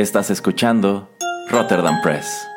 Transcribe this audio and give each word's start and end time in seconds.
Estás 0.00 0.30
escuchando 0.30 1.10
Rotterdam 1.50 2.00
Press. 2.00 2.48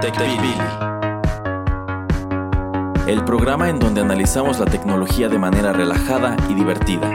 TechPili. 0.00 0.54
El 3.06 3.24
programa 3.24 3.68
en 3.68 3.78
donde 3.78 4.00
analizamos 4.00 4.58
la 4.58 4.66
tecnología 4.66 5.28
de 5.28 5.38
manera 5.38 5.72
relajada 5.72 6.36
y 6.48 6.54
divertida. 6.54 7.08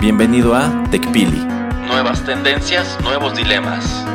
Bienvenido 0.00 0.54
a 0.54 0.82
TechPili. 0.90 1.46
Nuevas 1.86 2.24
tendencias, 2.24 2.98
nuevos 3.02 3.36
dilemas. 3.36 4.06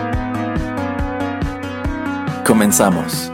Comenzamos. 2.45 3.31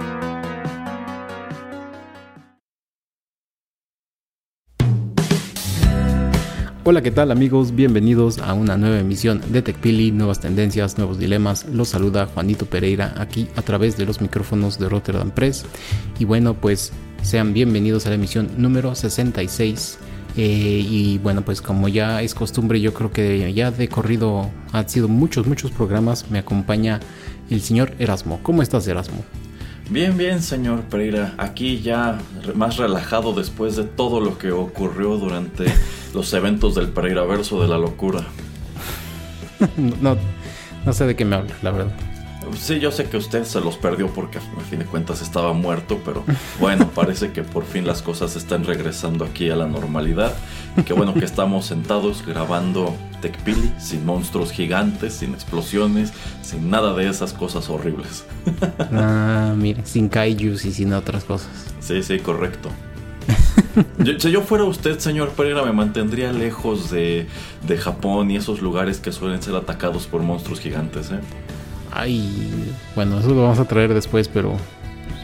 Hola, 6.85 7.01
¿qué 7.01 7.11
tal 7.11 7.31
amigos? 7.31 7.75
Bienvenidos 7.75 8.39
a 8.39 8.53
una 8.53 8.77
nueva 8.77 8.99
emisión 8.99 9.41
de 9.51 9.61
TechPili, 9.61 10.11
nuevas 10.11 10.39
tendencias, 10.39 10.97
nuevos 10.97 11.19
dilemas. 11.19 11.65
Los 11.65 11.89
saluda 11.89 12.25
Juanito 12.25 12.65
Pereira 12.67 13.13
aquí 13.17 13.49
a 13.57 13.61
través 13.63 13.97
de 13.97 14.05
los 14.05 14.21
micrófonos 14.21 14.79
de 14.79 14.87
Rotterdam 14.87 15.31
Press. 15.31 15.65
Y 16.17 16.23
bueno, 16.23 16.53
pues 16.53 16.93
sean 17.21 17.51
bienvenidos 17.53 18.05
a 18.05 18.09
la 18.09 18.15
emisión 18.15 18.49
número 18.55 18.95
66. 18.95 19.99
Eh, 20.37 20.85
y 20.89 21.17
bueno, 21.17 21.43
pues 21.43 21.61
como 21.61 21.89
ya 21.89 22.21
es 22.21 22.33
costumbre, 22.33 22.79
yo 22.79 22.93
creo 22.93 23.11
que 23.11 23.53
ya 23.53 23.71
de 23.71 23.89
corrido 23.89 24.49
han 24.71 24.87
sido 24.87 25.09
muchos, 25.09 25.47
muchos 25.47 25.71
programas. 25.71 26.31
Me 26.31 26.39
acompaña 26.39 27.01
el 27.55 27.61
señor 27.61 27.93
Erasmo. 27.99 28.39
¿Cómo 28.43 28.61
estás, 28.61 28.87
Erasmo? 28.87 29.23
Bien, 29.89 30.17
bien, 30.17 30.41
señor 30.41 30.83
Pereira. 30.83 31.33
Aquí 31.37 31.81
ya 31.81 32.17
más 32.55 32.77
relajado 32.77 33.33
después 33.33 33.75
de 33.75 33.83
todo 33.83 34.21
lo 34.21 34.37
que 34.37 34.51
ocurrió 34.51 35.17
durante 35.17 35.65
los 36.13 36.33
eventos 36.33 36.75
del 36.75 36.89
Pereira 36.89 37.23
Verso 37.23 37.61
de 37.61 37.67
la 37.67 37.77
locura. 37.77 38.21
no, 40.01 40.17
no 40.85 40.93
sé 40.93 41.05
de 41.05 41.15
qué 41.15 41.25
me 41.25 41.35
habla, 41.35 41.53
la 41.61 41.71
verdad. 41.71 41.93
Sí, 42.57 42.79
yo 42.79 42.91
sé 42.91 43.05
que 43.05 43.17
usted 43.17 43.43
se 43.45 43.61
los 43.61 43.77
perdió 43.77 44.07
porque 44.07 44.39
a 44.39 44.61
fin 44.69 44.79
de 44.79 44.85
cuentas 44.85 45.21
estaba 45.21 45.53
muerto, 45.53 45.99
pero 46.03 46.23
bueno, 46.59 46.89
parece 46.95 47.31
que 47.31 47.43
por 47.43 47.65
fin 47.65 47.85
las 47.85 48.01
cosas 48.01 48.35
están 48.35 48.65
regresando 48.65 49.25
aquí 49.25 49.49
a 49.49 49.55
la 49.55 49.67
normalidad. 49.67 50.33
Qué 50.85 50.93
bueno 50.93 51.13
que 51.13 51.25
estamos 51.25 51.65
sentados 51.65 52.25
grabando 52.25 52.95
TechPili 53.21 53.71
sin 53.77 54.05
monstruos 54.05 54.51
gigantes, 54.51 55.13
sin 55.13 55.33
explosiones, 55.33 56.13
sin 56.41 56.69
nada 56.69 56.93
de 56.93 57.09
esas 57.09 57.33
cosas 57.33 57.69
horribles. 57.69 58.25
Ah, 58.93 59.53
mire, 59.55 59.85
sin 59.85 60.09
kaijus 60.09 60.65
y 60.65 60.73
sin 60.73 60.93
otras 60.93 61.23
cosas. 61.23 61.49
Sí, 61.79 62.01
sí, 62.03 62.19
correcto. 62.19 62.69
si 64.19 64.31
yo 64.31 64.41
fuera 64.41 64.63
usted, 64.63 64.99
señor 64.99 65.29
Pereira, 65.29 65.63
me 65.63 65.71
mantendría 65.71 66.31
lejos 66.31 66.89
de, 66.89 67.27
de 67.67 67.77
Japón 67.77 68.31
y 68.31 68.37
esos 68.37 68.61
lugares 68.61 68.99
que 68.99 69.11
suelen 69.11 69.41
ser 69.41 69.55
atacados 69.55 70.07
por 70.07 70.21
monstruos 70.21 70.59
gigantes, 70.59 71.11
¿eh? 71.11 71.19
Ay, 71.91 72.73
bueno, 72.95 73.19
eso 73.19 73.29
lo 73.29 73.43
vamos 73.43 73.59
a 73.59 73.65
traer 73.65 73.93
después, 73.93 74.27
pero 74.29 74.55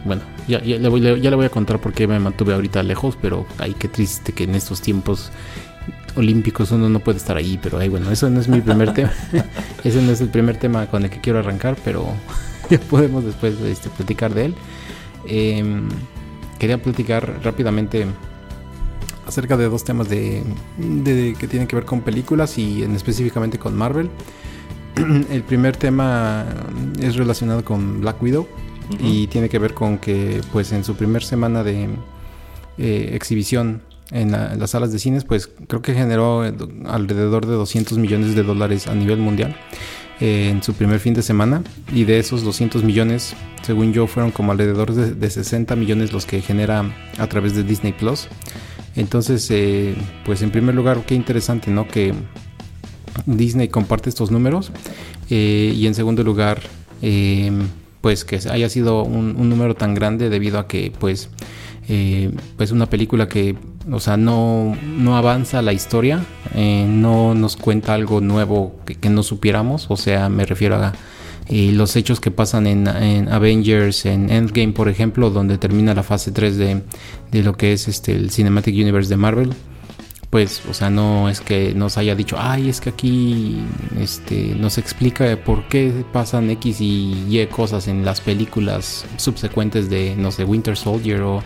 bueno, 0.05 0.21
ya, 0.47 0.59
le 0.59 0.87
voy, 0.89 1.01
ya, 1.01 1.29
le 1.29 1.35
voy, 1.35 1.45
a 1.45 1.49
contar 1.49 1.79
por 1.79 1.93
qué 1.93 2.07
me 2.07 2.19
mantuve 2.19 2.53
ahorita 2.53 2.83
lejos, 2.83 3.17
pero 3.21 3.45
ay, 3.57 3.75
qué 3.77 3.87
triste 3.87 4.33
que 4.33 4.43
en 4.43 4.55
estos 4.55 4.81
tiempos 4.81 5.31
olímpicos 6.15 6.71
uno 6.71 6.89
no 6.89 6.99
puede 6.99 7.17
estar 7.17 7.37
ahí, 7.37 7.59
pero 7.61 7.77
ay, 7.77 7.89
bueno, 7.89 8.11
eso 8.11 8.29
no 8.29 8.39
es 8.39 8.47
mi 8.47 8.61
primer 8.61 8.93
tema, 8.93 9.11
ese 9.83 10.01
no 10.01 10.11
es 10.11 10.21
el 10.21 10.29
primer 10.29 10.57
tema 10.57 10.87
con 10.87 11.03
el 11.03 11.09
que 11.09 11.19
quiero 11.21 11.39
arrancar, 11.39 11.77
pero 11.83 12.07
ya 12.69 12.79
podemos 12.79 13.23
después 13.25 13.59
este, 13.61 13.89
platicar 13.89 14.33
de 14.33 14.45
él. 14.45 14.55
Em, 15.25 15.89
quería 16.59 16.81
platicar 16.81 17.39
rápidamente 17.43 18.07
acerca 19.27 19.57
de 19.57 19.67
dos 19.67 19.83
temas 19.83 20.09
de, 20.09 20.43
de, 20.77 21.35
que 21.37 21.47
tienen 21.47 21.67
que 21.67 21.75
ver 21.75 21.85
con 21.85 22.01
películas 22.01 22.57
y 22.57 22.83
en 22.83 22.95
específicamente 22.95 23.59
con 23.59 23.75
Marvel. 23.75 24.09
el 25.29 25.43
primer 25.43 25.75
tema 25.75 26.45
es 26.99 27.15
relacionado 27.15 27.63
con 27.63 28.01
Black 28.01 28.21
Widow 28.21 28.47
y 28.99 29.27
tiene 29.27 29.49
que 29.49 29.59
ver 29.59 29.73
con 29.73 29.97
que 29.97 30.41
pues 30.51 30.71
en 30.71 30.83
su 30.83 30.95
primer 30.95 31.23
semana 31.23 31.63
de 31.63 31.89
eh, 32.77 33.11
exhibición 33.13 33.81
en, 34.11 34.31
las 34.31 34.71
salas 34.71 34.91
de 34.91 34.99
cines 34.99 35.25
pues 35.25 35.49
creo 35.67 35.81
que 35.81 35.93
generó 35.93 36.41
alrededor 36.85 37.45
de 37.45 37.53
200 37.53 37.97
millones 37.97 38.35
de 38.35 38.43
dólares 38.43 38.87
a 38.87 38.95
nivel 38.95 39.19
mundial 39.19 39.55
eh, 40.19 40.49
en 40.49 40.63
su 40.63 40.73
primer 40.73 40.99
fin 40.99 41.13
de 41.13 41.21
semana. 41.21 41.63
Y 41.93 42.05
de 42.05 42.19
esos 42.19 42.43
200 42.43 42.83
millones 42.83 43.35
según 43.63 43.93
yo 43.93 44.07
fueron 44.07 44.31
como 44.31 44.51
alrededor 44.51 44.93
de, 44.93 45.29
60 45.29 45.75
millones 45.75 46.13
los 46.13 46.25
que 46.25 46.41
genera 46.41 46.85
a 47.17 47.27
través 47.27 47.55
de 47.55 47.63
Disney 47.63 47.93
Plus. 47.93 48.27
Entonces 48.95 49.47
eh, 49.51 49.95
pues 50.25 50.41
en 50.41 50.51
primer 50.51 50.73
lugar 50.73 51.05
qué 51.05 51.15
interesante 51.15 51.69
no 51.69 51.87
que 51.87 52.13
Disney 53.25 53.67
comparte 53.67 54.09
estos 54.09 54.31
números. 54.31 54.71
Y 55.29 55.85
en 55.85 55.93
segundo 55.93 56.23
lugar, 56.23 56.61
eh, 57.01 57.51
pues 58.07 58.23
que 58.23 58.39
haya 58.49 58.69
sido 58.69 59.03
un, 59.03 59.49
número 59.49 59.75
tan 59.75 59.93
grande 59.93 60.29
debido 60.29 60.59
a 60.59 60.67
que 60.69 60.93
pues, 60.97 61.29
eh, 61.89 62.31
pues 62.55 62.71
una 62.71 62.85
película 62.85 63.27
que, 63.27 63.57
o 63.91 63.99
sea, 63.99 64.15
no, 64.15 64.77
no 64.81 65.17
avanza 65.17 65.61
la 65.61 65.73
historia, 65.73 66.23
no 66.55 67.35
nos 67.35 67.57
cuenta 67.57 67.93
algo 67.93 68.21
nuevo 68.21 68.79
que, 68.85 69.09
no 69.09 69.23
supiéramos, 69.23 69.87
o 69.89 69.97
sea, 69.97 70.29
me 70.29 70.45
refiero 70.45 70.77
a... 70.77 70.93
los 71.49 71.97
hechos 71.97 72.21
que 72.21 72.31
pasan 72.31 72.65
en, 72.65 72.87
Avengers, 73.27 74.05
en 74.05 74.29
Endgame, 74.29 74.71
por 74.71 74.87
ejemplo, 74.87 75.29
donde 75.29 75.57
termina 75.57 75.93
la 75.93 76.03
fase 76.03 76.31
3 76.31 76.55
de, 76.55 76.83
de 77.33 77.43
lo 77.43 77.57
que 77.57 77.73
es 77.73 77.89
este, 77.89 78.13
el 78.13 78.31
Cinematic 78.31 78.73
Universe 78.73 79.09
de 79.09 79.17
Marvel 79.17 79.53
pues, 80.29 80.61
o 80.69 80.73
sea, 80.73 80.89
no 80.89 81.29
es 81.29 81.39
que 81.39 81.73
nos 81.73 81.97
haya 81.97 82.13
dicho, 82.13 82.35
ay, 82.37 82.67
es 82.67 82.81
que 82.81 82.89
aquí 82.89 83.63
este, 83.97 84.55
nos 84.55 84.77
explica 84.77 85.37
por 85.37 85.67
qué 85.69 86.03
pasan 86.11 86.49
X 86.49 86.81
y 86.81 87.25
Y 87.29 87.47
cosas 87.47 87.87
en 87.87 88.03
las 88.03 88.19
películas 88.19 89.05
subsecuentes 89.15 89.89
de, 89.89 90.15
no 90.17 90.31
sé, 90.31 90.43
Winter 90.43 90.75
Soldier 90.75 91.21
o 91.21 91.41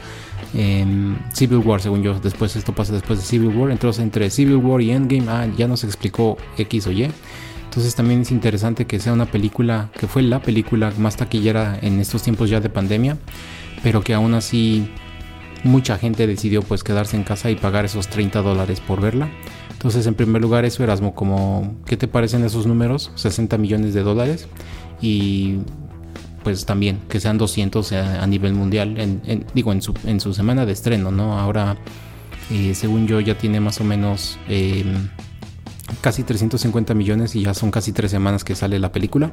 em, 0.56 1.16
Civil 1.32 1.60
War, 1.60 1.80
según 1.80 2.02
yo. 2.02 2.20
Después, 2.20 2.56
esto 2.56 2.74
pasa 2.74 2.94
después 2.94 3.20
de 3.20 3.26
Civil 3.26 3.56
War. 3.56 3.70
Entonces, 3.70 4.02
entre 4.02 4.32
Civil 4.32 4.56
War 4.56 4.82
y 4.82 4.92
Endgame, 4.92 5.30
ah, 5.30 5.48
ya 5.56 5.68
nos 5.68 5.84
explicó 5.84 6.38
X 6.58 6.88
o 6.88 6.92
Y. 6.92 7.08
Entonces, 7.66 7.94
también 7.94 8.22
es 8.22 8.32
interesante 8.32 8.88
que 8.88 9.00
sea 9.00 9.14
una 9.14 9.28
película, 9.28 9.92
que 10.00 10.08
fue 10.08 10.24
la 10.24 10.42
película 10.42 10.92
más 10.98 11.18
taquillera 11.18 11.78
en 11.84 12.00
estos 12.00 12.24
tiempos 12.24 12.50
ya 12.50 12.60
de 12.60 12.70
pandemia, 12.70 13.18
pero 13.84 14.02
que 14.02 14.16
aún 14.16 14.34
así 14.34 14.90
mucha 15.64 15.98
gente 15.98 16.28
decidió 16.28 16.62
pues 16.62 16.84
quedarse 16.84 17.16
en 17.16 17.24
casa 17.24 17.50
y 17.50 17.56
pagar 17.56 17.86
esos 17.86 18.08
30 18.08 18.42
dólares 18.42 18.80
por 18.80 19.02
verla. 19.02 19.30
Entonces, 19.72 20.06
en 20.06 20.14
primer 20.14 20.42
lugar, 20.42 20.64
eso 20.66 20.84
Erasmo, 20.84 21.16
como, 21.16 21.76
¿qué 21.86 21.98
te 21.98 22.08
parecen 22.08 22.44
esos 22.44 22.68
números? 22.68 23.12
60 23.16 23.58
millones 23.58 23.94
de 23.94 24.02
dólares 24.04 24.48
y 25.02 25.60
pues 26.44 26.66
también 26.66 27.00
que 27.10 27.20
sean 27.20 27.38
200 27.38 27.92
a, 27.94 28.28
nivel 28.28 28.54
mundial, 28.54 29.00
en, 29.00 29.46
digo, 29.54 29.72
en 29.72 29.82
su, 29.82 29.94
en 30.06 30.20
su 30.20 30.34
semana 30.34 30.66
de 30.66 30.72
estreno, 30.72 31.12
¿no? 31.12 31.40
Ahora, 31.40 31.78
eh, 32.52 32.74
según 32.76 33.08
yo, 33.08 33.20
ya 33.20 33.38
tiene 33.38 33.60
más 33.60 33.80
o 33.80 33.84
menos 33.84 34.38
em, 34.50 35.10
casi 36.02 36.24
350 36.24 36.94
millones 36.94 37.36
y 37.36 37.44
ya 37.44 37.54
son 37.54 37.72
casi 37.72 37.92
tres 37.92 38.12
semanas 38.12 38.44
que 38.44 38.56
sale 38.56 38.80
la 38.80 38.92
película. 38.92 39.32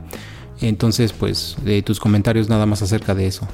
Entonces, 0.61 1.13
pues, 1.13 1.57
de 1.65 1.83
tus 1.83 2.01
comentarios 2.01 2.49
nada 2.49 2.67
más 2.67 2.83
acerca 2.83 3.15
de 3.15 3.27
eso. 3.27 3.49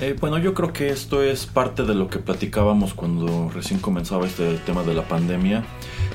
Eh, 0.00 0.14
bueno, 0.18 0.38
yo 0.38 0.54
creo 0.54 0.72
que 0.72 0.90
esto 0.90 1.24
es 1.24 1.46
parte 1.46 1.82
de 1.82 1.94
lo 1.94 2.08
que 2.08 2.20
platicábamos 2.20 2.94
cuando 2.94 3.50
recién 3.52 3.80
comenzaba 3.80 4.26
este 4.26 4.54
tema 4.58 4.84
de 4.84 4.94
la 4.94 5.08
pandemia, 5.08 5.64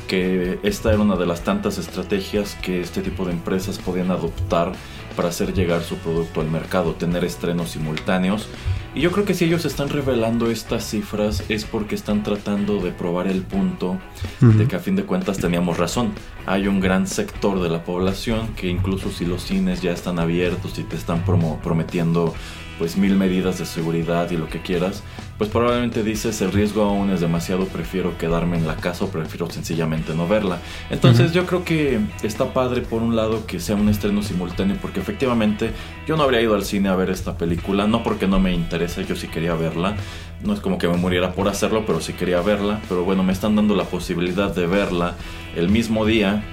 que 0.08 0.58
esta 0.64 0.94
era 0.94 1.02
una 1.02 1.18
de 1.18 1.26
las 1.26 1.44
tantas 1.44 1.78
estrategias 1.78 2.56
que 2.62 2.80
este 2.80 3.02
tipo 3.02 3.26
de 3.26 3.34
empresas 3.34 3.80
podían 3.80 4.10
adoptar 4.10 4.72
para 5.18 5.30
hacer 5.30 5.54
llegar 5.54 5.84
su 5.84 5.98
producto 5.98 6.40
al 6.40 6.50
mercado, 6.50 6.94
tener 6.94 7.26
estrenos 7.26 7.72
simultáneos. 7.72 8.48
Y 8.96 9.02
yo 9.02 9.12
creo 9.12 9.26
que 9.26 9.34
si 9.34 9.46
ellos 9.46 9.66
están 9.66 9.90
revelando 9.90 10.50
estas 10.50 10.86
cifras 10.86 11.44
es 11.50 11.66
porque 11.66 11.96
están 11.96 12.24
tratando 12.24 12.80
de 12.80 12.92
probar 12.92 13.28
el 13.28 13.42
punto 13.42 13.98
de 14.40 14.68
que 14.68 14.76
a 14.76 14.80
fin 14.80 14.96
de 14.96 15.04
cuentas 15.04 15.40
teníamos 15.40 15.78
razón. 15.78 16.12
Hay 16.46 16.68
un 16.68 16.80
gran 16.80 17.08
sector 17.08 17.60
de 17.62 17.70
la 17.70 17.84
población 17.84 18.50
que 18.56 18.68
incluso 18.68 19.10
si 19.10 19.26
los 19.26 19.44
cines 19.44 19.82
ya 19.82 19.92
están 19.92 20.20
abiertos 20.20 20.78
y 20.78 20.84
te 20.84 20.96
están 20.96 21.26
prometiendo 21.26 22.34
pues 22.78 22.98
mil 22.98 23.16
medidas 23.16 23.60
de 23.60 23.66
seguridad 23.66 24.30
y 24.32 24.38
lo 24.38 24.48
que 24.48 24.62
quieras, 24.62 25.04
pues 25.38 25.50
probablemente 25.50 26.04
dices 26.04 26.42
el 26.42 26.52
riesgo 26.52 26.84
aún 26.84 27.10
es 27.10 27.22
demasiado, 27.22 27.66
prefiero 27.66 28.18
quedarme 28.18 28.58
en 28.58 28.68
la 28.68 28.76
casa 28.76 29.06
o 29.06 29.08
prefiero 29.10 29.50
sencillamente 29.50 30.14
no 30.16 30.28
verla. 30.28 30.60
Entonces 30.90 31.34
yo 31.34 31.46
creo 31.46 31.64
que 31.64 32.00
está 32.24 32.54
padre 32.54 32.82
por 32.82 33.02
un 33.02 33.16
lado 33.16 33.46
que 33.46 33.60
sea 33.60 33.76
un 33.76 33.90
estreno 33.90 34.22
simultáneo 34.22 34.78
porque 34.82 35.00
efectivamente 35.00 35.72
yo 36.08 36.18
no 36.18 36.24
habría 36.24 36.42
ido 36.42 36.56
al 36.56 36.64
cine 36.64 36.90
a 36.90 36.96
ver 36.96 37.10
esta 37.10 37.38
película, 37.38 37.88
no 37.88 38.04
porque 38.04 38.28
no 38.28 38.40
me 38.40 38.54
interese, 38.54 39.06
yo 39.06 39.16
sí 39.16 39.28
quería 39.28 39.56
verla, 39.56 39.96
no 40.44 40.54
es 40.54 40.60
como 40.60 40.78
que 40.78 40.88
me 40.88 40.98
muriera 40.98 41.34
por 41.34 41.48
hacerlo, 41.48 41.84
pero 41.86 42.02
sí 42.02 42.14
quería 42.14 42.42
verla, 42.42 42.80
pero 42.90 43.04
bueno, 43.04 43.24
me 43.24 43.34
están 43.34 43.56
dando 43.56 43.76
la 43.76 43.86
posibilidad 43.86 44.54
de 44.54 44.68
verla 44.68 45.16
el 45.56 45.70
mismo 45.70 46.06
día, 46.06 46.44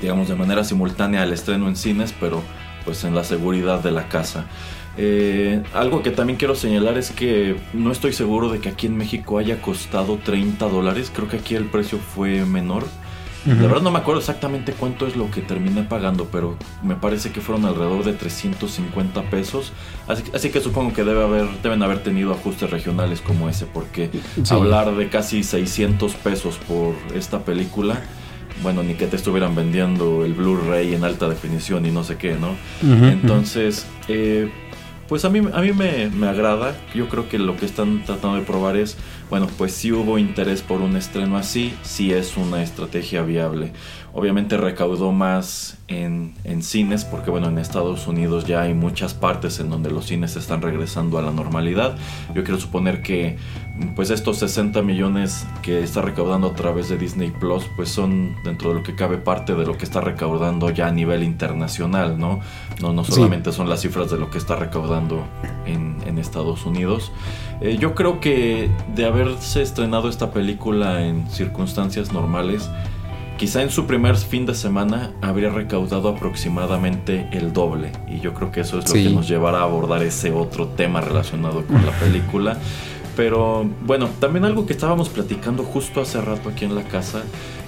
digamos 0.00 0.28
de 0.28 0.34
manera 0.36 0.64
simultánea 0.64 1.22
al 1.22 1.32
estreno 1.32 1.68
en 1.68 1.76
cines, 1.76 2.14
pero 2.18 2.42
pues 2.84 3.02
en 3.04 3.14
la 3.14 3.24
seguridad 3.24 3.80
de 3.80 3.90
la 3.90 4.08
casa. 4.08 4.46
Eh, 4.98 5.62
algo 5.74 6.02
que 6.02 6.10
también 6.10 6.38
quiero 6.38 6.54
señalar 6.54 6.96
es 6.96 7.10
que 7.10 7.56
no 7.72 7.92
estoy 7.92 8.12
seguro 8.12 8.48
de 8.48 8.60
que 8.60 8.70
aquí 8.70 8.86
en 8.86 8.96
México 8.96 9.38
haya 9.38 9.60
costado 9.60 10.18
30 10.18 10.68
dólares. 10.68 11.12
Creo 11.14 11.28
que 11.28 11.36
aquí 11.36 11.54
el 11.54 11.66
precio 11.66 11.98
fue 11.98 12.44
menor. 12.44 12.84
La 13.46 13.54
verdad 13.54 13.82
no 13.82 13.92
me 13.92 14.00
acuerdo 14.00 14.18
exactamente 14.18 14.72
cuánto 14.72 15.06
es 15.06 15.14
lo 15.14 15.30
que 15.30 15.40
terminé 15.40 15.84
pagando, 15.84 16.26
pero 16.32 16.56
me 16.82 16.96
parece 16.96 17.30
que 17.30 17.40
fueron 17.40 17.64
alrededor 17.64 18.02
de 18.02 18.12
350 18.12 19.30
pesos. 19.30 19.72
Así, 20.08 20.50
que 20.50 20.60
supongo 20.60 20.92
que 20.92 21.04
debe 21.04 21.22
haber, 21.22 21.46
deben 21.62 21.80
haber 21.84 22.02
tenido 22.02 22.32
ajustes 22.32 22.68
regionales 22.68 23.20
como 23.20 23.48
ese, 23.48 23.66
porque 23.66 24.10
hablar 24.50 24.96
de 24.96 25.08
casi 25.08 25.44
600 25.44 26.14
pesos 26.14 26.58
por 26.66 26.96
esta 27.14 27.44
película 27.44 28.02
bueno, 28.62 28.82
ni 28.82 28.94
que 28.94 29.06
te 29.06 29.16
estuvieran 29.16 29.54
vendiendo 29.54 30.24
el 30.24 30.32
Blu-ray 30.32 30.94
en 30.94 31.04
alta 31.04 31.28
definición 31.28 31.84
y 31.86 31.90
no 31.90 32.04
sé 32.04 32.16
qué, 32.16 32.36
¿no? 32.36 32.56
Entonces, 32.82 33.86
eh, 34.08 34.50
pues 35.08 35.24
a 35.24 35.30
mí, 35.30 35.38
a 35.52 35.60
mí 35.60 35.72
me, 35.72 36.08
me, 36.10 36.28
agrada. 36.28 36.76
Yo 36.94 37.08
creo 37.08 37.28
que 37.28 37.38
lo 37.38 37.56
que 37.56 37.66
están 37.66 38.04
tratando 38.04 38.36
de 38.36 38.42
probar 38.42 38.76
es, 38.76 38.96
bueno, 39.30 39.48
pues 39.58 39.72
si 39.72 39.92
hubo 39.92 40.18
interés 40.18 40.62
por 40.62 40.80
un 40.80 40.96
estreno 40.96 41.36
así, 41.36 41.74
si 41.82 42.12
es 42.12 42.36
una 42.36 42.62
estrategia 42.62 43.22
viable. 43.22 43.72
Obviamente 44.18 44.56
recaudó 44.56 45.12
más 45.12 45.76
en, 45.88 46.32
en, 46.44 46.62
cines 46.62 47.04
porque 47.04 47.30
bueno, 47.30 47.48
en 47.48 47.58
Estados 47.58 48.06
Unidos 48.06 48.46
ya 48.46 48.62
hay 48.62 48.72
muchas 48.72 49.12
partes 49.12 49.60
en 49.60 49.68
donde 49.68 49.90
los 49.90 50.06
cines 50.06 50.36
están 50.36 50.62
regresando 50.62 51.18
a 51.18 51.22
la 51.22 51.32
normalidad. 51.32 51.96
Yo 52.34 52.42
quiero 52.42 52.58
suponer 52.58 53.02
que 53.02 53.36
pues 53.94 54.08
estos 54.08 54.38
60 54.38 54.80
millones 54.80 55.46
que 55.60 55.82
está 55.82 56.00
recaudando 56.00 56.46
a 56.46 56.54
través 56.54 56.88
de 56.88 56.96
Disney 56.96 57.30
Plus 57.30 57.64
pues 57.76 57.90
son 57.90 58.34
dentro 58.42 58.70
de 58.70 58.76
lo 58.76 58.82
que 58.82 58.94
cabe 58.94 59.18
parte 59.18 59.54
de 59.54 59.66
lo 59.66 59.76
que 59.76 59.84
está 59.84 60.00
recaudando 60.00 60.70
ya 60.70 60.86
a 60.86 60.92
nivel 60.92 61.22
internacional, 61.22 62.18
¿no? 62.18 62.40
No, 62.80 62.94
no 62.94 63.04
solamente 63.04 63.52
son 63.52 63.68
las 63.68 63.82
cifras 63.82 64.10
de 64.10 64.16
lo 64.16 64.30
que 64.30 64.38
está 64.38 64.56
recaudando 64.56 65.26
en, 65.66 65.98
en 66.06 66.18
Estados 66.18 66.64
Unidos. 66.64 67.12
Eh, 67.60 67.76
yo 67.78 67.94
creo 67.94 68.18
que 68.20 68.70
de 68.94 69.04
haberse 69.04 69.60
estrenado 69.60 70.08
esta 70.08 70.30
película 70.30 71.04
en 71.04 71.28
circunstancias 71.30 72.14
normales, 72.14 72.70
Quizá 73.38 73.62
en 73.62 73.70
su 73.70 73.86
primer 73.86 74.16
fin 74.16 74.46
de 74.46 74.54
semana 74.54 75.12
habría 75.20 75.50
recaudado 75.50 76.08
aproximadamente 76.08 77.28
el 77.32 77.52
doble. 77.52 77.92
Y 78.08 78.20
yo 78.20 78.32
creo 78.32 78.50
que 78.50 78.60
eso 78.60 78.78
es 78.78 78.88
lo 78.88 78.94
que 78.94 79.10
nos 79.10 79.28
llevará 79.28 79.58
a 79.58 79.64
abordar 79.64 80.02
ese 80.02 80.32
otro 80.32 80.68
tema 80.68 81.02
relacionado 81.02 81.66
con 81.66 81.84
la 81.84 81.92
película. 82.00 82.58
Pero 83.14 83.66
bueno, 83.84 84.08
también 84.20 84.46
algo 84.46 84.64
que 84.64 84.72
estábamos 84.72 85.10
platicando 85.10 85.64
justo 85.64 86.00
hace 86.00 86.20
rato 86.20 86.48
aquí 86.48 86.64
en 86.64 86.74
la 86.74 86.84
casa 86.84 87.22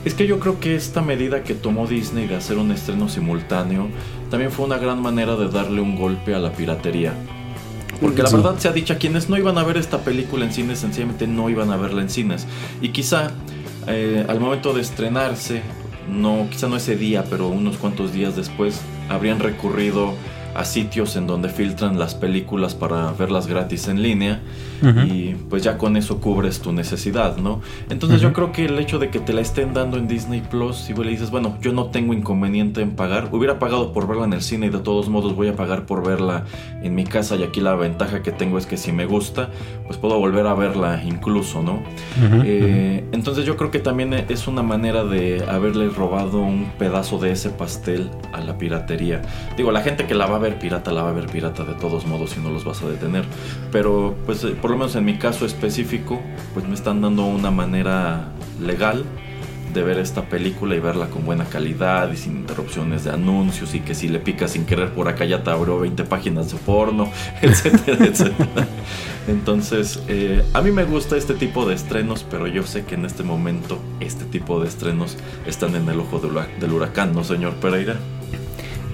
es 0.05 0.15
que 0.15 0.27
yo 0.27 0.41
creo 0.41 0.59
que 0.59 0.75
esta 0.75 1.03
medida 1.03 1.43
que 1.43 1.55
tomó 1.55 1.87
Disney 1.87 2.27
de 2.27 2.37
hacer 2.37 2.57
un 2.57 2.71
estreno 2.71 3.09
simultáneo 3.09 3.89
también 4.31 4.51
fue 4.51 4.65
una 4.65 4.79
gran 4.79 5.03
manera 5.03 5.37
de 5.37 5.49
darle 5.49 5.83
un 5.83 5.97
golpe 5.97 6.35
a 6.35 6.39
la 6.39 6.53
piratería. 6.53 7.15
Porque 8.01 8.23
la 8.23 8.31
verdad 8.31 8.59
se 8.59 8.69
ha 8.69 8.73
dicho, 8.73 8.93
a 8.93 8.97
quienes 8.97 9.29
no 9.29 9.37
iban 9.37 9.59
a 9.59 9.65
ver 9.65 9.77
esta 9.77 9.99
película 9.99 10.45
en 10.45 10.53
cines, 10.53 10.79
sencillamente 10.79 11.27
no 11.27 11.51
iban 11.51 11.71
a 11.73 11.77
verla 11.77 12.03
en 12.03 12.11
cines. 12.11 12.47
Y 12.81 12.91
quizá 12.91 13.33
eh, 13.89 14.25
al 14.29 14.41
momento 14.41 14.73
de 14.73 14.83
estrenarse, 14.83 15.63
no, 16.09 16.49
quizá 16.51 16.69
no 16.69 16.77
ese 16.77 16.97
día, 16.97 17.25
pero 17.29 17.49
unos 17.49 17.77
cuantos 17.77 18.13
días 18.13 18.37
después, 18.37 18.81
habrían 19.09 19.41
recurrido 19.41 20.15
a 20.55 20.65
sitios 20.65 21.17
en 21.17 21.27
donde 21.27 21.49
filtran 21.49 21.99
las 21.99 22.15
películas 22.15 22.75
para 22.75 23.13
verlas 23.13 23.47
gratis 23.47 23.89
en 23.89 24.03
línea 24.03 24.41
y 24.83 25.35
pues 25.51 25.65
ya 25.65 25.77
con 25.77 25.97
eso 25.97 26.21
cubres 26.21 26.61
tu 26.61 26.73
necesidad, 26.73 27.37
¿no? 27.37 27.61
Entonces 27.91 28.21
yo 28.21 28.33
creo 28.33 28.53
que 28.53 28.67
el 28.67 28.79
hecho 28.79 28.99
de 28.99 29.11
que 29.11 29.19
te 29.19 29.33
la 29.33 29.41
estén 29.41 29.75
dando 29.75 29.97
en 29.97 30.07
Disney 30.07 30.41
Plus, 30.41 30.77
si 30.77 30.95
le 30.95 31.11
dices, 31.11 31.31
bueno, 31.31 31.57
yo 31.61 31.73
no 31.73 31.87
tengo 31.87 32.13
inconveniente 32.13 32.81
en 32.81 32.93
pagar, 32.93 33.29
hubiera 33.33 33.59
pagado 33.59 33.93
por 33.93 34.07
verla 34.07 34.25
en 34.25 34.35
el 34.35 34.43
cine 34.43 34.67
y 34.67 34.71
de 34.71 34.79
todos 34.79 35.09
modos 35.09 35.35
voy 35.35 35.49
a 35.49 35.57
pagar 35.57 35.85
por 35.85 36.07
verla 36.07 36.45
en 36.83 36.95
mi 36.95 37.05
casa 37.05 37.37
y 37.37 37.43
aquí 37.43 37.61
la 37.61 37.75
ventaja 37.75 38.23
que 38.23 38.31
tengo 38.31 38.59
es 38.59 38.67
que 38.67 38.77
si 38.77 38.93
me 38.93 39.07
gusta, 39.07 39.51
pues 39.87 39.99
puedo 39.99 40.19
volver 40.19 40.47
a 40.47 40.55
verla 40.55 41.03
incluso, 41.05 41.63
¿no? 41.63 41.83
Eh, 42.45 43.05
entonces 43.13 43.45
yo 43.45 43.57
creo 43.57 43.71
que 43.71 43.81
también 43.81 44.13
es 44.15 44.47
una 44.47 44.63
manera 44.63 45.05
de 45.05 45.45
haberle 45.49 45.89
robado 45.89 46.41
un 46.41 46.71
pedazo 46.79 47.19
de 47.19 47.33
ese 47.33 47.51
pastel 47.51 48.11
a 48.33 48.41
la 48.41 48.59
piratería. 48.59 49.23
Digo, 49.57 49.73
la 49.73 49.83
gente 49.83 50.07
que 50.07 50.15
la 50.15 50.27
va 50.27 50.38
a 50.39 50.41
ver 50.41 50.59
pirata, 50.59 50.93
la 50.93 51.03
va 51.03 51.11
a 51.11 51.13
ver 51.13 51.27
pirata 51.27 51.65
de 51.65 51.75
todos 51.75 52.07
modos 52.07 52.37
y 52.37 52.41
no 52.41 52.51
los 52.51 52.65
vas 52.65 52.83
a 52.83 52.89
detener. 52.89 53.25
Pero 53.71 54.17
pues 54.27 54.43
eh, 54.45 54.57
por 54.61 54.71
lo 54.71 54.79
menos 54.79 54.97
en 54.97 55.05
mi 55.05 55.19
caso 55.19 55.47
específico, 55.47 56.21
pues 56.55 56.67
me 56.67 56.75
están 56.75 57.01
dando 57.01 57.25
una 57.25 57.51
manera 57.51 58.33
legal 58.61 59.05
de 59.73 59.83
ver 59.83 59.99
esta 59.99 60.23
película 60.23 60.75
y 60.75 60.81
verla 60.81 61.07
con 61.07 61.25
buena 61.25 61.45
calidad 61.45 62.11
y 62.13 62.17
sin 62.17 62.39
interrupciones 62.39 63.05
de 63.05 63.11
anuncios 63.11 63.75
y 63.75 63.81
que 63.81 63.95
si 63.95 64.09
le 64.09 64.19
picas 64.19 64.53
sin 64.53 64.65
querer 64.65 64.93
por 64.93 65.09
acá 65.09 65.25
ya 65.25 65.43
te 65.43 65.51
abrió 65.51 65.79
20 65.79 66.05
páginas 66.05 66.51
de 66.51 66.59
porno, 66.59 67.11
etcétera, 67.43 68.05
etcétera. 68.05 68.67
Entonces, 69.29 70.03
eh, 70.09 70.43
a 70.55 70.63
mí 70.63 70.71
me 70.71 70.85
gusta 70.85 71.17
este 71.17 71.35
tipo 71.35 71.67
de 71.67 71.75
estrenos, 71.75 72.25
pero 72.31 72.47
yo 72.47 72.63
sé 72.63 72.85
que 72.85 72.95
en 72.95 73.05
este 73.05 73.23
momento 73.23 73.79
este 74.01 74.25
tipo 74.25 74.59
de 74.61 74.69
estrenos 74.69 75.17
están 75.47 75.77
en 75.77 75.89
el 75.89 76.01
ojo 76.01 76.19
del 76.19 76.73
huracán, 76.73 77.13
¿no, 77.15 77.25
señor 77.25 77.55
Pereira? 77.57 77.97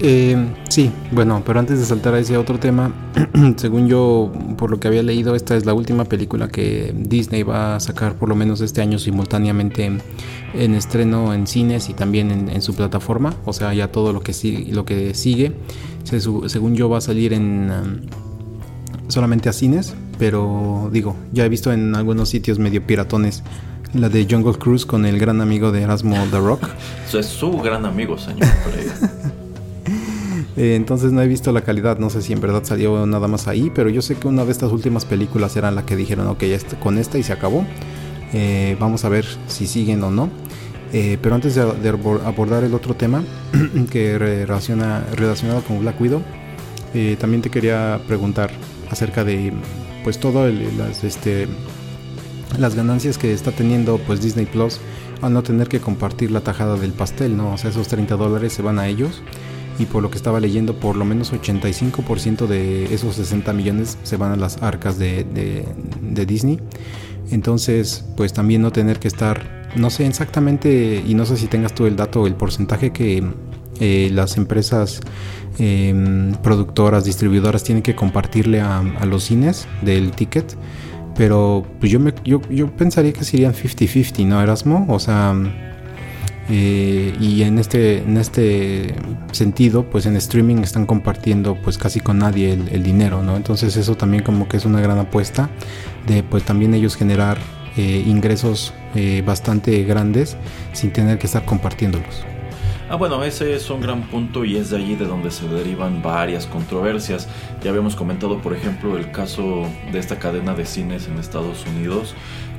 Eh, 0.01 0.35
sí, 0.67 0.91
bueno, 1.11 1.41
pero 1.45 1.59
antes 1.59 1.79
de 1.79 1.85
saltar 1.85 2.13
a 2.15 2.19
ese 2.19 2.37
otro 2.37 2.59
tema, 2.59 2.91
según 3.55 3.87
yo, 3.87 4.31
por 4.57 4.69
lo 4.69 4.79
que 4.79 4.87
había 4.87 5.03
leído, 5.03 5.35
esta 5.35 5.55
es 5.55 5.65
la 5.65 5.73
última 5.73 6.03
película 6.05 6.49
que 6.49 6.93
Disney 6.97 7.43
va 7.43 7.75
a 7.75 7.79
sacar 7.79 8.15
por 8.15 8.27
lo 8.27 8.35
menos 8.35 8.61
este 8.61 8.81
año 8.81 8.99
simultáneamente 8.99 9.85
en, 10.53 10.75
estreno 10.75 11.33
en 11.33 11.47
cines 11.47 11.89
y 11.89 11.93
también 11.93 12.49
en, 12.49 12.61
su 12.61 12.75
plataforma. 12.75 13.33
O 13.45 13.53
sea, 13.53 13.73
ya 13.73 13.91
todo 13.91 14.11
lo 14.11 14.21
que, 14.21 14.33
sigue, 14.33 14.73
lo 14.73 14.85
que 14.85 15.13
sigue, 15.13 15.53
según 16.03 16.75
yo, 16.75 16.89
va 16.89 16.97
a 16.97 17.01
salir 17.01 17.31
en 17.33 17.71
um, 17.71 19.09
solamente 19.09 19.47
a 19.47 19.53
cines, 19.53 19.95
pero 20.19 20.89
digo, 20.91 21.15
ya 21.31 21.45
he 21.45 21.49
visto 21.49 21.71
en 21.71 21.95
algunos 21.95 22.29
sitios 22.29 22.59
medio 22.59 22.85
piratones 22.85 23.43
la 23.93 24.09
de 24.09 24.27
Jungle 24.29 24.57
Cruise 24.57 24.85
con 24.85 25.05
el 25.05 25.17
gran 25.19 25.39
amigo 25.39 25.71
de 25.71 25.83
Erasmo 25.83 26.17
The 26.29 26.39
Rock. 26.39 26.67
es 27.13 27.25
su 27.27 27.57
gran 27.59 27.85
amigo, 27.85 28.17
señor. 28.17 28.45
Eh, 30.57 30.75
entonces 30.75 31.11
no 31.11 31.21
he 31.21 31.27
visto 31.27 31.51
la 31.51 31.61
calidad, 31.61 31.99
no 31.99 32.09
sé 32.09 32.21
si 32.21 32.31
en 32.33 32.39
verdad 32.39 32.63
salió 32.63 33.05
nada 33.05 33.27
más 33.27 33.47
ahí, 33.47 33.71
pero 33.73 33.89
yo 33.89 34.01
sé 34.01 34.15
que 34.15 34.27
una 34.27 34.45
de 34.45 34.51
estas 34.51 34.71
últimas 34.71 35.05
películas 35.05 35.55
era 35.57 35.69
la 35.71 35.85
que 35.85 35.95
dijeron, 35.95 36.27
ok, 36.27 36.43
este, 36.43 36.77
con 36.77 36.97
esta 36.97 37.17
y 37.17 37.23
se 37.23 37.33
acabó. 37.33 37.65
Eh, 38.33 38.77
vamos 38.79 39.05
a 39.05 39.09
ver 39.09 39.25
si 39.47 39.67
siguen 39.67 40.03
o 40.03 40.11
no. 40.11 40.29
Eh, 40.93 41.17
pero 41.21 41.35
antes 41.35 41.55
de, 41.55 41.61
abordar 42.25 42.63
el 42.63 42.73
otro 42.73 42.93
tema 42.93 43.23
que 43.91 44.17
relaciona, 44.17 45.03
relacionado 45.15 45.61
con 45.61 45.79
Black 45.79 45.99
Widow, 45.99 46.21
también 47.19 47.41
te 47.41 47.49
quería 47.49 47.99
preguntar 48.07 48.51
acerca 48.89 49.25
de 49.25 49.51
pues 50.05 50.17
todo 50.17 50.47
las, 50.47 51.03
este, 51.03 51.45
las 52.57 52.73
ganancias 52.73 53.17
que 53.17 53.33
está 53.33 53.51
teniendo 53.51 53.97
pues 53.97 54.21
Disney 54.21 54.45
Plus 54.45 54.79
al 55.21 55.33
no 55.33 55.43
tener 55.43 55.67
que 55.67 55.81
compartir 55.81 56.31
la 56.31 56.39
tajada 56.39 56.77
del 56.77 56.91
pastel, 56.91 57.35
¿no? 57.35 57.53
O 57.53 57.57
sea, 57.57 57.71
esos 57.71 57.89
30 57.89 58.15
dólares 58.15 58.53
se 58.53 58.61
van 58.61 58.79
a 58.79 58.87
ellos 58.87 59.21
y 59.77 59.85
por 59.85 60.01
lo 60.01 60.09
que 60.09 60.17
estaba 60.17 60.39
leyendo, 60.39 60.79
por 60.79 60.95
lo 60.95 61.05
menos 61.05 61.33
85% 61.33 62.47
de 62.47 62.93
esos 62.93 63.15
60 63.15 63.51
millones 63.53 63.97
se 64.03 64.17
van 64.17 64.31
a 64.31 64.35
las 64.35 64.61
arcas 64.61 64.97
de, 64.97 65.25
Disney. 66.25 66.59
Entonces, 67.31 68.05
pues 68.15 68.33
también 68.33 68.61
no 68.61 68.71
tener 68.71 68.99
que 68.99 69.07
estar, 69.07 69.69
no 69.75 69.89
sé 69.89 70.07
exactamente, 70.07 71.03
y 71.05 71.13
no 71.13 71.25
sé 71.25 71.37
si 71.37 71.47
tengas 71.47 71.73
tú 71.73 71.85
el 71.85 71.95
dato, 71.95 72.27
el 72.27 72.35
porcentaje 72.35 72.91
que 72.91 73.23
eh, 73.79 74.09
las 74.13 74.37
empresas 74.37 75.01
em, 75.57 76.33
productoras, 76.35 77.03
distribuidoras 77.03 77.63
tienen 77.63 77.81
que 77.81 77.95
compartirle 77.95 78.61
a, 78.61 78.81
los 79.05 79.23
cines 79.23 79.67
del 79.81 80.11
ticket. 80.11 80.55
Pero 81.17 81.65
pues 81.79 81.91
yo, 81.91 81.99
me, 81.99 82.13
yo, 82.25 82.41
yo 82.49 82.75
pensaría 82.75 83.13
que 83.13 83.23
serían 83.23 83.53
50-50, 83.53 84.25
¿no, 84.25 84.41
Erasmo? 84.41 84.85
O 84.89 84.99
sea, 84.99 85.33
eh, 86.47 87.15
y 87.19 87.41
en 87.41 87.57
este, 87.57 87.99
en 87.99 88.17
este 88.17 88.95
sentido, 89.31 89.83
pues 89.89 90.05
en 90.05 90.15
streaming 90.15 90.57
están 90.57 90.85
compartiendo 90.85 91.55
pues 91.55 91.77
casi 91.77 91.99
con 91.99 92.19
nadie 92.19 92.53
el, 92.53 92.83
dinero, 92.83 93.23
¿no? 93.23 93.35
Entonces 93.35 93.75
eso 93.77 93.95
también 93.95 94.23
como 94.23 94.47
que 94.47 94.57
es 94.57 94.65
una 94.65 94.79
gran 94.79 94.99
apuesta 94.99 95.49
de 96.05 96.21
pues 96.21 96.43
también 96.43 96.73
ellos 96.73 96.95
generar 96.95 97.37
eh, 97.77 98.03
ingresos 98.05 98.73
eh, 98.93 99.23
bastante 99.25 99.83
grandes 99.83 100.37
sin 100.73 100.91
tener 100.91 101.17
que 101.17 101.25
estar 101.25 101.45
compartiéndolos. 101.45 102.23
Ah, 102.87 102.97
bueno, 102.97 103.23
ese 103.23 103.55
es 103.55 103.67
un 103.71 103.81
gran 103.81 104.03
punto 104.03 104.45
y 104.45 104.57
es 104.57 104.69
de 104.69 104.77
allí 104.77 104.95
de 104.95 105.05
donde 105.05 105.31
se 105.31 105.47
derivan 105.47 106.03
varias 106.03 106.45
controversias. 106.45 107.27
Ya 107.63 107.71
habíamos 107.71 107.95
comentado, 107.95 108.37
por 108.43 108.53
ejemplo, 108.53 108.95
el 108.95 109.09
caso 109.09 109.65
de 109.91 109.97
esta 109.97 110.19
cadena 110.19 110.53
de 110.53 110.65
cines 110.65 111.07
en 111.07 111.17
Estados 111.17 111.65
Unidos 111.65 112.13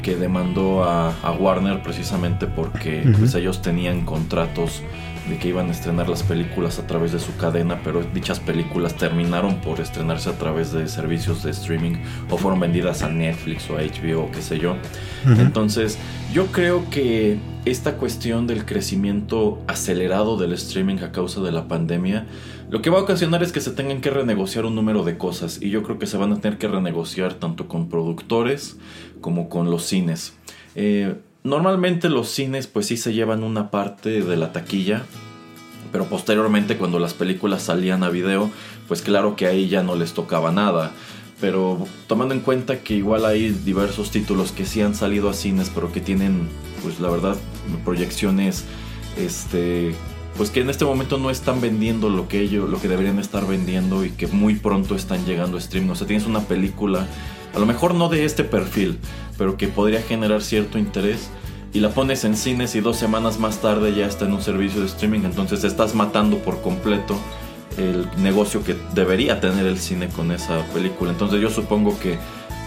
que 0.07 0.15
demandó 0.15 0.85
a, 0.85 1.33
Warner 1.37 1.83
precisamente 1.83 2.47
porque 2.47 3.03
pues, 3.19 3.35
ellos 3.35 3.61
tenían 3.61 4.05
contratos 4.05 4.81
de 5.29 5.37
que 5.37 5.49
iban 5.49 5.67
a 5.67 5.73
estrenar 5.73 6.09
las 6.09 6.23
películas 6.23 6.79
a 6.79 6.87
través 6.87 7.11
de 7.11 7.19
su 7.19 7.37
cadena, 7.37 7.81
pero 7.83 8.05
dichas 8.15 8.39
películas 8.39 8.95
terminaron 8.95 9.57
por 9.57 9.81
estrenarse 9.81 10.31
a 10.31 10.39
través 10.39 10.71
de 10.71 10.87
servicios 10.87 11.43
de 11.43 11.51
streaming 11.51 11.97
o 12.31 12.39
fueron 12.39 12.61
vendidas 12.61 13.03
a 13.03 13.09
Netflix 13.09 13.69
o 13.69 13.79
a 13.79 13.81
HBO 13.81 14.27
o 14.27 14.31
qué 14.31 14.43
sé 14.43 14.61
yo. 14.61 14.77
Entonces, 15.27 15.99
yo 16.33 16.47
creo 16.53 16.89
que 16.89 17.39
esta 17.65 17.97
cuestión 17.97 18.47
del 18.47 18.65
crecimiento 18.65 19.61
acelerado 19.67 20.37
del 20.37 20.53
streaming 20.53 20.99
a 20.99 21.11
causa 21.11 21.41
de 21.41 21.51
la 21.51 21.67
pandemia, 21.67 22.27
lo 22.71 22.83
que 22.83 22.91
va 22.91 22.99
a 22.99 23.03
ocasionar 23.03 23.43
es 23.43 23.53
que 23.53 23.61
se 23.61 23.71
tengan 23.71 24.01
que 24.01 24.11
renegociar 24.11 24.65
un 24.65 24.75
número 24.75 25.05
de 25.05 25.19
cosas 25.19 25.61
y 25.63 25.71
yo 25.71 25.83
creo 25.83 25.99
que 25.99 26.07
se 26.07 26.17
van 26.17 26.33
a 26.33 26.41
tener 26.41 26.59
que 26.59 26.69
renegociar 26.69 27.35
tanto 27.35 27.69
con 27.69 27.89
productores 27.89 28.77
como 29.21 29.49
con 29.49 29.71
los 29.71 29.85
cines. 29.85 30.35
Eh, 30.75 31.15
Normalmente 31.47 32.09
los 32.09 32.29
cines 32.29 32.67
pues 32.67 32.87
sí 32.87 32.97
se 32.97 33.13
llevan 33.13 33.45
una 33.45 33.71
parte 33.71 34.21
de 34.21 34.37
la 34.37 34.53
taquilla, 34.53 35.05
pero 35.93 36.07
posteriormente 36.07 36.77
cuando 36.77 36.99
las 36.99 37.15
películas 37.15 37.63
salían 37.63 38.03
a 38.03 38.09
video, 38.09 38.51
pues 38.89 39.01
claro 39.01 39.37
que 39.37 39.47
ahí 39.47 39.69
ya 39.69 39.85
no 39.85 39.95
les 39.95 40.13
tocaba 40.13 40.51
nada. 40.51 40.91
Pero 41.41 41.87
tomando 42.09 42.35
en 42.35 42.41
cuenta 42.41 42.81
que 42.81 42.95
igual 42.95 43.25
hay 43.25 43.51
diversos 43.51 44.11
títulos 44.11 44.51
que 44.51 44.67
sí 44.67 44.83
han 44.83 44.97
salido 44.97 45.31
a 45.31 45.35
cines, 45.35 45.71
pero 45.73 45.93
que 45.93 46.01
tienen, 46.01 46.49
pues 46.83 46.99
la 46.99 47.11
verdad, 47.11 47.37
proyecciones, 47.85 48.65
este, 49.17 49.95
pues 50.37 50.51
que 50.51 50.61
en 50.61 50.71
este 50.71 50.85
momento 50.85 51.19
no 51.19 51.31
están 51.31 51.61
vendiendo 51.61 52.11
lo 52.11 52.29
que 52.29 52.41
ellos, 52.41 52.69
lo 52.69 52.81
que 52.81 52.89
deberían 52.89 53.19
estar 53.19 53.47
vendiendo 53.47 54.05
y 54.05 54.11
que 54.11 54.27
muy 54.27 54.55
pronto 54.55 54.95
están 54.95 55.25
llegando 55.25 55.57
a 55.57 55.61
stream. 55.61 55.91
O 55.91 55.95
sea, 55.95 56.07
tienes 56.07 56.27
una 56.27 56.41
película, 56.41 57.07
a 57.55 57.59
lo 57.59 57.67
mejor 57.67 57.95
no 57.95 58.09
de 58.09 58.25
este 58.25 58.45
perfil, 58.45 58.99
pero 59.39 59.57
que 59.57 59.69
podría 59.69 60.03
generar 60.03 60.43
cierto 60.43 60.79
interés 60.79 61.31
y 61.73 61.81
la 61.81 61.91
pones 61.91 62.25
en 62.25 62.37
cines 62.37 62.75
y 62.75 62.81
dos 62.81 62.97
semanas 62.97 63.39
más 63.39 63.61
tarde 63.61 63.95
ya 63.95 64.07
está 64.07 64.25
en 64.25 64.33
un 64.33 64.43
servicio 64.43 64.81
de 64.81 64.87
streaming, 64.87 65.21
entonces 65.25 65.65
estás 65.65 65.95
matando 65.95 66.39
por 66.39 66.63
completo 66.63 67.19
el 67.77 68.09
negocio 68.23 68.65
que 68.65 68.75
debería 68.95 69.41
tener 69.41 69.67
el 69.67 69.79
cine 69.79 70.09
con 70.09 70.33
esa 70.33 70.65
película. 70.73 71.11
Entonces 71.11 71.41
yo 71.41 71.51
supongo 71.51 71.99
que 71.99 72.19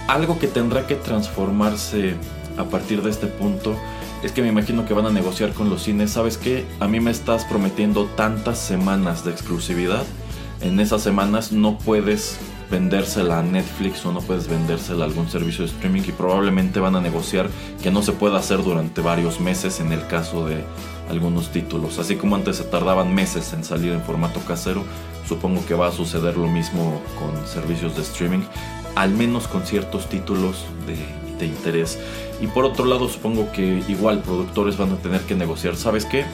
algo 0.07 0.37
que 0.37 0.47
tendrá 0.47 0.85
que 0.85 0.95
transformarse 0.95 2.15
a 2.57 2.65
partir 2.65 3.01
de 3.01 3.09
este 3.09 3.27
punto 3.27 3.75
es 4.23 4.31
que 4.31 4.41
me 4.41 4.49
imagino 4.49 4.85
que 4.85 4.93
van 4.93 5.05
a 5.05 5.11
negociar 5.11 5.53
con 5.53 5.69
los 5.69 5.83
cines. 5.83 6.11
¿Sabes 6.11 6.37
qué? 6.37 6.65
A 6.79 6.87
mí 6.87 6.99
me 6.99 7.11
estás 7.11 7.45
prometiendo 7.45 8.05
tantas 8.05 8.59
semanas 8.59 9.23
de 9.23 9.31
exclusividad. 9.31 10.03
En 10.61 10.79
esas 10.79 11.01
semanas 11.01 11.51
no 11.51 11.77
puedes 11.77 12.37
vendérsela 12.69 13.39
a 13.39 13.43
Netflix 13.43 14.05
o 14.05 14.11
no 14.11 14.21
puedes 14.21 14.47
vendérsela 14.47 15.05
a 15.05 15.07
algún 15.07 15.29
servicio 15.29 15.65
de 15.65 15.71
streaming 15.71 16.03
y 16.07 16.11
probablemente 16.11 16.79
van 16.79 16.95
a 16.95 17.01
negociar 17.01 17.49
que 17.81 17.91
no 17.91 18.03
se 18.03 18.11
pueda 18.11 18.37
hacer 18.37 18.63
durante 18.63 19.01
varios 19.01 19.39
meses 19.39 19.79
en 19.79 19.91
el 19.91 20.05
caso 20.07 20.45
de 20.45 20.63
algunos 21.09 21.51
títulos. 21.51 21.97
Así 21.97 22.15
como 22.15 22.35
antes 22.35 22.57
se 22.57 22.65
tardaban 22.65 23.15
meses 23.15 23.53
en 23.53 23.63
salir 23.63 23.93
en 23.93 24.01
formato 24.01 24.39
casero, 24.41 24.83
supongo 25.27 25.65
que 25.65 25.73
va 25.73 25.87
a 25.87 25.91
suceder 25.91 26.37
lo 26.37 26.47
mismo 26.47 27.01
con 27.17 27.47
servicios 27.47 27.95
de 27.95 28.03
streaming, 28.03 28.43
al 28.95 29.11
menos 29.11 29.47
con 29.47 29.65
ciertos 29.65 30.07
títulos 30.09 30.65
de, 30.85 30.97
de 31.39 31.45
interés. 31.47 31.97
Y 32.41 32.47
por 32.47 32.65
otro 32.65 32.85
lado, 32.85 33.09
supongo 33.09 33.51
que 33.51 33.83
igual 33.87 34.21
productores 34.21 34.77
van 34.77 34.93
a 34.93 34.97
tener 34.97 35.21
que 35.21 35.35
negociar, 35.35 35.75
¿sabes 35.75 36.05
qué? 36.05 36.25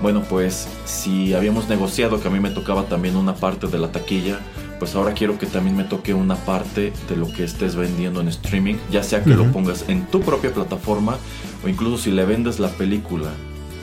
Bueno, 0.00 0.22
pues 0.28 0.66
si 0.84 1.34
habíamos 1.34 1.68
negociado 1.68 2.20
que 2.20 2.28
a 2.28 2.30
mí 2.30 2.40
me 2.40 2.50
tocaba 2.50 2.84
también 2.84 3.16
una 3.16 3.34
parte 3.34 3.68
de 3.68 3.78
la 3.78 3.92
taquilla, 3.92 4.40
pues 4.80 4.96
ahora 4.96 5.14
quiero 5.14 5.38
que 5.38 5.46
también 5.46 5.76
me 5.76 5.84
toque 5.84 6.12
una 6.12 6.34
parte 6.34 6.92
de 7.08 7.16
lo 7.16 7.28
que 7.28 7.44
estés 7.44 7.76
vendiendo 7.76 8.20
en 8.20 8.26
streaming, 8.26 8.74
ya 8.90 9.04
sea 9.04 9.22
que 9.22 9.30
lo 9.30 9.52
pongas 9.52 9.88
en 9.88 10.06
tu 10.06 10.20
propia 10.22 10.52
plataforma 10.52 11.18
o 11.64 11.68
incluso 11.68 12.02
si 12.02 12.10
le 12.10 12.24
vendes 12.24 12.58
la 12.58 12.68
película 12.68 13.30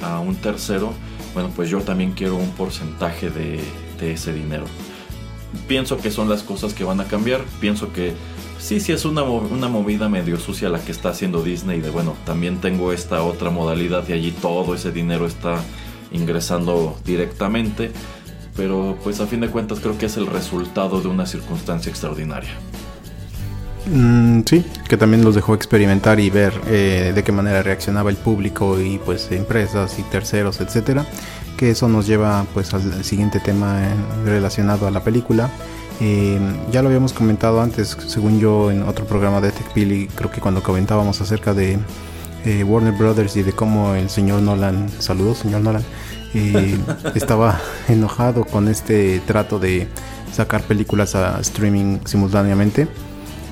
a 0.01 0.19
un 0.19 0.35
tercero, 0.35 0.91
bueno, 1.33 1.51
pues 1.55 1.69
yo 1.69 1.79
también 1.81 2.11
quiero 2.11 2.35
un 2.35 2.49
porcentaje 2.51 3.29
de, 3.29 3.61
ese 4.01 4.33
dinero. 4.33 4.65
Pienso 5.69 5.97
que 5.97 6.11
son 6.11 6.27
las 6.27 6.43
cosas 6.43 6.73
que 6.73 6.83
van 6.83 6.99
a 6.99 7.05
cambiar, 7.05 7.45
pienso 7.61 7.93
que 7.93 8.13
sí, 8.59 8.79
sí 8.79 8.91
es 8.91 9.05
una, 9.05 9.23
una 9.23 9.67
movida 9.67 10.09
medio 10.09 10.37
sucia 10.37 10.69
la 10.69 10.79
que 10.79 10.91
está 10.91 11.09
haciendo 11.09 11.41
Disney 11.41 11.81
de, 11.81 11.89
bueno, 11.89 12.15
también 12.25 12.61
tengo 12.61 12.93
esta 12.93 13.23
otra 13.23 13.49
modalidad 13.49 14.07
y 14.07 14.13
allí 14.13 14.31
todo 14.31 14.75
ese 14.75 14.91
dinero 14.91 15.25
está 15.25 15.63
ingresando 16.11 16.97
directamente 17.05 17.91
pero 18.59 18.97
pues 19.05 19.21
a 19.21 19.25
fin 19.25 19.39
de 19.39 19.47
cuentas 19.47 19.79
creo 19.79 19.97
que 19.97 20.07
es 20.07 20.17
el 20.17 20.27
resultado 20.27 20.99
de 20.99 21.07
una 21.07 21.25
circunstancia 21.25 21.89
extraordinaria. 21.89 22.49
Mm, 23.85 24.41
sí, 24.45 24.65
que 24.89 24.97
también 24.97 25.23
los 25.23 25.33
dejó 25.33 25.55
experimentar 25.55 26.19
y 26.19 26.29
ver 26.29 26.53
eh, 26.67 27.13
de 27.15 27.23
qué 27.23 27.31
manera 27.31 27.63
reaccionaba 27.63 28.09
el 28.09 28.17
público 28.17 28.77
y 28.81 28.97
pues 28.97 29.31
empresas 29.31 29.97
y 29.97 30.03
terceros, 30.03 30.59
etcétera. 30.59 31.05
Que 31.55 31.71
eso 31.71 31.87
nos 31.87 32.05
lleva 32.05 32.45
pues 32.53 32.73
al 32.73 33.05
siguiente 33.05 33.39
tema 33.39 33.81
eh, 33.81 33.93
relacionado 34.25 34.87
a 34.87 34.91
la 34.91 35.05
película. 35.05 35.49
Eh, 36.01 36.39
ya 36.72 36.82
lo 36.82 36.88
habíamos 36.88 37.13
comentado 37.13 37.62
antes, 37.62 37.98
según 38.08 38.39
yo, 38.39 38.72
en 38.72 38.84
otro 38.84 39.06
programa 39.06 39.41
de 39.41 39.51
TechPili, 39.51 40.08
creo 40.08 40.32
que 40.32 40.39
cuando 40.39 40.63
comentábamos 40.63 41.20
acerca 41.22 41.53
de 41.53 41.77
Warner 42.65 42.94
Brothers 42.94 43.36
y 43.36 43.44
de 43.44 43.51
cómo 43.51 43.96
el 43.96 44.10
señor 44.10 44.41
Nolan, 44.41 44.89
saludos 45.00 45.39
señor 45.39 45.62
Nolan, 45.62 45.84
estaba 47.15 47.60
enojado 47.88 48.46
con 48.46 48.70
este 48.70 49.20
trato 49.25 49.60
de 49.60 49.88
sacar 50.32 50.63
películas 50.63 51.15
a 51.15 51.39
streaming 51.41 52.00
simultáneamente. 52.06 52.88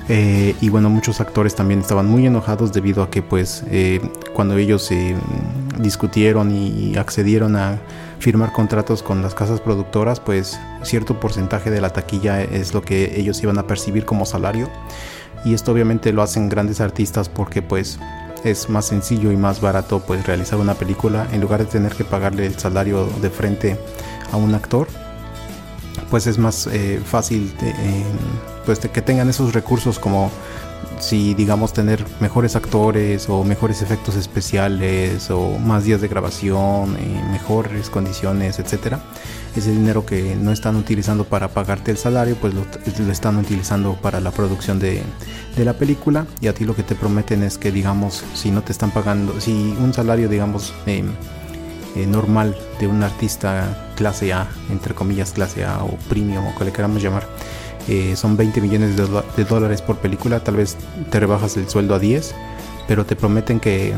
Eh, 0.08 0.54
y 0.60 0.70
bueno, 0.70 0.88
muchos 0.88 1.20
actores 1.20 1.54
también 1.54 1.80
estaban 1.80 2.06
muy 2.06 2.26
enojados 2.26 2.72
debido 2.72 3.02
a 3.02 3.10
que 3.10 3.20
pues 3.20 3.62
eh, 3.70 4.00
cuando 4.32 4.56
ellos 4.56 4.90
eh, 4.90 5.14
discutieron 5.78 6.50
y 6.50 6.96
accedieron 6.96 7.56
a 7.56 7.78
firmar 8.18 8.52
contratos 8.52 9.02
con 9.02 9.22
las 9.22 9.34
casas 9.34 9.60
productoras, 9.60 10.20
pues 10.20 10.58
cierto 10.82 11.20
porcentaje 11.20 11.70
de 11.70 11.80
la 11.80 11.90
taquilla 11.90 12.42
es 12.42 12.74
lo 12.74 12.82
que 12.82 13.18
ellos 13.18 13.42
iban 13.42 13.58
a 13.58 13.66
percibir 13.66 14.04
como 14.04 14.26
salario. 14.26 14.68
Y 15.44 15.54
esto 15.54 15.72
obviamente 15.72 16.12
lo 16.12 16.22
hacen 16.22 16.48
grandes 16.48 16.80
artistas 16.80 17.28
porque 17.28 17.62
pues 17.62 17.98
es 18.44 18.68
más 18.68 18.86
sencillo 18.86 19.32
y 19.32 19.36
más 19.36 19.60
barato 19.60 20.00
pues 20.00 20.26
realizar 20.26 20.58
una 20.58 20.74
película 20.74 21.26
en 21.32 21.40
lugar 21.40 21.60
de 21.60 21.66
tener 21.66 21.94
que 21.94 22.04
pagarle 22.04 22.46
el 22.46 22.58
salario 22.58 23.06
de 23.20 23.30
frente 23.30 23.78
a 24.32 24.36
un 24.36 24.54
actor 24.54 24.86
pues 26.10 26.26
es 26.26 26.38
más 26.38 26.66
eh, 26.68 27.00
fácil 27.04 27.52
pues 28.64 28.78
que 28.78 29.02
tengan 29.02 29.28
esos 29.28 29.52
recursos 29.54 29.98
como 29.98 30.30
si 31.00 31.34
digamos 31.34 31.72
tener 31.72 32.04
mejores 32.20 32.56
actores 32.56 33.28
o 33.28 33.44
mejores 33.44 33.82
efectos 33.82 34.16
especiales 34.16 35.30
o 35.30 35.58
más 35.58 35.84
días 35.84 36.00
de 36.00 36.08
grabación, 36.08 36.96
y 37.00 37.32
mejores 37.32 37.90
condiciones, 37.90 38.58
etcétera. 38.58 39.00
Ese 39.56 39.70
dinero 39.72 40.04
que 40.04 40.36
no 40.36 40.52
están 40.52 40.76
utilizando 40.76 41.24
para 41.24 41.48
pagarte 41.48 41.90
el 41.90 41.96
salario, 41.96 42.36
pues 42.36 42.54
lo, 42.54 42.64
están 43.10 43.36
utilizando 43.38 43.94
para 43.94 44.20
la 44.20 44.30
producción 44.30 44.78
de, 44.78 45.02
la 45.56 45.72
película 45.72 46.24
y 46.40 46.46
a 46.46 46.54
ti 46.54 46.64
lo 46.64 46.76
que 46.76 46.84
te 46.84 46.94
prometen 46.94 47.42
es 47.42 47.58
que 47.58 47.72
digamos 47.72 48.22
si 48.34 48.52
no 48.52 48.62
te 48.62 48.70
están 48.70 48.92
pagando, 48.92 49.40
si 49.40 49.76
un 49.80 49.92
salario 49.92 50.28
digamos 50.28 50.72
eh, 50.86 51.02
eh, 51.96 52.06
normal 52.06 52.56
de 52.78 52.86
un 52.86 53.02
artista 53.02 53.92
clase 53.96 54.32
A, 54.32 54.46
entre 54.70 54.94
comillas 54.94 55.32
clase 55.32 55.64
A 55.64 55.82
o 55.82 55.96
premium 56.08 56.46
o 56.46 56.52
como 56.52 56.66
le 56.66 56.72
queramos 56.72 57.02
llamar, 57.02 57.26
eh, 57.88 58.16
son 58.16 58.36
20 58.36 58.60
millones 58.60 58.96
de, 58.96 59.44
dólares 59.44 59.80
por 59.80 59.96
película, 59.96 60.40
tal 60.40 60.56
vez 60.56 60.76
te 61.10 61.20
rebajas 61.20 61.56
el 61.56 61.68
sueldo 61.70 61.94
a 61.94 61.98
10, 61.98 62.34
pero 62.86 63.06
te 63.06 63.16
prometen 63.16 63.60
que, 63.60 63.94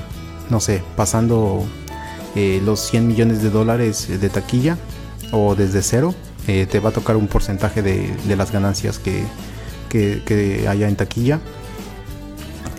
no 0.49 0.61
sé, 0.61 0.82
pasando 0.97 1.64
eh, 2.37 2.62
los 2.64 2.78
100 2.80 3.09
millones 3.09 3.42
de 3.42 3.50
dólares 3.50 4.06
de 4.09 4.28
taquilla 4.28 4.78
o 5.32 5.56
desde 5.56 5.82
cero, 5.82 6.14
eh, 6.47 6.66
te 6.70 6.78
va 6.78 6.90
a 6.90 6.92
tocar 6.92 7.16
un 7.16 7.26
porcentaje 7.26 7.82
de, 7.82 8.14
las 8.37 8.52
ganancias 8.52 9.00
que, 9.00 9.25
que, 9.88 10.66
haya 10.68 10.88
en 10.88 10.94
taquilla. 10.94 11.40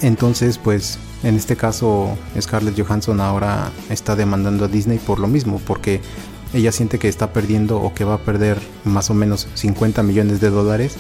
Entonces, 0.02 0.58
pues 0.58 0.98
en 1.24 1.36
este 1.36 1.58
caso 1.58 2.18
Scarlett 2.40 2.82
Johansson 2.82 3.20
ahora 3.20 3.70
está 3.90 4.16
demandando 4.16 4.66
a 4.66 4.68
Disney 4.70 4.98
por 4.98 5.20
lo 5.20 5.28
mismo, 5.28 5.62
porque 5.68 6.00
ella 6.54 6.72
siente 6.72 7.00
que 7.00 7.08
está 7.08 7.34
perdiendo 7.34 7.82
o 7.82 7.94
que 7.94 8.04
va 8.04 8.16
a 8.16 8.20
perder 8.20 8.60
más 8.86 9.10
o 9.10 9.14
menos 9.14 9.48
50 9.54 10.04
millones 10.04 10.42
de 10.42 10.50
dólares 10.50 10.96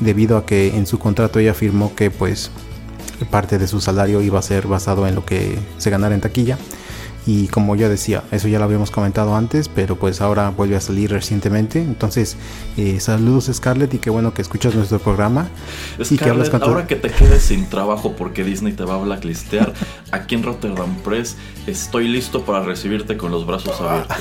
debido 0.00 0.36
a 0.36 0.46
que 0.46 0.76
en 0.76 0.86
su 0.86 0.98
contrato 0.98 1.38
ella 1.38 1.52
afirmó 1.52 1.94
que 1.94 2.10
pues 2.10 2.50
parte 3.30 3.58
de 3.58 3.66
su 3.66 3.80
salario 3.80 4.20
iba 4.20 4.38
a 4.38 4.42
ser 4.42 4.66
basado 4.66 5.06
en 5.06 5.14
lo 5.14 5.24
que 5.24 5.58
se 5.78 5.90
ganara 5.90 6.14
en 6.14 6.20
taquilla 6.20 6.58
y 7.26 7.48
como 7.48 7.74
ya 7.74 7.88
decía, 7.88 8.22
eso 8.30 8.46
ya 8.46 8.58
lo 8.58 8.64
habíamos 8.64 8.92
comentado 8.92 9.34
antes, 9.34 9.68
pero 9.68 9.96
pues 9.96 10.20
ahora 10.20 10.50
vuelve 10.50 10.76
a 10.76 10.80
salir 10.80 11.10
recientemente. 11.10 11.80
Entonces, 11.80 12.36
eh, 12.76 13.00
saludos 13.00 13.50
Scarlett 13.52 13.92
y 13.94 13.98
qué 13.98 14.10
bueno 14.10 14.32
que 14.32 14.42
escuchas 14.42 14.76
nuestro 14.76 15.00
programa. 15.00 15.48
y 15.98 16.16
que 16.16 16.30
hablas 16.30 16.50
con 16.50 16.62
ahora 16.62 16.86
que 16.86 16.94
te 16.94 17.10
quedes 17.10 17.42
sin 17.42 17.68
trabajo 17.68 18.14
porque 18.16 18.44
Disney 18.44 18.72
te 18.74 18.84
va 18.84 18.94
a 18.94 18.98
blacklistear, 18.98 19.72
aquí 20.12 20.36
en 20.36 20.44
Rotterdam 20.44 20.94
Press 21.02 21.36
estoy 21.66 22.06
listo 22.06 22.44
para 22.44 22.62
recibirte 22.62 23.16
con 23.16 23.32
los 23.32 23.44
brazos 23.44 23.80
abiertos. 23.80 24.16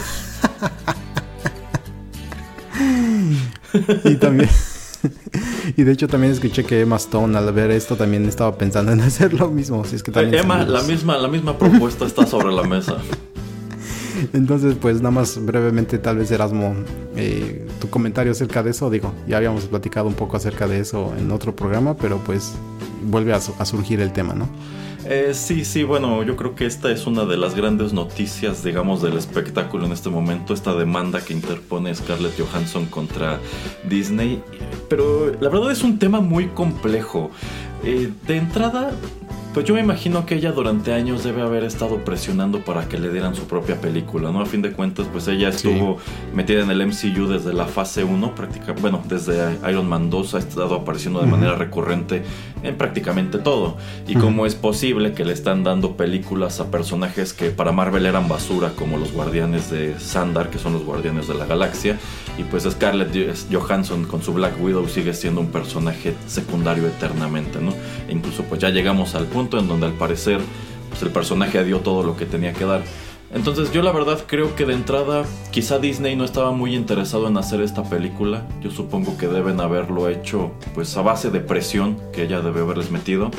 y 4.05 4.15
también... 4.15 4.49
y 5.77 5.83
de 5.83 5.91
hecho 5.91 6.07
también 6.07 6.33
escuché 6.33 6.63
que 6.63 6.81
Emma 6.81 6.95
Stone 6.97 7.37
al 7.37 7.51
ver 7.53 7.71
esto 7.71 7.95
también 7.95 8.25
estaba 8.25 8.57
pensando 8.57 8.91
en 8.91 9.01
hacer 9.01 9.33
lo 9.33 9.49
mismo. 9.49 9.83
Si 9.85 9.95
es 9.95 10.03
que 10.03 10.11
Emma, 10.15 10.63
la 10.63 10.81
misma, 10.83 11.17
la 11.17 11.27
misma 11.27 11.57
propuesta 11.57 12.05
está 12.05 12.25
sobre 12.25 12.53
la 12.53 12.63
mesa. 12.63 12.97
Entonces, 14.33 14.75
pues 14.79 14.97
nada 14.97 15.11
más 15.11 15.43
brevemente, 15.43 15.97
tal 15.97 16.17
vez 16.17 16.31
Erasmo, 16.31 16.75
eh, 17.15 17.67
tu 17.79 17.89
comentario 17.89 18.31
acerca 18.31 18.63
de 18.63 18.71
eso, 18.71 18.89
digo, 18.89 19.13
ya 19.27 19.37
habíamos 19.37 19.65
platicado 19.65 20.07
un 20.07 20.13
poco 20.13 20.37
acerca 20.37 20.67
de 20.67 20.79
eso 20.79 21.13
en 21.17 21.31
otro 21.31 21.55
programa, 21.55 21.95
pero 21.95 22.19
pues 22.19 22.53
vuelve 23.03 23.33
a, 23.33 23.37
a 23.37 23.65
surgir 23.65 23.99
el 23.99 24.13
tema, 24.13 24.33
¿no? 24.33 24.47
Eh, 25.07 25.35
sí, 25.35 25.65
sí, 25.65 25.83
bueno, 25.83 26.23
yo 26.23 26.35
creo 26.35 26.55
que 26.55 26.65
esta 26.65 26.89
es 26.89 27.05
una 27.05 27.25
de 27.25 27.37
las 27.37 27.53
grandes 27.53 27.93
noticias, 27.93 28.63
digamos, 28.63 29.03
del 29.03 29.17
espectáculo 29.17 29.85
en 29.85 29.91
este 29.91 30.09
momento, 30.09 30.53
esta 30.53 30.73
demanda 30.73 31.23
que 31.23 31.33
interpone 31.33 31.93
Scarlett 31.93 32.33
Johansson 32.39 32.87
contra 32.87 33.39
Disney. 33.87 34.41
Pero 34.89 35.31
la 35.39 35.49
verdad 35.49 35.71
es 35.71 35.83
un 35.83 35.99
tema 35.99 36.21
muy 36.21 36.47
complejo. 36.47 37.29
Eh, 37.83 38.11
de 38.25 38.37
entrada, 38.37 38.91
pues 39.55 39.65
yo 39.65 39.73
me 39.73 39.79
imagino 39.79 40.25
que 40.25 40.35
ella 40.35 40.51
durante 40.51 40.91
años 40.91 41.23
debe 41.23 41.41
haber 41.41 41.63
estado 41.63 42.03
presionando 42.03 42.59
para 42.59 42.89
que 42.89 42.99
le 42.99 43.09
dieran 43.09 43.35
su 43.35 43.43
propia 43.43 43.79
película, 43.79 44.29
¿no? 44.29 44.41
A 44.41 44.45
fin 44.45 44.61
de 44.61 44.73
cuentas, 44.73 45.07
pues 45.09 45.29
ella 45.29 45.47
estuvo 45.47 45.95
metida 46.33 46.61
en 46.61 46.71
el 46.71 46.85
MCU 46.85 47.27
desde 47.27 47.53
la 47.53 47.63
fase 47.63 48.03
1, 48.03 48.35
prácticamente, 48.35 48.81
bueno, 48.81 49.01
desde 49.07 49.57
Iron 49.69 49.87
Man 49.87 50.09
2 50.09 50.35
ha 50.35 50.39
estado 50.39 50.75
apareciendo 50.75 51.21
de 51.21 51.27
manera 51.27 51.55
recurrente 51.55 52.23
en 52.63 52.75
prácticamente 52.75 53.37
todo. 53.37 53.77
Y 54.05 54.15
cómo 54.15 54.45
es 54.45 54.55
posible 54.55 55.13
que 55.13 55.23
le 55.23 55.31
están 55.31 55.63
dando 55.63 55.95
películas 55.95 56.59
a 56.59 56.69
personajes 56.69 57.31
que 57.31 57.49
para 57.49 57.71
Marvel 57.71 58.05
eran 58.05 58.27
basura, 58.27 58.73
como 58.75 58.97
los 58.97 59.13
Guardianes 59.13 59.71
de 59.71 59.97
Sandar, 60.01 60.49
que 60.49 60.59
son 60.59 60.73
los 60.73 60.83
Guardianes 60.83 61.29
de 61.29 61.33
la 61.33 61.45
Galaxia, 61.45 61.97
y 62.37 62.43
pues 62.43 62.63
Scarlett 62.69 63.15
Johansson 63.49 64.03
con 64.03 64.21
su 64.21 64.33
Black 64.33 64.61
Widow 64.61 64.89
sigue 64.89 65.13
siendo 65.13 65.39
un 65.39 65.47
personaje 65.47 66.13
secundario 66.27 66.87
eternamente, 66.87 67.61
¿no? 67.61 67.71
E 68.09 68.11
incluso 68.11 68.43
pues 68.43 68.59
ya 68.59 68.69
llegamos 68.69 69.15
al 69.15 69.23
punto 69.27 69.44
en 69.53 69.67
donde 69.67 69.87
al 69.87 69.93
parecer 69.93 70.39
pues, 70.89 71.01
el 71.03 71.09
personaje 71.09 71.63
dio 71.63 71.79
todo 71.79 72.03
lo 72.03 72.17
que 72.17 72.25
tenía 72.25 72.53
que 72.53 72.65
dar. 72.65 72.83
Entonces 73.33 73.71
yo 73.73 73.81
la 73.81 73.91
verdad 73.91 74.23
creo 74.25 74.55
que 74.55 74.65
de 74.65 74.73
entrada 74.73 75.25
quizá 75.51 75.77
Disney 75.77 76.15
no 76.15 76.23
estaba 76.23 76.51
muy 76.51 76.73
interesado 76.73 77.27
en 77.27 77.35
hacer 77.37 77.61
esta 77.61 77.83
película. 77.83 78.47
Yo 78.61 78.71
supongo 78.71 79.17
que 79.17 79.27
deben 79.27 79.59
haberlo 79.59 80.07
hecho 80.07 80.51
pues 80.73 80.95
a 80.95 81.01
base 81.01 81.31
de 81.31 81.41
presión 81.41 81.99
que 82.13 82.23
ella 82.23 82.41
debe 82.41 82.61
haberles 82.61 82.91
metido. 82.91 83.31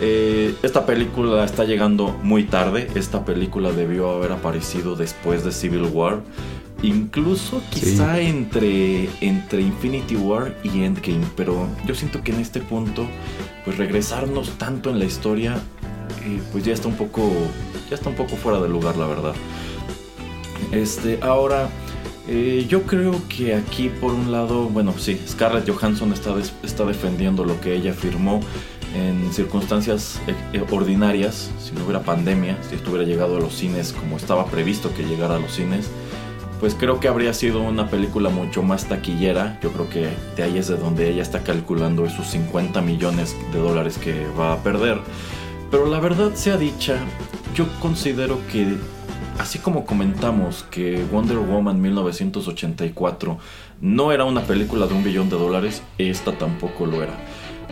Eh, 0.00 0.54
esta 0.62 0.86
película 0.86 1.44
está 1.44 1.64
llegando 1.64 2.08
muy 2.22 2.44
tarde. 2.44 2.88
Esta 2.94 3.24
película 3.24 3.72
debió 3.72 4.10
haber 4.10 4.32
aparecido 4.32 4.94
después 4.94 5.44
de 5.44 5.52
Civil 5.52 5.88
War. 5.92 6.20
Incluso 6.84 7.62
quizá 7.70 8.20
entre, 8.20 9.08
entre 9.22 9.62
Infinity 9.62 10.16
War 10.16 10.54
y 10.62 10.82
Endgame. 10.82 11.24
Pero 11.34 11.66
yo 11.86 11.94
siento 11.94 12.22
que 12.22 12.32
en 12.32 12.40
este 12.40 12.60
punto, 12.60 13.06
pues 13.64 13.78
regresarnos 13.78 14.50
tanto 14.58 14.90
en 14.90 14.98
la 14.98 15.06
historia, 15.06 15.54
eh, 16.26 16.42
pues 16.52 16.64
ya 16.64 16.74
está 16.74 16.88
un 16.88 16.96
poco. 16.96 17.32
Ya 17.88 17.96
está 17.96 18.10
un 18.10 18.16
poco 18.16 18.36
fuera 18.36 18.60
de 18.60 18.68
lugar, 18.68 18.96
la 18.96 19.06
verdad. 19.06 19.34
Este, 20.72 21.18
ahora. 21.22 21.70
Eh, 22.26 22.64
yo 22.70 22.84
creo 22.84 23.20
que 23.28 23.54
aquí 23.54 23.90
por 24.00 24.14
un 24.14 24.32
lado, 24.32 24.70
bueno, 24.70 24.94
sí, 24.96 25.20
Scarlett 25.28 25.68
Johansson 25.68 26.10
está, 26.10 26.34
está 26.62 26.86
defendiendo 26.86 27.44
lo 27.44 27.60
que 27.60 27.74
ella 27.74 27.92
firmó 27.92 28.40
en 28.94 29.30
circunstancias 29.30 30.20
eh, 30.26 30.64
ordinarias, 30.70 31.50
si 31.58 31.72
no 31.72 31.84
hubiera 31.84 32.02
pandemia, 32.02 32.56
si 32.66 32.76
estuviera 32.76 33.04
llegado 33.04 33.36
a 33.36 33.40
los 33.40 33.54
cines 33.54 33.92
como 33.92 34.16
estaba 34.16 34.46
previsto 34.46 34.94
que 34.94 35.02
llegara 35.02 35.36
a 35.36 35.38
los 35.38 35.52
cines, 35.52 35.90
pues 36.64 36.74
creo 36.74 36.98
que 36.98 37.08
habría 37.08 37.34
sido 37.34 37.60
una 37.60 37.90
película 37.90 38.30
mucho 38.30 38.62
más 38.62 38.86
taquillera. 38.86 39.58
Yo 39.60 39.70
creo 39.70 39.90
que 39.90 40.08
de 40.34 40.44
ahí 40.44 40.56
es 40.56 40.66
de 40.66 40.78
donde 40.78 41.10
ella 41.10 41.20
está 41.20 41.40
calculando 41.42 42.06
esos 42.06 42.26
50 42.28 42.80
millones 42.80 43.36
de 43.52 43.58
dólares 43.58 43.98
que 43.98 44.26
va 44.28 44.54
a 44.54 44.62
perder. 44.62 44.98
Pero 45.70 45.84
la 45.84 46.00
verdad 46.00 46.32
sea 46.32 46.56
dicha, 46.56 46.96
yo 47.54 47.66
considero 47.80 48.38
que 48.50 48.78
así 49.38 49.58
como 49.58 49.84
comentamos 49.84 50.62
que 50.70 51.04
Wonder 51.12 51.36
Woman 51.36 51.82
1984 51.82 53.36
no 53.82 54.10
era 54.10 54.24
una 54.24 54.40
película 54.40 54.86
de 54.86 54.94
un 54.94 55.04
billón 55.04 55.28
de 55.28 55.36
dólares, 55.36 55.82
esta 55.98 56.32
tampoco 56.32 56.86
lo 56.86 57.02
era. 57.02 57.12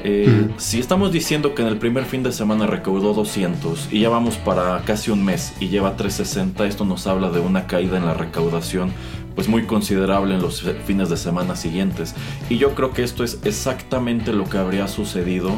Eh, 0.05 0.49
si 0.57 0.81
estamos 0.81 1.13
diciendo 1.13 1.55
que 1.55 1.63
en 1.63 1.69
el 1.69 1.79
primer 1.79 2.05
fin 2.05 2.23
de 2.23 2.33
semana 2.33 2.67
recaudó 2.67 3.15
200 3.15 3.89
y 3.93 4.01
ya 4.01 4.09
vamos 4.09 4.37
para 4.37 4.81
casi 4.85 5.11
un 5.11 5.25
mes 5.25 5.53
y 5.61 5.69
lleva 5.69 5.97
360, 5.97 6.67
esto 6.67 6.85
nos 6.85 7.07
habla 7.07 7.31
de 7.31 7.41
una 7.41 7.67
caída 7.67 7.97
en 7.97 8.07
la 8.07 8.15
recaudación 8.15 8.93
pues 9.35 9.49
muy 9.49 9.65
considerable 9.65 10.35
en 10.35 10.43
los 10.43 10.63
fines 10.85 11.09
de 11.09 11.17
semana 11.17 11.57
siguientes. 11.57 12.15
Y 12.51 12.59
yo 12.59 12.75
creo 12.75 12.93
que 12.93 13.03
esto 13.03 13.25
es 13.25 13.39
exactamente 13.45 14.33
lo 14.33 14.45
que 14.45 14.59
habría 14.59 14.89
sucedido 14.89 15.53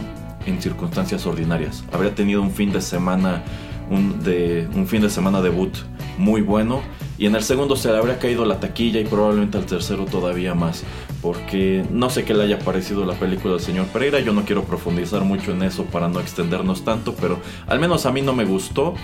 en 0.46 0.61
circunstancias 0.61 1.26
ordinarias. 1.26 1.85
Habría 1.92 2.14
tenido 2.14 2.42
un 2.42 2.50
fin 2.50 2.72
de 2.72 2.80
semana 2.80 3.42
un, 3.90 4.22
de, 4.22 4.68
un 4.74 4.87
fin 4.87 5.02
de 5.02 5.11
semana 5.11 5.40
debut 5.40 5.74
muy 6.18 6.40
bueno 6.40 6.83
y 7.16 7.27
en 7.27 7.37
el 7.37 7.42
segundo 7.42 7.77
se 7.77 7.90
le 7.92 7.98
habría 7.98 8.18
caído 8.18 8.44
la 8.44 8.59
taquilla 8.59 9.00
y 9.00 9.05
probablemente 9.05 9.57
al 9.57 9.66
tercero 9.66 10.05
todavía 10.05 10.55
más. 10.55 10.83
Porque 11.22 11.85
no 11.90 12.11
sé 12.11 12.24
qué 12.24 12.35
le 12.35 12.44
haya 12.44 12.59
parecido 12.59 13.05
la 13.05 13.14
película 13.14 13.55
del 13.55 13.62
señor 13.62 13.87
Pereira. 13.87 14.18
Yo 14.20 14.33
no 14.33 14.44
quiero 14.44 14.64
profundizar 14.64 15.22
mucho 15.22 15.53
en 15.53 15.62
eso 15.62 15.85
para 15.85 16.09
no 16.09 16.20
extendernos 16.20 16.85
tanto. 16.85 17.14
Pero 17.14 17.38
al 17.66 17.79
menos 17.79 18.05
a 18.07 18.12
mí 18.12 18.20
no 18.20 18.35
me 18.35 18.44
gustó. 18.44 18.94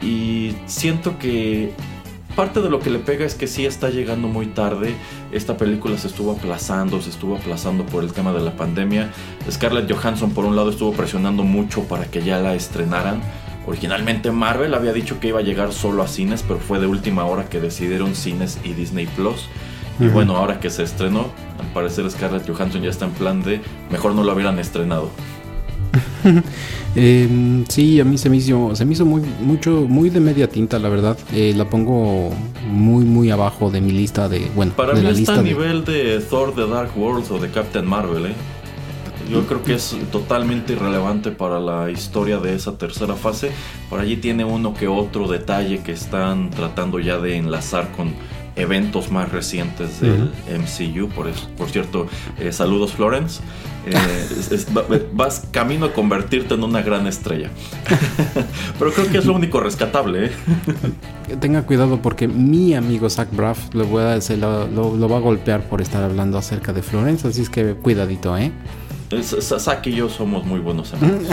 Y 0.00 0.54
siento 0.66 1.18
que 1.18 1.72
parte 2.34 2.62
de 2.62 2.70
lo 2.70 2.80
que 2.80 2.88
le 2.88 3.00
pega 3.00 3.26
es 3.26 3.34
que 3.34 3.46
sí 3.46 3.66
está 3.66 3.90
llegando 3.90 4.28
muy 4.28 4.46
tarde. 4.46 4.94
Esta 5.30 5.58
película 5.58 5.98
se 5.98 6.08
estuvo 6.08 6.32
aplazando, 6.32 7.02
se 7.02 7.10
estuvo 7.10 7.36
aplazando 7.36 7.84
por 7.84 8.02
el 8.02 8.12
tema 8.12 8.32
de 8.32 8.40
la 8.40 8.56
pandemia. 8.56 9.12
Scarlett 9.50 9.92
Johansson 9.92 10.30
por 10.30 10.46
un 10.46 10.56
lado 10.56 10.70
estuvo 10.70 10.92
presionando 10.92 11.42
mucho 11.42 11.82
para 11.82 12.06
que 12.06 12.22
ya 12.22 12.38
la 12.38 12.54
estrenaran 12.54 13.20
Originalmente 13.68 14.30
Marvel 14.32 14.72
había 14.72 14.92
dicho 14.94 15.20
que 15.20 15.28
iba 15.28 15.40
a 15.40 15.42
llegar 15.42 15.72
solo 15.72 16.02
a 16.02 16.08
cines, 16.08 16.42
pero 16.42 16.58
fue 16.58 16.80
de 16.80 16.86
última 16.86 17.24
hora 17.26 17.48
que 17.50 17.60
decidieron 17.60 18.14
cines 18.14 18.58
y 18.64 18.72
Disney 18.72 19.06
Plus. 19.06 19.46
Y 20.00 20.06
bueno, 20.06 20.36
ahora 20.36 20.58
que 20.58 20.70
se 20.70 20.84
estrenó, 20.84 21.26
al 21.60 21.66
parecer 21.74 22.08
Scarlett 22.10 22.48
Johansson 22.48 22.80
ya 22.82 22.88
está 22.90 23.04
en 23.04 23.10
plan 23.12 23.42
de 23.42 23.60
mejor 23.90 24.14
no 24.14 24.22
lo 24.24 24.32
hubieran 24.32 24.58
estrenado. 24.58 25.10
Em, 26.96 27.64
sí, 27.68 28.00
a 28.00 28.04
mí 28.04 28.16
se 28.18 28.28
me 28.30 28.36
hizo, 28.38 28.74
se 28.74 28.84
me 28.84 28.92
hizo 28.94 29.04
muy, 29.04 29.22
mucho, 29.40 29.84
muy 29.88 30.10
de 30.10 30.20
media 30.20 30.48
tinta, 30.48 30.78
la 30.78 30.88
verdad. 30.88 31.16
Eh, 31.32 31.52
la 31.56 31.68
pongo 31.68 32.30
muy, 32.68 33.04
muy 33.04 33.30
abajo 33.30 33.70
de 33.70 33.80
mi 33.80 33.92
lista 33.92 34.28
de, 34.28 34.50
bueno, 34.56 34.72
para 34.74 34.94
de 34.94 35.00
mí 35.00 35.02
la 35.04 35.10
está 35.10 35.18
lista 35.20 35.32
a 35.34 35.36
de- 35.42 35.42
nivel 35.42 35.84
de 35.84 36.20
Thor 36.28 36.54
The 36.54 36.66
Dark 36.66 36.90
World 36.96 37.30
o 37.30 37.38
de 37.38 37.50
Captain 37.50 37.86
Marvel, 37.86 38.26
¿eh? 38.26 38.34
Yo 39.28 39.46
creo 39.46 39.62
que 39.62 39.74
es 39.74 39.94
totalmente 40.10 40.72
irrelevante 40.72 41.30
para 41.30 41.60
la 41.60 41.90
historia 41.90 42.38
de 42.38 42.54
esa 42.54 42.78
tercera 42.78 43.14
fase. 43.14 43.50
Por 43.90 44.00
allí 44.00 44.16
tiene 44.16 44.44
uno 44.44 44.72
que 44.74 44.88
otro 44.88 45.28
detalle 45.28 45.80
que 45.82 45.92
están 45.92 46.50
tratando 46.50 46.98
ya 46.98 47.18
de 47.18 47.36
enlazar 47.36 47.92
con 47.92 48.14
eventos 48.56 49.10
más 49.12 49.30
recientes 49.30 50.00
del 50.00 50.30
MCU. 50.48 51.08
Por, 51.10 51.28
eso, 51.28 51.46
por 51.56 51.68
cierto, 51.68 52.06
eh, 52.40 52.50
saludos 52.52 52.92
Florence. 52.92 53.40
Eh, 53.86 53.92
es- 54.38 54.50
es- 54.50 54.66
va- 54.76 54.84
vas 55.12 55.46
camino 55.52 55.86
a 55.86 55.92
convertirte 55.92 56.54
en 56.54 56.64
una 56.64 56.82
gran 56.82 57.06
estrella. 57.06 57.50
Pero 58.78 58.92
creo 58.92 59.08
que 59.08 59.18
es 59.18 59.26
lo 59.26 59.34
único 59.34 59.60
rescatable. 59.60 60.26
¿eh? 60.26 60.30
Tenga 61.40 61.62
cuidado 61.62 62.00
porque 62.02 62.26
mi 62.26 62.74
amigo 62.74 63.08
Zach 63.08 63.28
Braff 63.30 63.72
lo, 63.74 63.84
voy 63.84 64.02
a- 64.02 64.18
lo, 64.36 64.66
lo- 64.66 64.96
lo 64.96 65.08
va 65.08 65.18
a 65.18 65.20
golpear 65.20 65.62
por 65.68 65.80
estar 65.80 66.02
hablando 66.02 66.38
acerca 66.38 66.72
de 66.72 66.82
Florence, 66.82 67.28
así 67.28 67.42
es 67.42 67.50
que 67.50 67.74
cuidadito, 67.74 68.36
¿eh? 68.36 68.50
Sasaki 69.22 69.90
y 69.90 69.96
yo 69.96 70.08
somos 70.08 70.44
muy 70.44 70.60
buenos 70.60 70.92
amigos. 70.94 71.22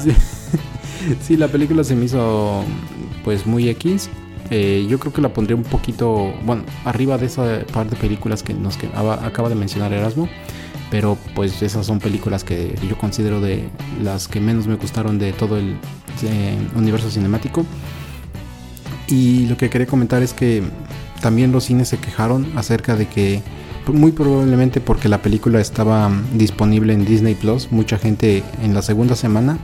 Sí. 0.00 0.10
Sí, 1.22 1.36
la 1.36 1.48
película 1.48 1.84
se 1.84 1.94
me 1.94 2.06
hizo 2.06 2.64
pues 3.24 3.46
muy 3.46 3.68
X. 3.68 4.08
Eh, 4.50 4.86
yo 4.88 4.98
creo 4.98 5.12
que 5.12 5.20
la 5.20 5.32
pondría 5.32 5.56
un 5.56 5.62
poquito, 5.62 6.32
bueno, 6.44 6.64
arriba 6.84 7.18
de 7.18 7.26
esa 7.26 7.60
par 7.72 7.88
de 7.88 7.96
películas 7.96 8.42
que 8.42 8.54
nos 8.54 8.78
acaba 9.22 9.48
de 9.48 9.54
mencionar 9.54 9.92
Erasmo. 9.92 10.28
Pero 10.90 11.18
pues 11.34 11.62
esas 11.62 11.86
son 11.86 11.98
películas 11.98 12.44
que 12.44 12.74
yo 12.88 12.96
considero 12.96 13.40
de 13.40 13.68
las 14.02 14.28
que 14.28 14.40
menos 14.40 14.66
me 14.66 14.76
gustaron 14.76 15.18
de 15.18 15.32
todo 15.32 15.58
el 15.58 15.76
eh, 16.22 16.56
universo 16.76 17.10
cinemático. 17.10 17.64
Y 19.08 19.46
lo 19.46 19.56
que 19.56 19.68
quería 19.70 19.86
comentar 19.86 20.22
es 20.22 20.32
que 20.32 20.62
también 21.26 21.50
los 21.50 21.64
cines 21.64 21.88
se 21.88 21.98
quejaron 21.98 22.46
acerca 22.54 22.94
de 22.94 23.08
que 23.08 23.42
muy 23.88 24.12
probablemente 24.12 24.80
porque 24.80 25.08
la 25.08 25.22
película 25.22 25.58
estaba 25.60 26.08
mm, 26.08 26.38
disponible 26.38 26.92
en 26.92 27.04
Disney 27.04 27.34
Plus, 27.34 27.72
mucha 27.72 27.98
gente 27.98 28.44
en 28.62 28.74
la 28.74 28.80
segunda 28.80 29.16
semana 29.16 29.58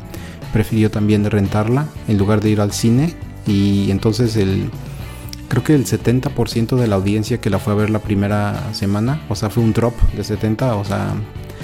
prefirió 0.52 0.90
también 0.90 1.24
rentarla 1.24 1.86
en 2.08 2.18
lugar 2.18 2.40
de 2.40 2.50
ir 2.50 2.60
al 2.60 2.72
cine. 2.72 3.14
Y 3.46 3.92
entonces 3.92 4.34
el 4.34 4.72
creo 5.46 5.62
que 5.62 5.76
el 5.76 5.86
70% 5.86 6.74
de 6.74 6.88
la 6.88 6.96
audiencia 6.96 7.40
que 7.40 7.48
la 7.48 7.60
fue 7.60 7.74
a 7.74 7.76
ver 7.76 7.90
la 7.90 8.00
primera 8.00 8.74
semana, 8.74 9.22
o 9.28 9.36
sea, 9.36 9.48
fue 9.48 9.62
un 9.62 9.72
drop 9.72 9.94
de 10.16 10.24
70, 10.24 10.74
o 10.74 10.84
sea, 10.84 11.14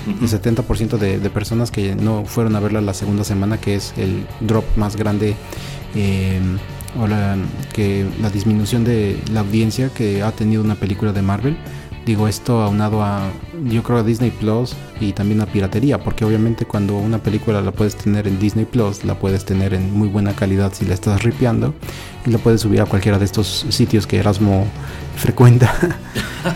el 0.06 0.28
70% 0.28 0.96
de, 0.96 1.18
de 1.18 1.30
personas 1.30 1.72
que 1.72 1.96
no 1.96 2.24
fueron 2.24 2.54
a 2.54 2.60
verla 2.60 2.80
la 2.82 2.94
segunda 2.94 3.24
semana, 3.24 3.60
que 3.60 3.74
es 3.74 3.94
el 3.96 4.28
drop 4.42 4.64
más 4.76 4.94
grande 4.94 5.34
eh, 5.96 6.38
o 6.98 7.06
la, 7.06 7.36
que 7.72 8.06
la 8.20 8.30
disminución 8.30 8.84
de 8.84 9.18
la 9.32 9.40
audiencia 9.40 9.90
que 9.90 10.22
ha 10.22 10.32
tenido 10.32 10.62
una 10.62 10.74
película 10.74 11.12
de 11.12 11.22
Marvel. 11.22 11.56
Digo, 12.04 12.26
esto 12.26 12.62
aunado 12.62 13.02
a 13.02 13.30
yo 13.66 13.82
creo 13.82 13.98
a 13.98 14.02
Disney 14.02 14.30
Plus 14.30 14.74
y 15.00 15.12
también 15.12 15.40
a 15.40 15.46
piratería, 15.46 15.98
porque 15.98 16.24
obviamente 16.24 16.64
cuando 16.64 16.96
una 16.96 17.18
película 17.18 17.60
la 17.60 17.72
puedes 17.72 17.96
tener 17.96 18.26
en 18.26 18.38
Disney 18.38 18.64
Plus, 18.64 19.04
la 19.04 19.18
puedes 19.18 19.44
tener 19.44 19.74
en 19.74 19.92
muy 19.92 20.08
buena 20.08 20.34
calidad 20.34 20.72
si 20.72 20.86
la 20.86 20.94
estás 20.94 21.22
ripeando 21.22 21.74
y 22.26 22.30
la 22.30 22.38
puedes 22.38 22.62
subir 22.62 22.80
a 22.80 22.86
cualquiera 22.86 23.18
de 23.18 23.24
estos 23.24 23.66
sitios 23.68 24.06
que 24.06 24.18
Erasmo 24.18 24.66
frecuenta. 25.16 25.72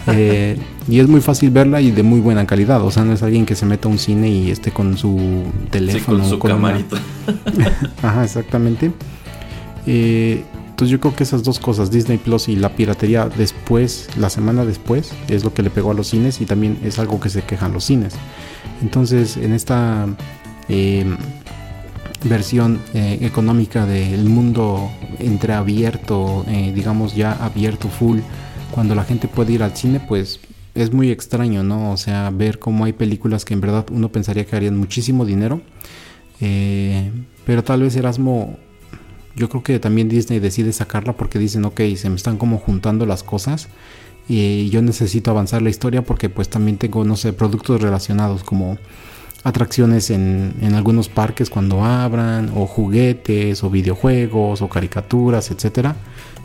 Eh, 0.07 0.57
y 0.89 1.01
es 1.01 1.09
muy 1.09 1.21
fácil 1.21 1.51
verla 1.51 1.81
y 1.81 1.91
de 1.91 2.03
muy 2.03 2.21
buena 2.21 2.47
calidad, 2.47 2.83
o 2.83 2.91
sea, 2.91 3.05
no 3.05 3.13
es 3.13 3.23
alguien 3.23 3.45
que 3.45 3.57
se 3.57 3.67
meta 3.67 3.89
a 3.89 3.91
un 3.91 3.99
cine 3.99 4.31
y 4.31 4.51
esté 4.51 4.71
con 4.71 4.97
su 4.97 5.45
teléfono. 5.71 6.21
con 6.21 6.31
su 6.31 6.39
camarita. 6.39 6.99
Ajá, 8.03 8.25
exactamente. 8.25 8.93
Eh, 9.87 10.45
entonces 10.71 10.91
yo 10.91 11.01
creo 11.01 11.15
que 11.15 11.23
esas 11.23 11.43
dos 11.43 11.59
cosas, 11.59 11.91
Disney 11.91 12.19
Plus 12.19 12.49
y 12.49 12.57
la 12.57 12.75
piratería 12.75 13.29
después, 13.29 14.09
la 14.17 14.31
semana 14.31 14.65
después, 14.65 15.13
es 15.29 15.45
lo 15.45 15.53
que 15.53 15.63
le 15.63 15.71
pegó 15.71 15.91
a 15.91 15.95
los 15.95 16.09
cines 16.09 16.41
y 16.41 16.47
también 16.47 16.79
es 16.83 16.99
algo 16.99 17.21
que 17.21 17.29
se 17.29 17.43
quejan 17.43 17.73
los 17.73 17.85
cines. 17.85 18.15
Entonces 18.83 19.37
en 19.37 19.53
esta 19.53 20.07
em, 20.69 21.17
versión 22.25 22.81
eh, 22.95 23.19
económica 23.21 23.87
del 23.87 24.25
mundo 24.25 24.91
entreabierto, 25.19 26.45
eh, 26.49 26.73
digamos 26.75 27.15
ya 27.15 27.33
abierto 27.33 27.89
full, 27.89 28.21
cuando 28.71 28.95
la 28.95 29.05
gente 29.05 29.29
puede 29.29 29.53
ir 29.53 29.63
al 29.63 29.77
cine, 29.77 30.01
pues 30.01 30.41
es 30.75 30.93
muy 30.93 31.11
extraño, 31.11 31.63
¿no? 31.63 31.93
O 31.93 31.97
sea, 31.97 32.31
ver 32.31 32.59
cómo 32.59 32.87
hay 32.87 32.93
películas 32.93 33.45
que 33.45 33.55
en 33.55 33.61
verdad 33.61 33.87
uno 33.93 34.11
pensaría 34.11 34.47
que 34.47 34.57
harían 34.57 34.77
muchísimo 34.77 35.27
dinero. 35.27 35.61
Eh, 36.41 37.11
pero 37.45 37.63
tal 37.63 37.83
vez 37.83 37.95
Erasmo 37.95 38.57
yo 39.37 39.49
creo 39.49 39.63
que 39.63 39.79
también 39.79 40.09
Disney 40.09 40.41
decide 40.41 40.73
sacarla 40.73 41.15
porque 41.15 41.39
dicen, 41.39 41.65
ok, 41.65 41.81
se 41.97 42.11
me 42.11 42.17
están 42.17 42.37
como 42.37 42.59
juntando 42.59 43.07
las 43.07 43.23
cosas 43.23 43.69
y 44.29 44.71
yo 44.71 44.83
necesito 44.83 45.31
avanzar 45.31 45.63
la 45.63 45.71
historia 45.71 46.03
porque 46.03 46.29
pues 46.29 46.49
también 46.49 46.79
tengo, 46.79 47.05
no 47.05 47.17
sé, 47.17 47.33
productos 47.33 47.81
relacionados 47.81 48.45
como 48.45 48.79
atracciones 49.45 50.11
en, 50.11 50.55
en 50.61 50.75
algunos 50.75 51.09
parques 51.09 51.51
cuando 51.51 51.85
abran 51.85 52.53
o 52.55 52.67
juguetes 52.67 53.65
o 53.65 53.71
videojuegos 53.71 54.63
o 54.63 54.69
caricaturas, 54.69 55.51
etcétera, 55.51 55.97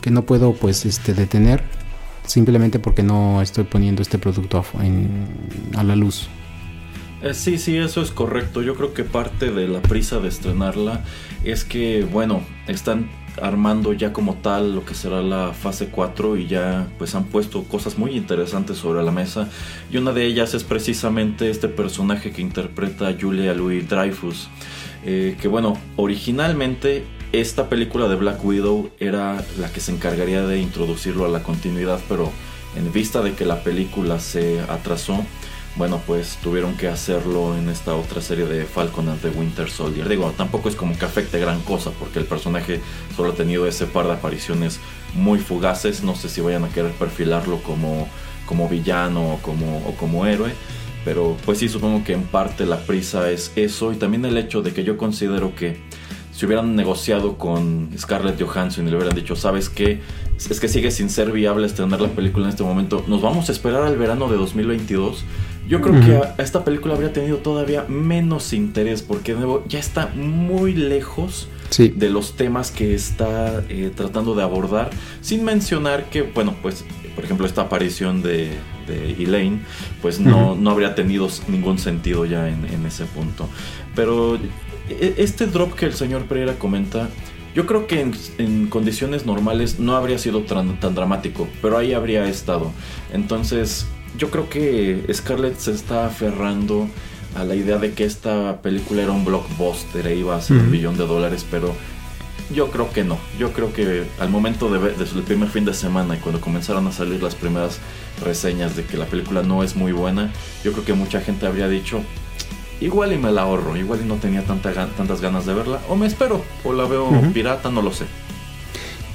que 0.01 0.09
no 0.09 0.23
puedo 0.23 0.53
pues 0.53 0.85
este 0.85 1.13
detener 1.13 1.63
simplemente 2.27 2.77
porque 2.77 3.03
no 3.03 3.41
estoy 3.41 3.63
poniendo 3.63 4.01
este 4.01 4.19
producto 4.19 4.63
a, 5.75 5.83
la 5.83 5.95
luz. 5.95 6.27
Eh, 7.23 7.33
sí, 7.33 7.57
sí, 7.57 7.77
eso 7.77 8.01
es 8.01 8.11
correcto. 8.11 8.61
Yo 8.61 8.75
creo 8.75 8.93
que 8.93 9.03
parte 9.03 9.51
de 9.51 9.67
la 9.67 9.81
prisa 9.81 10.19
de 10.19 10.27
estrenarla 10.27 11.03
es 11.43 11.63
que, 11.63 12.03
bueno, 12.03 12.41
están 12.67 13.09
armando 13.41 13.93
ya 13.93 14.13
como 14.13 14.35
tal 14.35 14.73
lo 14.73 14.83
que 14.83 14.95
será 14.95 15.21
la 15.21 15.53
fase 15.53 15.89
4 15.89 16.37
y 16.37 16.47
ya 16.47 16.87
pues 16.97 17.13
han 17.13 17.25
puesto 17.25 17.63
cosas 17.65 17.97
muy 17.97 18.17
interesantes 18.17 18.77
sobre 18.77 19.03
la 19.03 19.11
mesa. 19.11 19.49
Y 19.91 19.97
una 19.97 20.11
de 20.11 20.25
ellas 20.25 20.53
es 20.53 20.63
precisamente 20.63 21.49
este 21.49 21.67
personaje 21.67 22.31
que 22.31 22.41
interpreta 22.41 23.15
Julia 23.19 23.53
Louis 23.53 23.87
Dreyfus 23.87 24.49
eh, 25.05 25.37
que 25.39 25.47
bueno 25.47 25.77
originalmente 25.95 27.05
esta 27.31 27.69
película 27.69 28.07
de 28.07 28.15
Black 28.15 28.43
Widow 28.43 28.89
era 28.99 29.43
la 29.59 29.71
que 29.71 29.79
se 29.79 29.91
encargaría 29.91 30.45
de 30.45 30.59
introducirlo 30.59 31.25
a 31.25 31.29
la 31.29 31.43
continuidad 31.43 31.99
pero 32.09 32.31
en 32.75 32.91
vista 32.91 33.21
de 33.21 33.33
que 33.33 33.45
la 33.45 33.63
película 33.63 34.19
se 34.19 34.59
atrasó 34.61 35.23
bueno, 35.77 36.01
pues 36.07 36.39
tuvieron 36.41 36.75
que 36.75 36.87
hacerlo 36.87 37.55
en 37.55 37.69
esta 37.69 37.95
otra 37.95 38.19
serie 38.19 38.45
de 38.45 38.65
Falcon 38.65 39.09
and 39.09 39.21
the 39.21 39.29
Winter 39.29 39.69
Soldier. 39.69 40.09
Digo, 40.09 40.33
tampoco 40.35 40.69
es 40.69 40.75
como 40.75 40.97
que 40.97 41.05
afecte 41.05 41.39
gran 41.39 41.61
cosa, 41.61 41.91
porque 41.91 42.17
el 42.17 42.25
personaje 42.25 42.81
solo 43.15 43.31
ha 43.31 43.35
tenido 43.35 43.67
ese 43.67 43.85
par 43.85 44.07
de 44.07 44.13
apariciones 44.13 44.79
muy 45.13 45.37
fugaces. 45.37 46.03
No 46.03 46.15
sé 46.15 46.29
si 46.29 46.41
vayan 46.41 46.63
a 46.63 46.69
querer 46.69 46.93
perfilarlo 46.93 47.61
como, 47.61 48.07
como 48.47 48.67
villano 48.67 49.33
o 49.33 49.37
como, 49.37 49.77
o 49.87 49.93
como 49.93 50.25
héroe. 50.25 50.51
Pero 51.05 51.37
pues 51.45 51.59
sí, 51.59 51.69
supongo 51.69 52.03
que 52.03 52.13
en 52.13 52.23
parte 52.23 52.65
la 52.65 52.79
prisa 52.79 53.29
es 53.29 53.51
eso. 53.55 53.93
Y 53.93 53.97
también 53.97 54.25
el 54.25 54.37
hecho 54.37 54.63
de 54.63 54.73
que 54.73 54.83
yo 54.83 54.97
considero 54.97 55.53
que 55.53 55.77
si 56.31 56.45
hubieran 56.47 56.75
negociado 56.75 57.37
con 57.37 57.89
Scarlett 57.97 58.41
Johansson 58.41 58.87
y 58.87 58.91
le 58.91 58.97
hubieran 58.97 59.15
dicho, 59.15 59.35
¿sabes 59.35 59.69
qué? 59.69 60.01
Es 60.37 60.59
que 60.59 60.67
sigue 60.67 60.91
sin 60.91 61.09
ser 61.09 61.31
viable 61.31 61.67
estrenar 61.67 62.01
la 62.01 62.09
película 62.09 62.45
en 62.45 62.49
este 62.49 62.63
momento. 62.63 63.03
Nos 63.07 63.21
vamos 63.21 63.49
a 63.49 63.51
esperar 63.51 63.83
al 63.83 63.97
verano 63.97 64.27
de 64.27 64.37
2022 64.37 65.23
yo 65.67 65.81
creo 65.81 65.99
que 65.99 66.41
esta 66.41 66.63
película 66.63 66.93
habría 66.93 67.11
tenido 67.11 67.37
todavía 67.37 67.85
menos 67.87 68.53
interés 68.53 69.01
porque 69.01 69.33
de 69.33 69.39
nuevo 69.39 69.63
ya 69.67 69.79
está 69.79 70.07
muy 70.15 70.73
lejos 70.73 71.49
de 71.77 72.09
los 72.09 72.35
temas 72.35 72.71
que 72.71 72.95
está 72.95 73.63
eh, 73.69 73.91
tratando 73.93 74.35
de 74.35 74.43
abordar, 74.43 74.89
sin 75.21 75.43
mencionar 75.43 76.05
que, 76.09 76.21
bueno, 76.21 76.55
pues, 76.61 76.85
por 77.13 77.25
ejemplo, 77.25 77.45
esta 77.45 77.63
aparición 77.63 78.21
de, 78.21 78.51
Elaine, 78.87 79.59
pues 80.01 80.19
no, 80.19 80.55
no 80.55 80.71
habría 80.71 80.95
tenido 80.95 81.27
ningún 81.49 81.77
sentido 81.77 82.25
ya 82.25 82.47
en, 82.47 82.85
ese 82.85 83.05
punto. 83.05 83.49
Pero 83.95 84.35
e, 84.89 85.15
este 85.17 85.45
drop 85.47 85.73
que 85.73 85.87
el 85.87 85.93
señor 85.93 86.23
Pereira 86.25 86.53
comenta, 86.53 87.09
yo 87.53 87.65
creo 87.65 87.85
que 87.85 88.09
en, 88.37 88.67
condiciones 88.67 89.25
normales 89.25 89.77
no 89.77 89.97
habría 89.97 90.17
sido 90.17 90.43
tan, 90.43 90.79
tan, 90.79 90.95
dramático, 90.95 91.49
pero 91.61 91.77
ahí 91.77 91.93
habría 91.93 92.25
estado. 92.29 92.71
Entonces, 93.11 93.87
yo 94.17 94.29
creo 94.29 94.49
que 94.49 95.05
Scarlett 95.13 95.57
se 95.57 95.71
está 95.71 96.05
aferrando 96.05 96.87
a 97.35 97.43
la 97.43 97.55
idea 97.55 97.77
de 97.77 97.93
que 97.93 98.03
esta 98.03 98.61
película 98.61 99.03
era 99.03 99.11
un 99.11 99.25
blockbuster 99.25 100.07
e 100.07 100.15
iba 100.15 100.35
a 100.35 100.41
ser 100.41 100.57
un 100.57 100.71
billón 100.71 100.97
de 100.97 101.05
dólares, 101.05 101.45
pero 101.49 101.75
yo 102.53 102.71
creo 102.71 102.91
que 102.91 103.03
no. 103.03 103.17
Yo 103.37 103.51
creo 103.51 103.73
que 103.73 104.05
al 104.19 104.29
momento 104.29 104.69
de, 104.69 104.79
de 104.79 105.03
el 105.03 105.23
primer 105.23 105.49
fin 105.49 105.65
de 105.65 105.73
semana 105.73 106.15
y 106.15 106.19
cuando 106.19 106.41
comenzaron 106.41 106.87
a 106.87 106.91
salir 106.91 107.21
las 107.21 107.35
primeras 107.35 107.79
reseñas 108.23 108.75
de 108.75 108.85
que 108.85 108.97
la 108.97 109.05
película 109.05 109.43
no 109.43 109.63
es 109.63 109.75
muy 109.75 109.91
buena, 109.91 110.31
yo 110.63 110.71
creo 110.71 110.85
que 110.85 110.93
mucha 110.93 111.21
gente 111.21 111.45
habría 111.45 111.67
dicho, 111.67 112.01
igual 112.81 113.13
y 113.13 113.17
me 113.17 113.31
la 113.31 113.43
ahorro, 113.43 113.75
igual 113.77 114.01
y 114.03 114.07
no 114.07 114.15
tenía 114.15 114.43
tanta, 114.43 114.73
tantas 114.73 115.21
ganas 115.21 115.45
de 115.45 115.53
verla, 115.53 115.81
o 115.89 115.95
me 115.95 116.07
espero, 116.07 116.43
o 116.63 116.73
la 116.73 116.85
veo 116.85 117.09
pirata, 117.33 117.69
no 117.69 117.81
lo 117.81 117.91
sé. 117.91 118.05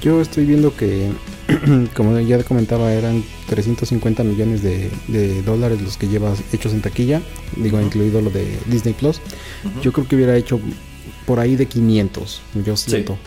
Yo 0.01 0.21
estoy 0.21 0.45
viendo 0.45 0.75
que 0.75 1.09
como 1.95 2.19
ya 2.19 2.41
comentaba, 2.43 2.93
eran 2.93 3.23
350 3.47 4.23
millones 4.23 4.63
de, 4.63 5.41
dólares 5.43 5.81
los 5.81 5.97
que 5.97 6.07
llevas 6.07 6.41
hechos 6.53 6.73
en 6.73 6.81
taquilla, 6.81 7.21
digo, 7.55 7.79
incluido 7.81 8.21
lo 8.21 8.29
de 8.29 8.57
Disney 8.67 8.93
Plus. 8.93 9.19
Yo 9.81 9.91
creo 9.91 10.07
que 10.07 10.15
hubiera 10.15 10.35
hecho 10.35 10.59
por 11.25 11.39
ahí 11.39 11.55
de 11.55 11.65
500, 11.65 12.41
yo 12.65 12.77
siento. 12.77 13.17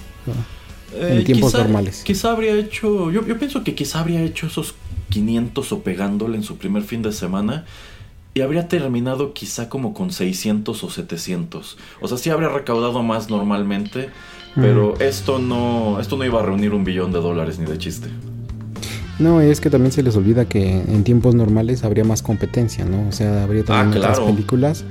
en 0.98 1.18
eh, 1.18 1.24
tiempos 1.24 1.54
normales. 1.54 2.02
Quizá 2.04 2.32
habría 2.32 2.54
hecho, 2.54 3.10
yo, 3.10 3.26
yo 3.26 3.38
pienso 3.38 3.64
que 3.64 3.74
quizá 3.74 4.00
habría 4.00 4.22
hecho 4.22 4.46
esos 4.46 4.74
500 5.10 5.72
o 5.72 5.82
pegándole 5.82 6.36
en 6.36 6.42
su 6.42 6.56
primer 6.56 6.82
fin 6.82 7.02
de 7.02 7.12
semana 7.12 7.64
y 8.36 8.42
habría 8.42 8.68
terminado 8.68 9.32
quizá 9.32 9.70
como 9.70 9.94
con 9.94 10.12
600 10.12 10.84
o 10.84 10.90
700. 10.90 11.78
O 12.02 12.06
sea, 12.06 12.18
sí 12.18 12.28
habría 12.28 12.50
recaudado 12.50 13.02
más 13.02 13.30
normalmente, 13.30 14.10
pero 14.54 15.00
esto 15.00 15.38
no 15.38 15.98
esto 16.00 16.18
no 16.18 16.24
iba 16.26 16.40
a 16.40 16.42
reunir 16.42 16.74
un 16.74 16.84
billón 16.84 17.12
de 17.12 17.20
dólares 17.20 17.58
ni 17.58 17.64
de 17.64 17.78
chiste. 17.78 18.08
No, 19.18 19.40
es 19.40 19.62
que 19.62 19.70
también 19.70 19.90
se 19.90 20.02
les 20.02 20.16
olvida 20.16 20.44
que 20.44 20.70
en 20.70 21.02
tiempos 21.02 21.34
normales 21.34 21.82
habría 21.82 22.04
más 22.04 22.20
competencia, 22.20 22.84
¿no? 22.84 23.08
O 23.08 23.12
sea, 23.12 23.42
habría 23.42 23.64
también 23.64 24.04
ah, 24.04 24.10
otras 24.10 24.20
películas 24.20 24.84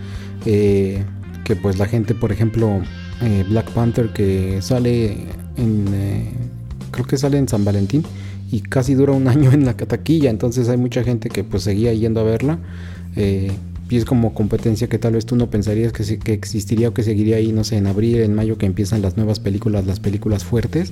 eh, 0.48 1.06
que 1.44 1.56
pues 1.56 1.78
la 1.78 1.86
gente, 1.86 2.16
por 2.16 2.32
ejemplo, 2.32 2.82
eh, 3.22 3.46
Black 3.48 3.70
Panther 3.74 4.12
que 4.12 4.60
sale 4.64 5.28
en... 5.58 5.86
Eh, 5.94 6.32
creo 6.90 7.06
que 7.06 7.18
sale 7.18 7.38
en 7.38 7.48
San 7.48 7.64
Valentín 7.64 8.04
y 8.52 8.62
casi 8.62 8.96
dura 8.96 9.14
un 9.14 9.28
año 9.28 9.52
en 9.52 9.66
la 9.66 9.78
cataquilla, 9.78 10.32
entonces 10.32 10.68
hay 10.68 10.78
mucha 10.78 11.04
gente 11.04 11.30
que 11.30 11.44
pues 11.44 11.62
seguía 11.62 11.94
yendo 11.94 12.22
a 12.22 12.24
verla 12.24 12.58
eh, 13.16 13.52
y 13.90 13.98
es 13.98 14.06
como 14.06 14.34
competencia 14.34 14.88
que 14.88 14.98
tal 14.98 15.14
vez 15.14 15.26
tú 15.26 15.36
no 15.36 15.50
pensarías 15.50 15.94
que, 15.94 16.18
que 16.18 16.34
existiría 16.34 16.90
o 16.90 16.94
que 16.94 17.04
seguiría 17.04 17.38
ahí, 17.38 17.52
no 17.52 17.64
sé, 17.64 17.78
en 17.78 17.88
abril, 17.88 18.22
en 18.22 18.34
mayo 18.34 18.58
que 18.58 18.66
empiezan 18.66 19.02
las 19.02 19.16
nuevas 19.16 19.40
películas, 19.40 19.86
las 19.86 20.00
películas 20.00 20.44
fuertes, 20.44 20.92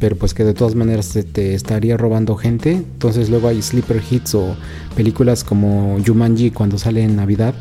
pero 0.00 0.16
pues 0.16 0.34
que 0.34 0.44
de 0.44 0.54
todas 0.54 0.74
maneras 0.74 1.06
se 1.06 1.22
te 1.22 1.54
estaría 1.54 1.96
robando 1.96 2.34
gente. 2.34 2.72
Entonces 2.72 3.30
luego 3.30 3.48
hay 3.48 3.62
sleeper 3.62 4.02
hits 4.10 4.34
o 4.34 4.56
películas 4.96 5.44
como 5.44 5.98
Jumanji 6.04 6.50
cuando 6.50 6.76
sale 6.78 7.04
en 7.04 7.14
Navidad, 7.14 7.54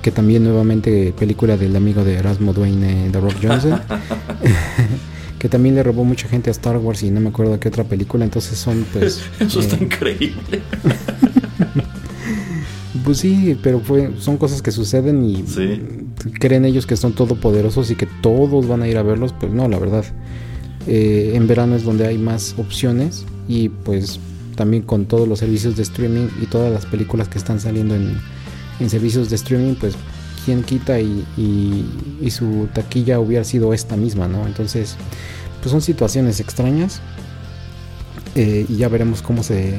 que 0.00 0.10
también 0.10 0.44
nuevamente 0.44 1.12
película 1.18 1.56
del 1.56 1.76
amigo 1.76 2.02
de 2.02 2.14
Erasmo 2.14 2.54
Dwayne, 2.54 3.10
The 3.12 3.20
Rock 3.20 3.36
Johnson. 3.42 3.80
que 5.38 5.48
también 5.48 5.74
le 5.74 5.82
robó 5.82 6.04
mucha 6.04 6.28
gente 6.28 6.50
a 6.50 6.52
Star 6.52 6.76
Wars 6.78 7.02
y 7.02 7.10
no 7.10 7.20
me 7.20 7.28
acuerdo 7.28 7.52
de 7.52 7.58
qué 7.58 7.68
otra 7.68 7.84
película, 7.84 8.24
entonces 8.24 8.58
son 8.58 8.84
pues... 8.92 9.22
Eso 9.40 9.60
está 9.60 9.76
eh, 9.76 9.84
increíble. 9.84 10.62
Pues 13.08 13.20
sí, 13.20 13.58
pero 13.62 13.80
fue, 13.80 14.10
son 14.18 14.36
cosas 14.36 14.60
que 14.60 14.70
suceden 14.70 15.24
y 15.24 15.42
creen 16.38 16.66
ellos 16.66 16.84
que 16.84 16.94
son 16.94 17.14
todopoderosos 17.14 17.90
y 17.90 17.94
que 17.94 18.04
todos 18.04 18.68
van 18.68 18.82
a 18.82 18.88
ir 18.88 18.98
a 18.98 19.02
verlos. 19.02 19.32
Pues 19.32 19.50
no, 19.50 19.66
la 19.66 19.78
verdad. 19.78 20.04
Eh, 20.86 21.32
en 21.32 21.46
verano 21.46 21.74
es 21.74 21.84
donde 21.84 22.06
hay 22.06 22.18
más 22.18 22.54
opciones 22.58 23.24
y 23.48 23.70
pues 23.70 24.20
también 24.56 24.82
con 24.82 25.06
todos 25.06 25.26
los 25.26 25.38
servicios 25.38 25.74
de 25.74 25.84
streaming 25.84 26.28
y 26.42 26.44
todas 26.48 26.70
las 26.70 26.84
películas 26.84 27.28
que 27.28 27.38
están 27.38 27.60
saliendo 27.60 27.94
en, 27.96 28.20
servicios 28.90 29.30
de 29.30 29.36
streaming, 29.36 29.76
pues 29.76 29.94
quien 30.44 30.62
quita 30.62 31.00
y, 31.00 31.24
y, 31.38 32.30
su 32.30 32.68
taquilla 32.74 33.20
hubiera 33.20 33.44
sido 33.44 33.72
esta 33.72 33.96
misma, 33.96 34.28
¿no? 34.28 34.46
Entonces, 34.46 34.96
pues 35.62 35.70
son 35.70 35.80
situaciones 35.80 36.40
extrañas 36.40 37.00
eh, 38.34 38.66
y 38.68 38.76
ya 38.76 38.90
veremos 38.90 39.22
cómo 39.22 39.42
se 39.42 39.78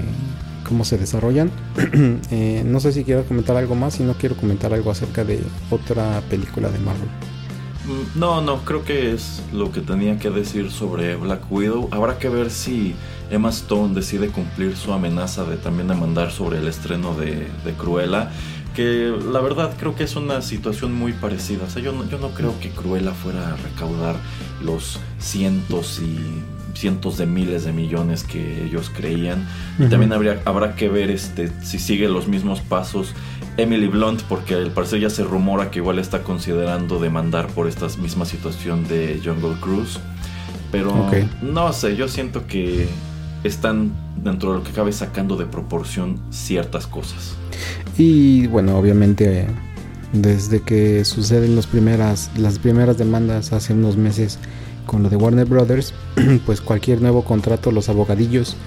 cómo 0.69 0.85
se 0.85 0.97
desarrollan. 0.97 1.51
Eh, 2.31 2.63
no 2.63 2.79
sé 2.79 2.91
si 2.91 3.03
quiero 3.03 3.23
comentar 3.25 3.57
algo 3.57 3.75
más 3.75 3.99
y 3.99 4.03
no 4.03 4.13
quiero 4.13 4.35
comentar 4.35 4.73
algo 4.73 4.91
acerca 4.91 5.23
de 5.23 5.41
otra 5.71 6.21
película 6.29 6.69
de 6.69 6.77
Marvel. 6.79 7.09
Mm, 7.85 8.19
no, 8.19 8.41
no, 8.41 8.63
creo 8.63 8.83
que 8.83 9.13
es 9.13 9.41
lo 9.51 9.71
que 9.71 9.81
tenía 9.81 10.19
que 10.19 10.29
decir 10.29 10.69
sobre 10.69 11.15
Black 11.15 11.51
Widow. 11.51 11.89
Habrá 11.91 12.19
que 12.19 12.29
ver 12.29 12.51
si 12.51 12.93
Emma 13.31 13.49
Stone 13.49 13.95
decide 13.95 14.27
cumplir 14.29 14.77
su 14.77 14.93
amenaza 14.93 15.43
de 15.43 15.57
también 15.57 15.87
demandar 15.87 16.31
sobre 16.31 16.59
el 16.59 16.67
estreno 16.67 17.15
de, 17.15 17.47
de 17.65 17.73
Cruella. 17.73 18.31
Que 18.75 19.11
la 19.31 19.41
verdad 19.41 19.75
creo 19.77 19.95
que 19.95 20.03
es 20.03 20.15
una 20.15 20.41
situación 20.41 20.93
muy 20.93 21.13
parecida. 21.13 21.65
O 21.65 21.69
sea, 21.69 21.81
yo 21.81 21.91
no, 21.91 22.07
yo 22.07 22.19
no 22.19 22.29
creo 22.29 22.59
que 22.59 22.69
Cruella 22.69 23.11
fuera 23.11 23.53
a 23.53 23.57
recaudar 23.57 24.15
los 24.61 24.99
cientos 25.19 25.99
y 25.99 26.43
cientos 26.79 27.17
de 27.17 27.25
miles 27.25 27.65
de 27.65 27.73
millones 27.73 28.23
que 28.23 28.63
ellos 28.63 28.89
creían. 28.95 29.45
Y 29.77 29.87
también 29.87 30.13
habría, 30.13 30.41
habrá 30.45 30.75
que 30.75 30.87
ver 30.87 31.11
este, 31.11 31.51
si 31.61 31.77
sigue 31.77 32.07
los 32.07 32.27
mismos 32.27 32.61
pasos 32.61 33.13
Emily 33.57 33.87
Blunt, 33.87 34.21
porque 34.23 34.53
al 34.53 34.71
parecer 34.71 35.01
ya 35.01 35.09
se 35.09 35.23
rumora 35.23 35.69
que 35.69 35.79
igual 35.79 35.99
está 35.99 36.23
considerando 36.23 36.99
demandar 36.99 37.47
por 37.47 37.67
esta 37.67 37.87
misma 38.01 38.25
situación 38.25 38.87
de 38.87 39.19
Jungle 39.23 39.59
Cruise. 39.59 39.99
Pero 40.71 41.09
no 41.41 41.73
sé, 41.73 41.95
yo 41.95 42.07
siento 42.07 42.47
que 42.47 42.87
están 43.43 43.91
dentro 44.23 44.53
de 44.53 44.59
lo 44.59 44.63
que 44.63 44.71
cabe 44.71 44.93
sacando 44.93 45.35
de 45.35 45.45
proporción 45.45 46.19
ciertas 46.29 46.87
cosas. 46.87 47.35
Y 47.97 48.47
bueno, 48.47 48.77
obviamente 48.77 49.47
desde 50.13 50.61
que 50.61 51.05
suceden 51.05 51.55
los 51.55 51.67
primeras, 51.67 52.31
las 52.37 52.59
primeras 52.59 52.97
demandas 52.97 53.51
hace 53.53 53.73
unos 53.73 53.97
meses 53.97 54.39
con 54.89 55.03
lo 55.03 55.09
de 55.09 55.17
Warner 55.17 55.45
Brothers, 55.45 55.93
pues 56.47 56.61
cualquier 56.61 56.99
nuevo 56.99 57.23
contrato, 57.23 57.71
los 57.71 57.89
abogadillos 57.89 58.57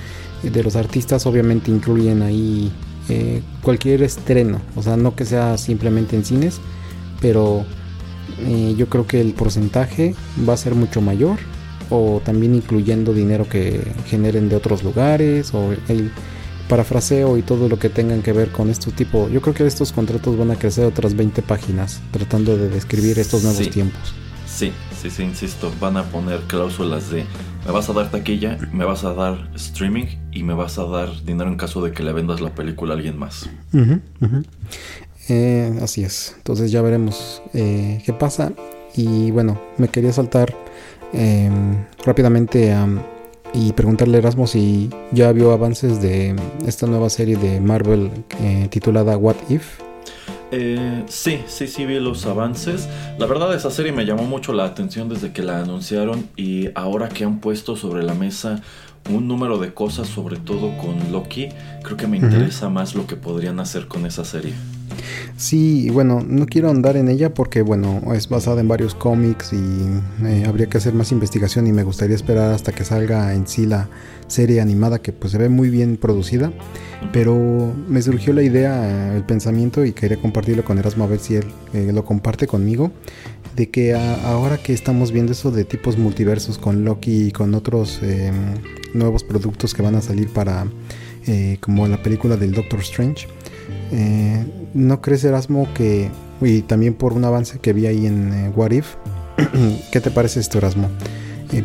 de 0.44 0.62
los 0.62 0.76
artistas 0.76 1.26
obviamente 1.26 1.72
incluyen 1.72 2.22
ahí 2.22 2.70
eh, 3.08 3.42
cualquier 3.60 4.04
estreno, 4.04 4.60
o 4.76 4.84
sea, 4.84 4.96
no 4.96 5.16
que 5.16 5.24
sea 5.24 5.58
simplemente 5.58 6.14
en 6.14 6.24
cines, 6.24 6.60
pero 7.20 7.64
eh, 8.38 8.76
yo 8.78 8.88
creo 8.88 9.04
que 9.04 9.20
el 9.20 9.34
porcentaje 9.34 10.14
va 10.48 10.52
a 10.52 10.56
ser 10.56 10.76
mucho 10.76 11.00
mayor, 11.00 11.38
o 11.90 12.22
también 12.24 12.54
incluyendo 12.54 13.12
dinero 13.12 13.48
que 13.48 13.82
generen 14.06 14.48
de 14.48 14.54
otros 14.54 14.84
lugares, 14.84 15.52
o 15.52 15.72
el 15.88 16.12
parafraseo 16.68 17.36
y 17.36 17.42
todo 17.42 17.68
lo 17.68 17.80
que 17.80 17.88
tengan 17.88 18.22
que 18.22 18.32
ver 18.32 18.52
con 18.52 18.70
este 18.70 18.92
tipo. 18.92 19.28
Yo 19.28 19.40
creo 19.42 19.54
que 19.54 19.66
estos 19.66 19.90
contratos 19.90 20.38
van 20.38 20.52
a 20.52 20.56
crecer 20.56 20.84
otras 20.86 21.16
20 21.16 21.42
páginas 21.42 22.00
tratando 22.12 22.56
de 22.56 22.68
describir 22.68 23.18
estos 23.18 23.42
nuevos 23.42 23.68
tiempos. 23.70 24.14
Sí, 24.54 24.70
sí, 25.00 25.10
sí, 25.10 25.22
insisto, 25.22 25.72
van 25.80 25.96
a 25.96 26.04
poner 26.04 26.40
cláusulas 26.42 27.10
de 27.10 27.24
me 27.64 27.72
vas 27.72 27.88
a 27.88 27.92
dar 27.92 28.10
taquilla, 28.10 28.58
me 28.72 28.84
vas 28.84 29.02
a 29.04 29.14
dar 29.14 29.50
streaming 29.54 30.06
y 30.30 30.42
me 30.42 30.52
vas 30.52 30.78
a 30.78 30.84
dar 30.84 31.08
dinero 31.24 31.48
en 31.48 31.56
caso 31.56 31.82
de 31.82 31.92
que 31.92 32.02
le 32.02 32.12
vendas 32.12 32.40
la 32.40 32.54
película 32.54 32.92
a 32.92 32.96
alguien 32.96 33.18
más. 33.18 33.48
Eh, 35.28 35.78
así 35.80 36.04
es, 36.04 36.34
entonces 36.36 36.70
ya 36.70 36.82
veremos 36.82 37.42
eh, 37.54 38.02
qué 38.04 38.12
pasa. 38.12 38.52
Y 38.94 39.30
bueno, 39.30 39.58
me 39.78 39.88
quería 39.88 40.12
saltar 40.12 40.54
em, 41.14 41.84
rápidamente 42.04 42.76
y 43.54 43.72
preguntarle 43.72 44.16
a 44.16 44.20
Erasmo 44.20 44.46
si 44.46 44.90
ya 45.12 45.32
vio 45.32 45.52
avances 45.52 46.02
de 46.02 46.36
esta 46.66 46.86
nueva 46.86 47.08
serie 47.08 47.36
de 47.36 47.60
Marvel 47.60 48.10
eh, 48.42 48.68
titulada 48.70 49.16
What 49.16 49.36
If. 49.48 49.80
Eh, 50.52 51.04
sí, 51.08 51.40
sí, 51.46 51.66
sí 51.66 51.86
vi 51.86 51.98
los 51.98 52.26
avances. 52.26 52.88
La 53.18 53.26
verdad 53.26 53.54
esa 53.54 53.70
serie 53.70 53.90
me 53.90 54.04
llamó 54.04 54.24
mucho 54.24 54.52
la 54.52 54.64
atención 54.66 55.08
desde 55.08 55.32
que 55.32 55.42
la 55.42 55.60
anunciaron 55.60 56.28
y 56.36 56.68
ahora 56.74 57.08
que 57.08 57.24
han 57.24 57.40
puesto 57.40 57.74
sobre 57.74 58.02
la 58.02 58.14
mesa 58.14 58.60
un 59.10 59.26
número 59.26 59.58
de 59.58 59.74
cosas, 59.74 60.08
sobre 60.08 60.36
todo 60.36 60.76
con 60.76 61.10
Loki, 61.10 61.48
creo 61.82 61.96
que 61.96 62.06
me 62.06 62.18
interesa 62.18 62.68
más 62.68 62.94
lo 62.94 63.06
que 63.06 63.16
podrían 63.16 63.58
hacer 63.60 63.88
con 63.88 64.06
esa 64.06 64.24
serie. 64.24 64.52
Sí, 65.36 65.90
bueno, 65.90 66.24
no 66.26 66.46
quiero 66.46 66.70
andar 66.70 66.96
en 66.96 67.08
ella 67.08 67.34
porque, 67.34 67.62
bueno, 67.62 68.00
es 68.14 68.28
basada 68.28 68.60
en 68.60 68.68
varios 68.68 68.94
cómics 68.94 69.52
y 69.52 70.26
eh, 70.26 70.44
habría 70.46 70.68
que 70.68 70.78
hacer 70.78 70.94
más 70.94 71.12
investigación 71.12 71.66
y 71.66 71.72
me 71.72 71.82
gustaría 71.82 72.14
esperar 72.14 72.52
hasta 72.52 72.72
que 72.72 72.84
salga 72.84 73.34
en 73.34 73.46
sí 73.46 73.66
la 73.66 73.88
serie 74.28 74.60
animada 74.60 75.00
que 75.00 75.12
pues 75.12 75.32
se 75.32 75.38
ve 75.38 75.48
muy 75.48 75.70
bien 75.70 75.96
producida. 75.96 76.52
Pero 77.12 77.74
me 77.88 78.00
surgió 78.00 78.32
la 78.32 78.42
idea, 78.42 79.14
el 79.14 79.24
pensamiento 79.24 79.84
y 79.84 79.92
quería 79.92 80.18
compartirlo 80.18 80.64
con 80.64 80.78
Erasmo 80.78 81.04
a 81.04 81.08
ver 81.08 81.18
si 81.18 81.36
él 81.36 81.44
eh, 81.72 81.90
lo 81.92 82.04
comparte 82.04 82.46
conmigo. 82.46 82.92
De 83.56 83.68
que 83.68 83.94
ahora 83.94 84.56
que 84.56 84.72
estamos 84.72 85.12
viendo 85.12 85.32
eso 85.32 85.50
de 85.50 85.64
tipos 85.64 85.98
multiversos 85.98 86.56
con 86.56 86.84
Loki 86.84 87.26
y 87.26 87.32
con 87.32 87.54
otros 87.54 88.00
em, 88.02 88.34
nuevos 88.94 89.24
productos 89.24 89.74
que 89.74 89.82
van 89.82 89.94
a 89.94 90.00
salir 90.00 90.28
para, 90.28 90.66
eh, 91.26 91.58
como 91.60 91.86
la 91.86 92.02
película 92.02 92.36
del 92.36 92.52
Doctor 92.52 92.80
Strange, 92.80 93.28
eh, 93.92 94.44
¿no 94.74 95.00
crees 95.00 95.24
Erasmo 95.24 95.68
que, 95.74 96.10
y 96.40 96.62
también 96.62 96.94
por 96.94 97.12
un 97.12 97.24
avance 97.24 97.58
que 97.58 97.72
vi 97.72 97.86
ahí 97.86 98.06
en 98.06 98.52
What 98.54 98.70
If, 98.70 98.94
¿qué 99.92 100.00
te 100.00 100.10
parece 100.10 100.40
esto 100.40 100.58
Erasmo? 100.58 100.88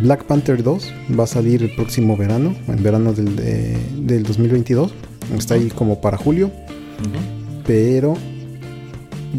Black 0.02 0.26
Panther 0.26 0.62
2 0.64 0.94
va 1.18 1.24
a 1.24 1.28
salir 1.28 1.64
el 1.64 1.74
próximo 1.74 2.18
verano, 2.18 2.54
en 2.68 2.84
verano 2.84 3.14
del, 3.14 3.38
del 4.06 4.24
2022 4.24 4.94
Está 5.36 5.56
ahí 5.56 5.70
como 5.70 6.02
para 6.02 6.18
julio. 6.18 6.52
Pero 7.66 8.16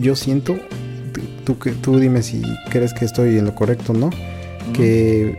yo 0.01 0.15
siento, 0.15 0.57
tú, 1.45 1.57
tú 1.81 1.99
dime 1.99 2.23
si 2.23 2.43
crees 2.71 2.93
que 2.93 3.05
estoy 3.05 3.39
en 3.39 3.47
lo 3.47 3.55
correcto 3.55 3.95
no, 3.95 4.11
que 4.75 5.39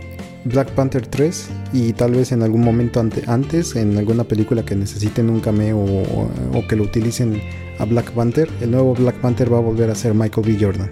Black 0.50 0.72
Panther 0.72 1.06
3 1.06 1.50
y 1.74 1.94
tal 1.94 2.12
vez 2.12 2.32
en 2.32 2.44
algún 2.44 2.62
momento 2.62 3.00
antes, 3.28 3.76
en 3.76 3.98
alguna 3.98 4.24
película 4.24 4.64
que 4.64 4.76
necesiten 4.76 5.30
un 5.30 5.40
cameo 5.40 5.78
o, 5.78 6.68
que 6.68 6.76
lo 6.76 6.84
utilicen 6.84 7.42
a 7.78 7.86
Black 7.86 8.12
Panther, 8.12 8.50
el 8.60 8.72
nuevo 8.72 8.94
Black 8.96 9.16
Panther 9.16 9.52
va 9.52 9.58
a 9.58 9.62
volver 9.62 9.90
a 9.90 9.96
ser 9.96 10.14
Michael 10.14 10.48
B. 10.48 10.58
Jordan. 10.60 10.90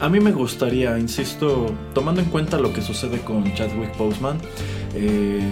A 0.00 0.08
mí 0.08 0.18
me 0.18 0.32
gustaría, 0.32 0.98
insisto, 0.98 1.74
tomando 1.94 2.22
en 2.22 2.28
cuenta 2.28 2.58
lo 2.58 2.72
que 2.72 2.80
sucede 2.80 3.18
con 3.18 3.44
Chadwick 3.54 3.96
Boseman, 3.98 4.38
eh, 4.94 5.42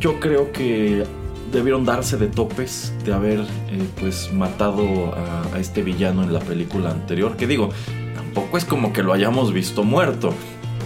yo 0.00 0.18
creo 0.18 0.50
que 0.52 1.04
debieron 1.52 1.84
darse 1.84 2.16
de 2.16 2.28
topes 2.28 2.94
de 3.04 3.12
haber 3.12 3.40
eh, 3.40 3.86
pues 4.00 4.32
matado 4.32 5.14
a, 5.14 5.58
este 5.58 5.82
villano 5.82 6.22
en 6.22 6.32
la 6.32 6.40
película 6.40 6.90
anterior. 6.90 7.36
Que 7.36 7.46
digo, 7.46 7.68
tampoco 8.14 8.56
es 8.56 8.64
como 8.64 8.92
que 8.92 9.02
lo 9.02 9.12
hayamos 9.12 9.52
visto 9.52 9.84
muerto. 9.84 10.32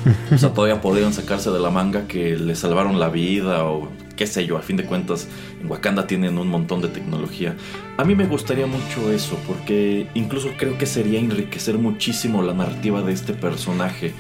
O 0.33 0.39
sea, 0.39 0.53
todavía 0.53 0.81
podrían 0.81 1.13
sacarse 1.13 1.51
de 1.51 1.59
la 1.59 1.71
manga 1.71 2.07
que 2.07 2.37
le 2.37 2.55
salvaron 2.55 2.99
la 2.99 3.09
vida 3.09 3.65
o 3.65 3.89
qué 4.17 4.27
sé 4.27 4.47
yo. 4.47 4.57
A 4.57 4.63
fin 4.63 4.77
de 4.77 4.85
cuentas, 4.85 5.29
en 5.61 5.71
Wakanda 5.71 6.07
tienen 6.07 6.39
un 6.39 6.49
montón 6.49 6.81
de 6.81 6.89
tecnología. 6.89 7.55
A 7.99 8.05
mí 8.05 8.15
me 8.15 8.27
gustaría 8.27 8.67
mucho 8.67 9.13
eso 9.13 9.39
porque 9.47 10.09
incluso 10.15 10.51
creo 10.57 10.79
que 10.79 10.87
sería 10.87 11.19
enriquecer 11.19 11.79
muchísimo 11.79 12.43
la 12.43 12.55
narrativa 12.55 13.03
de 13.03 13.13
este 13.13 13.33
personaje 13.33 14.13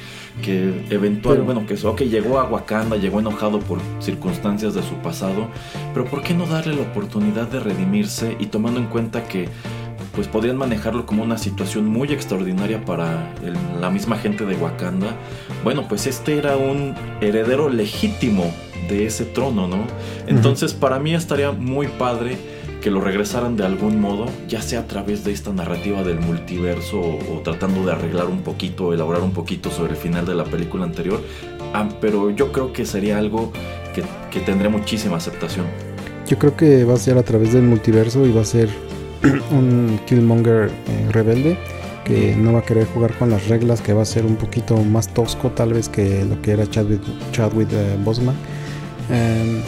que 0.42 0.85
eventual, 0.90 1.42
bueno, 1.42 1.66
que 1.66 1.75
eso, 1.75 1.90
ok, 1.90 2.03
llegó 2.03 2.38
a 2.38 2.44
Wakanda, 2.44 2.96
llegó 2.96 3.20
enojado 3.20 3.59
por 3.61 3.79
circunstancias 4.01 4.75
de 4.75 4.83
su 4.83 4.96
pasado, 4.96 5.49
pero 5.94 6.05
¿por 6.05 6.22
qué 6.22 6.35
no 6.35 6.46
darle 6.46 6.75
la 6.77 6.83
oportunidad 6.83 7.49
de 7.49 7.61
redimirse 7.61 8.37
y 8.38 8.46
tomando 8.46 8.79
en 8.79 8.87
cuenta 8.87 9.25
que 9.25 9.49
pues 10.16 10.26
podrían 10.26 10.57
manejarlo 10.57 11.05
como 11.05 11.22
una 11.22 11.37
situación 11.37 11.85
muy 11.85 12.11
extraordinaria 12.11 12.85
para 12.85 13.31
la 13.79 13.90
misma 13.90 14.16
gente 14.16 14.46
de 14.46 14.57
Wakanda. 14.57 15.14
Bueno, 15.62 15.87
pues 15.87 16.07
este 16.07 16.38
era 16.38 16.57
un 16.57 16.94
heredero 17.20 17.68
legítimo 17.68 18.50
de 18.88 19.07
ese 19.07 19.26
trono, 19.26 19.68
¿no? 19.68 19.85
Entonces 20.26 20.72
para 20.72 20.98
mí 20.98 21.14
estaría 21.14 21.52
muy 21.52 21.87
padre 21.87 22.38
que 22.81 22.90
lo 22.90 23.00
regresaran 23.00 23.57
de 23.57 23.66
algún 23.66 24.00
modo, 24.00 24.26
ya 24.48 24.62
sea 24.62 24.81
a 24.81 24.87
través 24.87 25.24
de 25.24 25.33
esta 25.33 25.52
narrativa 25.52 26.02
del 26.02 26.20
multiverso 26.20 27.00
o, 27.00 27.40
tratando 27.42 27.85
de 27.85 27.92
arreglar 27.92 28.26
un 28.26 28.42
poquito, 28.42 28.94
elaborar 28.94 29.22
un 29.22 29.33
poquito 29.33 29.70
sobre 29.70 29.92
el 29.92 29.98
final 29.98 30.24
de 30.24 30.35
la 30.35 30.44
película 30.44 30.85
anterior, 30.85 31.20
ah, 31.74 31.88
pero 32.00 32.31
yo 32.31 32.52
creo 32.52 32.72
que 32.72 32.87
sería 32.87 33.18
algo 33.18 33.52
que, 33.94 34.05
que 34.31 34.40
tendría 34.40 34.70
muchísima 34.70 35.16
aceptación. 35.16 35.66
Yo 36.29 36.38
creo 36.38 36.57
que 36.57 36.85
va 36.85 36.94
a 36.94 36.98
ser 36.98 37.18
a 37.18 37.22
través 37.22 37.52
del 37.52 37.62
multiverso 37.62 38.24
y 38.24 38.33
va 38.33 38.42
a 38.42 38.44
ser 38.44 38.68
un 39.50 39.98
Killmonger 40.07 40.70
eh, 40.70 41.09
rebelde 41.11 41.57
que 42.07 42.37
no 42.37 42.52
va 42.52 42.61
a 42.61 42.62
querer 42.62 42.87
jugar 42.87 43.12
con 43.18 43.31
las 43.31 43.48
reglas, 43.48 43.81
que 43.81 43.92
va 43.92 44.02
a 44.02 44.05
ser 44.05 44.24
un 44.24 44.37
poquito 44.37 44.76
más 44.76 45.09
tosco 45.09 45.50
tal 45.50 45.72
vez 45.72 45.88
que 45.88 46.24
lo 46.24 46.40
que 46.40 46.52
era 46.52 46.64
Chadwick, 46.70 47.02
Chadwick 47.33 47.68
uh, 47.72 48.02
Boseman. 48.05 48.37
Em, 49.11 49.61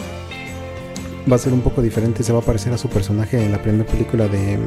va 1.29 1.35
a 1.35 1.39
ser 1.39 1.51
un 1.51 1.61
poco 1.61 1.81
diferente, 1.81 2.23
se 2.23 2.31
va 2.31 2.39
a 2.39 2.41
parecer 2.41 2.71
a 2.71 2.77
su 2.77 2.87
personaje 2.87 3.43
en 3.43 3.51
la 3.51 3.61
primera 3.61 3.85
película 3.85 4.27
de, 4.27 4.57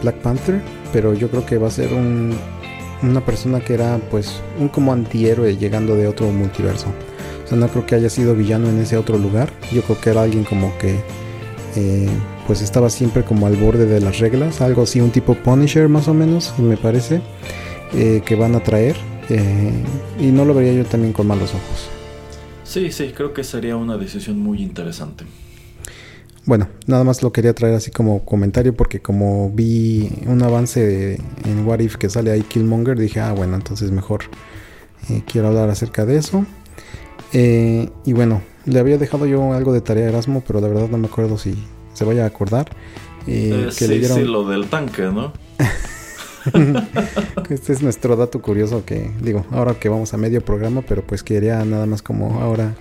Black 0.00 0.16
Panther, 0.16 0.60
pero 0.92 1.12
yo 1.12 1.28
creo 1.28 1.44
que 1.44 1.58
va 1.58 1.66
a 1.66 1.70
ser 1.70 1.90
una 1.92 3.24
persona 3.24 3.58
que 3.58 3.74
era 3.74 3.98
pues 4.10 4.40
un 4.60 4.68
como 4.68 4.92
antihéroe 4.92 5.56
llegando 5.56 5.96
de 5.96 6.06
otro 6.06 6.30
multiverso. 6.30 6.86
O 7.44 7.48
sea, 7.48 7.58
no 7.58 7.66
creo 7.66 7.84
que 7.84 7.96
haya 7.96 8.08
sido 8.08 8.36
villano 8.36 8.68
en 8.68 8.78
ese 8.80 8.96
otro 8.96 9.18
lugar, 9.18 9.50
yo 9.72 9.82
creo 9.82 10.00
que 10.00 10.10
era 10.10 10.22
alguien 10.22 10.44
como 10.44 10.76
que 10.78 11.00
eh, 11.74 12.08
pues 12.46 12.60
estaba 12.60 12.90
siempre 12.90 13.24
como 13.24 13.46
al 13.46 13.56
borde 13.56 13.86
de 13.86 14.00
las 14.00 14.18
reglas, 14.18 14.60
algo 14.60 14.82
así, 14.82 15.00
un 15.00 15.10
tipo 15.10 15.34
Punisher 15.34 15.88
más 15.88 16.08
o 16.08 16.14
menos, 16.14 16.52
me 16.58 16.76
parece, 16.76 17.22
eh, 17.94 18.22
que 18.24 18.34
van 18.34 18.54
a 18.54 18.62
traer. 18.62 18.96
Eh, 19.28 19.72
y 20.18 20.26
no 20.26 20.44
lo 20.44 20.52
vería 20.52 20.74
yo 20.74 20.84
también 20.84 21.12
con 21.12 21.26
malos 21.26 21.50
ojos. 21.50 21.88
Sí, 22.64 22.90
sí, 22.92 23.12
creo 23.16 23.32
que 23.32 23.44
sería 23.44 23.76
una 23.76 23.96
decisión 23.96 24.38
muy 24.38 24.62
interesante. 24.62 25.24
bueno, 26.44 26.68
nada 26.86 27.04
más 27.04 27.22
lo 27.22 27.32
quería 27.32 27.54
traer 27.54 27.74
así 27.74 27.90
como 27.90 28.24
comentario 28.24 28.74
porque 28.74 29.00
como 29.00 29.50
vi 29.50 30.10
un 30.26 30.42
avance 30.42 31.20
en 31.44 31.66
What 31.66 31.80
If 31.80 31.96
que 31.96 32.10
sale 32.10 32.32
ahí 32.32 32.42
Killmonger, 32.42 32.98
dije, 32.98 33.20
ah, 33.20 33.32
bueno, 33.32 33.54
entonces 33.54 33.92
mejor 33.92 34.24
quiero 35.30 35.48
hablar 35.48 35.70
acerca 35.70 36.04
de 36.04 36.16
eso. 36.16 36.44
Y 37.32 38.12
bueno, 38.12 38.42
le 38.66 38.78
había 38.78 38.98
dejado 38.98 39.26
yo 39.26 39.52
algo 39.52 39.72
de 39.72 39.80
tarea 39.80 40.06
a 40.06 40.08
Erasmo, 40.08 40.42
pero 40.46 40.60
la 40.60 40.68
verdad 40.68 40.88
no 40.88 40.98
me 40.98 41.06
acuerdo 41.06 41.38
si 41.38 41.54
se 41.94 42.04
vaya 42.04 42.24
a 42.24 42.26
acordar. 42.26 42.70
Eh, 43.26 43.68
que 43.76 43.86
sí, 43.86 44.04
sí, 44.04 44.24
lo 44.24 44.48
del 44.48 44.66
tanque, 44.66 45.02
¿no? 45.02 45.32
este 47.50 47.72
es 47.72 47.82
nuestro 47.82 48.16
dato 48.16 48.42
curioso 48.42 48.84
que 48.84 49.10
digo, 49.20 49.46
ahora 49.50 49.74
que 49.74 49.88
vamos 49.88 50.12
a 50.12 50.16
medio 50.16 50.44
programa, 50.44 50.82
pero 50.82 51.02
pues 51.02 51.22
quería 51.22 51.64
nada 51.64 51.86
más 51.86 52.02
como 52.02 52.40
ahora 52.40 52.74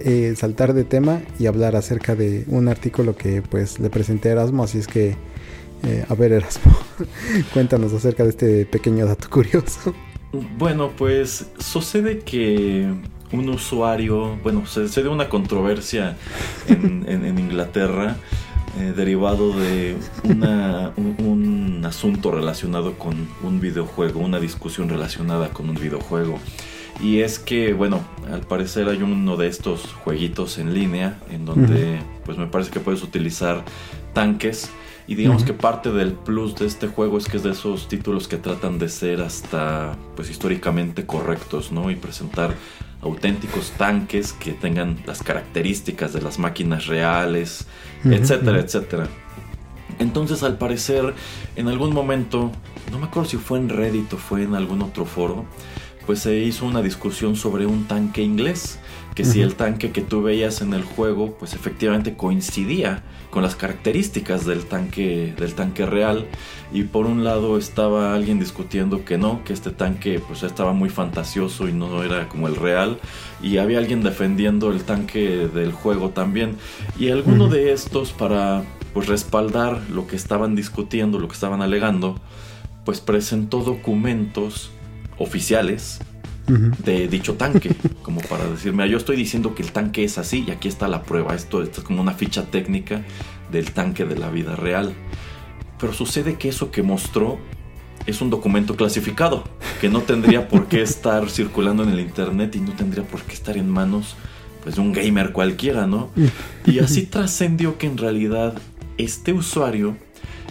eh, 0.00 0.34
saltar 0.36 0.74
de 0.74 0.84
tema 0.84 1.20
y 1.38 1.46
hablar 1.46 1.76
acerca 1.76 2.16
de 2.16 2.44
un 2.48 2.68
artículo 2.68 3.16
que 3.16 3.42
pues 3.42 3.78
le 3.78 3.90
presenté 3.90 4.30
a 4.30 4.32
Erasmo, 4.32 4.64
así 4.64 4.78
es 4.78 4.88
que 4.88 5.16
eh, 5.84 6.04
a 6.08 6.14
ver 6.14 6.32
Erasmo, 6.32 6.76
cuéntanos 7.52 7.92
acerca 7.92 8.24
de 8.24 8.30
este 8.30 8.66
pequeño 8.66 9.06
dato 9.06 9.30
curioso. 9.30 9.94
Bueno, 10.58 10.90
pues 10.96 11.46
sucede 11.58 12.18
que 12.18 12.92
un 13.32 13.48
usuario, 13.48 14.36
bueno, 14.42 14.66
se, 14.66 14.88
dio 15.02 15.12
una 15.12 15.28
controversia 15.28 16.16
en, 16.68 17.38
Inglaterra 17.38 18.16
eh, 18.78 18.92
derivado 18.96 19.52
de 19.52 19.96
un, 20.24 21.84
asunto 21.84 22.30
relacionado 22.30 22.98
con 22.98 23.28
un 23.42 23.60
videojuego, 23.60 24.20
una 24.20 24.40
discusión 24.40 24.88
relacionada 24.88 25.48
con 25.50 25.70
un 25.70 25.76
videojuego. 25.76 26.38
Y 27.00 27.20
es 27.20 27.38
que, 27.38 27.72
bueno, 27.72 28.00
al 28.30 28.40
parecer 28.40 28.88
hay 28.88 29.02
uno 29.02 29.36
de 29.36 29.46
estos 29.46 29.92
jueguitos 30.04 30.58
en 30.58 30.74
línea 30.74 31.18
en 31.30 31.44
donde, 31.44 32.00
pues 32.24 32.36
me 32.36 32.46
parece 32.46 32.70
que 32.70 32.80
puedes 32.80 33.02
utilizar 33.02 33.64
tanques. 34.12 34.70
Y 35.06 35.14
digamos 35.14 35.44
que 35.44 35.54
parte 35.54 35.90
del 35.90 36.12
plus 36.12 36.56
de 36.56 36.66
este 36.66 36.88
juego 36.88 37.16
es 37.16 37.26
que 37.26 37.38
es 37.38 37.42
de 37.42 37.52
esos 37.52 37.88
títulos 37.88 38.28
que 38.28 38.36
tratan 38.36 38.78
de 38.78 38.90
ser 38.90 39.22
hasta, 39.22 39.96
pues 40.16 40.28
históricamente 40.28 41.06
correctos, 41.06 41.72
¿no? 41.72 41.90
Y 41.90 41.96
presentar 41.96 42.54
auténticos 43.02 43.72
tanques 43.76 44.32
que 44.32 44.52
tengan 44.52 44.98
las 45.06 45.22
características 45.22 46.12
de 46.12 46.22
las 46.22 46.38
máquinas 46.38 46.86
reales, 46.86 47.66
etcétera, 48.04 48.58
etcétera. 48.58 49.08
Entonces, 49.98 50.42
al 50.42 50.58
parecer, 50.58 51.14
en 51.56 51.68
algún 51.68 51.92
momento, 51.92 52.52
no 52.90 52.98
me 52.98 53.06
acuerdo 53.06 53.28
si 53.28 53.36
fue 53.36 53.58
en 53.58 53.68
Reddit 53.68 54.12
o 54.12 54.16
fue 54.16 54.42
en 54.42 54.54
algún 54.54 54.82
otro 54.82 55.04
foro, 55.04 55.44
pues 56.06 56.20
se 56.20 56.36
hizo 56.38 56.64
una 56.66 56.82
discusión 56.82 57.36
sobre 57.36 57.66
un 57.66 57.84
tanque 57.84 58.22
inglés, 58.22 58.78
que 59.14 59.24
si 59.24 59.42
el 59.42 59.56
tanque 59.56 59.90
que 59.90 60.00
tú 60.00 60.22
veías 60.22 60.62
en 60.62 60.72
el 60.72 60.84
juego, 60.84 61.36
pues 61.36 61.54
efectivamente 61.54 62.14
coincidía 62.14 63.02
con 63.30 63.42
las 63.42 63.56
características 63.56 64.46
del 64.46 64.64
tanque, 64.66 65.34
del 65.36 65.54
tanque 65.54 65.86
real. 65.86 66.26
Y 66.72 66.84
por 66.84 67.06
un 67.06 67.24
lado 67.24 67.58
estaba 67.58 68.14
alguien 68.14 68.38
discutiendo 68.38 69.04
que 69.04 69.18
no, 69.18 69.42
que 69.44 69.52
este 69.52 69.70
tanque 69.70 70.20
pues 70.20 70.42
estaba 70.42 70.72
muy 70.72 70.88
fantasioso 70.88 71.68
y 71.68 71.72
no 71.72 72.02
era 72.02 72.28
como 72.28 72.48
el 72.48 72.56
real. 72.56 72.98
Y 73.42 73.58
había 73.58 73.78
alguien 73.78 74.02
defendiendo 74.02 74.70
el 74.70 74.84
tanque 74.84 75.48
del 75.48 75.72
juego 75.72 76.10
también. 76.10 76.56
Y 76.98 77.10
alguno 77.10 77.48
de 77.48 77.72
estos 77.72 78.12
para 78.12 78.64
pues 78.92 79.06
respaldar 79.06 79.80
lo 79.90 80.06
que 80.06 80.16
estaban 80.16 80.54
discutiendo, 80.54 81.18
lo 81.18 81.28
que 81.28 81.34
estaban 81.34 81.62
alegando, 81.62 82.20
pues 82.84 83.00
presentó 83.00 83.60
documentos 83.60 84.70
oficiales 85.18 86.00
de 86.48 87.08
dicho 87.08 87.34
tanque, 87.34 87.70
como 88.02 88.20
para 88.22 88.46
decirme, 88.46 88.88
yo 88.88 88.98
estoy 88.98 89.16
diciendo 89.16 89.54
que 89.54 89.62
el 89.62 89.72
tanque 89.72 90.04
es 90.04 90.18
así 90.18 90.44
y 90.46 90.50
aquí 90.50 90.68
está 90.68 90.88
la 90.88 91.02
prueba, 91.02 91.34
esto, 91.34 91.62
esto 91.62 91.80
es 91.80 91.86
como 91.86 92.00
una 92.00 92.12
ficha 92.12 92.44
técnica 92.46 93.02
del 93.50 93.72
tanque 93.72 94.04
de 94.04 94.16
la 94.16 94.30
vida 94.30 94.56
real. 94.56 94.94
Pero 95.78 95.92
sucede 95.92 96.34
que 96.34 96.48
eso 96.48 96.70
que 96.70 96.82
mostró 96.82 97.38
es 98.06 98.20
un 98.20 98.30
documento 98.30 98.74
clasificado, 98.74 99.44
que 99.80 99.88
no 99.88 100.02
tendría 100.02 100.48
por 100.48 100.66
qué 100.66 100.82
estar 100.82 101.28
circulando 101.30 101.82
en 101.82 101.90
el 101.90 102.00
internet 102.00 102.56
y 102.56 102.60
no 102.60 102.72
tendría 102.72 103.04
por 103.04 103.22
qué 103.22 103.34
estar 103.34 103.56
en 103.56 103.68
manos 103.68 104.16
pues, 104.62 104.76
de 104.76 104.80
un 104.80 104.92
gamer 104.92 105.32
cualquiera, 105.32 105.86
¿no? 105.86 106.10
Y 106.66 106.78
así 106.78 107.06
trascendió 107.06 107.78
que 107.78 107.86
en 107.86 107.98
realidad 107.98 108.54
este 108.96 109.32
usuario, 109.32 109.96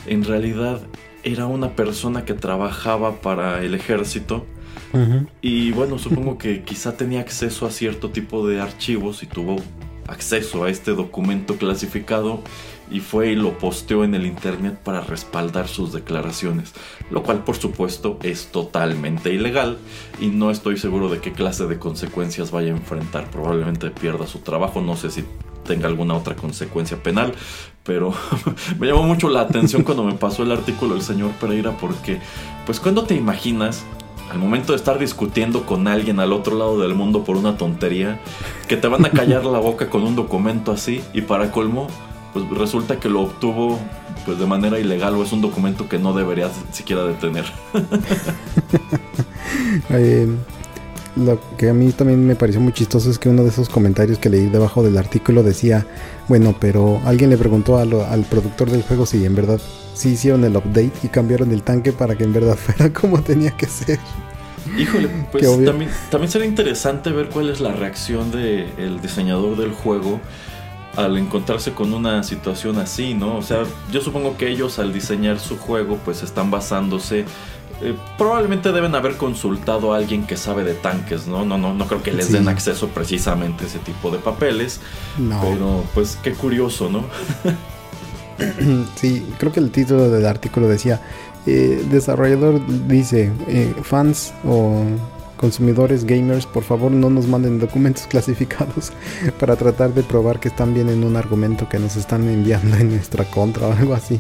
en 0.06 0.24
realidad 0.24 0.82
era 1.24 1.46
una 1.46 1.76
persona 1.76 2.24
que 2.24 2.34
trabajaba 2.34 3.22
para 3.22 3.62
el 3.64 3.74
ejército 3.74 4.46
y 5.42 5.72
bueno, 5.72 6.00
supongo 6.00 6.38
que 6.38 6.64
quizá 6.64 6.98
tenía 6.98 7.20
acceso 7.20 7.66
a 7.66 7.72
cierto 7.72 8.10
tipo 8.10 8.48
de 8.48 8.62
archivos 8.62 9.24
y 9.24 9.28
tuvo 9.28 9.58
acceso 10.08 10.64
a 10.64 10.70
este 10.70 10.92
documento 10.92 11.58
clasificado 11.58 12.42
y 12.90 13.02
fue 13.02 13.32
y 13.32 13.36
lo 13.36 13.58
posteó 13.58 14.04
en 14.04 14.16
el 14.16 14.26
internet 14.26 14.80
para 14.82 15.02
respaldar 15.02 15.68
sus 15.68 15.92
declaraciones, 15.92 16.74
lo 17.12 17.24
cual 17.24 17.44
por 17.44 17.58
supuesto 17.58 18.18
es 18.24 18.48
totalmente 18.48 19.34
ilegal 19.34 19.78
y 20.22 20.28
no 20.28 20.52
estoy 20.52 20.78
seguro 20.78 21.10
de 21.10 21.20
qué 21.20 21.34
clase 21.34 21.68
de 21.68 21.80
consecuencias 21.80 22.52
vaya 22.52 22.70
a 22.70 22.78
enfrentar, 22.78 23.30
probablemente 23.30 23.90
pierda 23.92 24.26
su 24.26 24.40
trabajo, 24.40 24.82
no 24.82 24.96
sé 24.96 25.12
si 25.12 25.26
tenga 25.66 25.88
alguna 25.88 26.16
otra 26.16 26.36
consecuencia 26.36 27.04
penal, 27.04 27.34
pero 27.84 28.14
me 28.80 28.88
llamó 28.88 29.04
mucho 29.04 29.30
la 29.30 29.42
atención 29.42 29.84
cuando 29.84 30.06
me 30.06 30.14
pasó 30.14 30.44
el 30.44 30.52
artículo 30.54 30.94
del 30.94 31.04
señor 31.04 31.32
Pereira 31.32 31.72
porque 31.78 32.20
pues 32.66 32.80
cuando 32.80 33.04
te 33.04 33.16
imaginas 33.16 33.84
al 34.30 34.40
momento 34.40 34.74
de 34.74 34.78
estar 34.78 35.00
discutiendo 35.00 35.66
con 35.66 35.88
alguien 35.88 36.20
al 36.20 36.34
otro 36.34 36.58
lado 36.58 36.80
del 36.80 36.96
mundo 36.96 37.24
por 37.24 37.38
una 37.38 37.58
tontería, 37.58 38.20
que 38.68 38.78
te 38.78 38.88
van 38.88 39.06
a 39.06 39.10
callar 39.10 39.46
la 39.46 39.60
boca 39.60 39.90
con 39.90 40.04
un 40.04 40.16
documento 40.16 40.72
así 40.72 41.02
y 41.14 41.22
para 41.22 41.52
colmo, 41.52 41.88
pues 42.34 42.46
resulta 42.50 43.00
que 43.00 43.10
lo 43.10 43.22
obtuvo 43.22 43.80
pues 44.26 44.40
de 44.40 44.46
manera 44.46 44.80
ilegal 44.80 45.16
o 45.16 45.24
es 45.24 45.32
un 45.32 45.42
documento 45.42 45.88
que 45.88 46.00
no 46.00 46.14
deberías 46.14 46.52
siquiera 46.72 47.04
de 47.04 47.14
tener. 47.14 47.46
Eh, 49.90 50.28
lo 51.16 51.40
que 51.58 51.70
a 51.70 51.74
mí 51.74 51.92
también 51.92 52.26
me 52.26 52.36
pareció 52.36 52.60
muy 52.60 52.74
chistoso 52.74 53.10
es 53.10 53.20
que 53.20 53.30
uno 53.30 53.44
de 53.44 53.50
esos 53.50 53.70
comentarios 53.70 54.20
que 54.20 54.30
leí 54.30 54.48
debajo 54.48 54.84
del 54.84 54.98
artículo 54.98 55.44
decía, 55.44 55.86
bueno, 56.28 56.56
pero 56.60 57.00
alguien 57.06 57.30
le 57.30 57.38
preguntó 57.38 57.78
al 57.78 58.26
productor 58.30 58.70
del 58.70 58.84
juego 58.84 59.06
si 59.06 59.24
en 59.26 59.36
verdad 59.36 59.60
sí 59.98 60.10
hicieron 60.10 60.44
el 60.44 60.56
update 60.56 60.94
y 61.04 61.08
cambiaron 61.08 61.52
el 61.52 61.64
tanque 61.64 61.92
para 61.92 62.16
que 62.16 62.24
en 62.24 62.34
verdad 62.34 62.56
fuera 62.58 62.92
como 62.92 63.22
tenía 63.22 63.52
que 63.52 63.68
ser. 63.68 64.00
Híjole, 64.78 65.10
pues 65.32 65.44
también, 65.66 65.92
también 66.10 66.32
sería 66.32 66.48
interesante 66.48 67.12
ver 67.12 67.30
cuál 67.30 67.50
es 67.50 67.60
la 67.60 67.72
reacción 67.72 68.32
del 68.32 69.02
diseñador 69.02 69.58
del 69.58 69.72
juego 69.72 70.20
al 70.96 71.18
encontrarse 71.18 71.74
con 71.74 71.94
una 71.94 72.24
situación 72.24 72.80
así, 72.80 73.14
¿no? 73.14 73.38
O 73.38 73.44
sea, 73.44 73.64
yo 73.92 74.02
supongo 74.02 74.36
que 74.36 74.50
ellos 74.50 74.80
al 74.80 74.94
diseñar 74.94 75.40
su 75.40 75.58
juego 75.58 76.00
pues 76.04 76.24
están 76.24 76.50
basándose 76.50 77.26
eh, 77.80 77.96
probablemente 78.18 78.72
deben 78.72 78.96
haber 78.96 79.18
consultado 79.18 79.94
a 79.94 79.98
alguien 79.98 80.26
que 80.26 80.36
sabe 80.36 80.64
de 80.64 80.74
tanques, 80.74 81.28
¿no? 81.28 81.46
No, 81.46 81.60
no, 81.60 81.76
no 81.76 81.86
creo 81.86 82.02
que 82.02 82.12
les 82.12 82.32
den 82.32 82.48
acceso 82.48 82.88
precisamente 82.88 83.66
a 83.66 83.68
ese 83.68 83.78
tipo 83.80 84.10
de 84.10 84.18
papeles. 84.18 84.82
No. 85.18 85.40
Pero 85.42 85.84
pues 85.94 86.18
qué 86.24 86.34
curioso, 86.34 86.90
¿no? 86.90 87.04
sí, 88.96 89.26
creo 89.40 89.52
que 89.52 89.60
el 89.60 89.72
título 89.72 90.10
del 90.10 90.26
artículo 90.26 90.68
decía, 90.68 91.02
eh, 91.46 91.84
desarrollador 91.90 92.62
dice, 92.88 93.32
eh, 93.48 93.74
fans 93.84 94.34
o 94.46 94.84
consumidores 95.38 96.04
gamers, 96.04 96.46
por 96.46 96.64
favor 96.64 96.92
no 96.92 97.10
nos 97.10 97.28
manden 97.28 97.60
documentos 97.60 98.08
clasificados 98.10 98.92
para 99.40 99.56
tratar 99.56 99.94
de 99.94 100.04
probar 100.04 100.40
que 100.40 100.50
están 100.50 100.74
bien 100.74 100.90
en 100.90 101.04
un 101.04 101.16
argumento 101.16 101.70
que 101.70 101.80
nos 101.80 101.96
están 101.96 102.28
enviando 102.28 102.76
en 102.78 102.90
nuestra 102.90 103.24
contra 103.26 103.68
o 103.68 103.72
algo 103.72 103.94
así. 103.94 104.20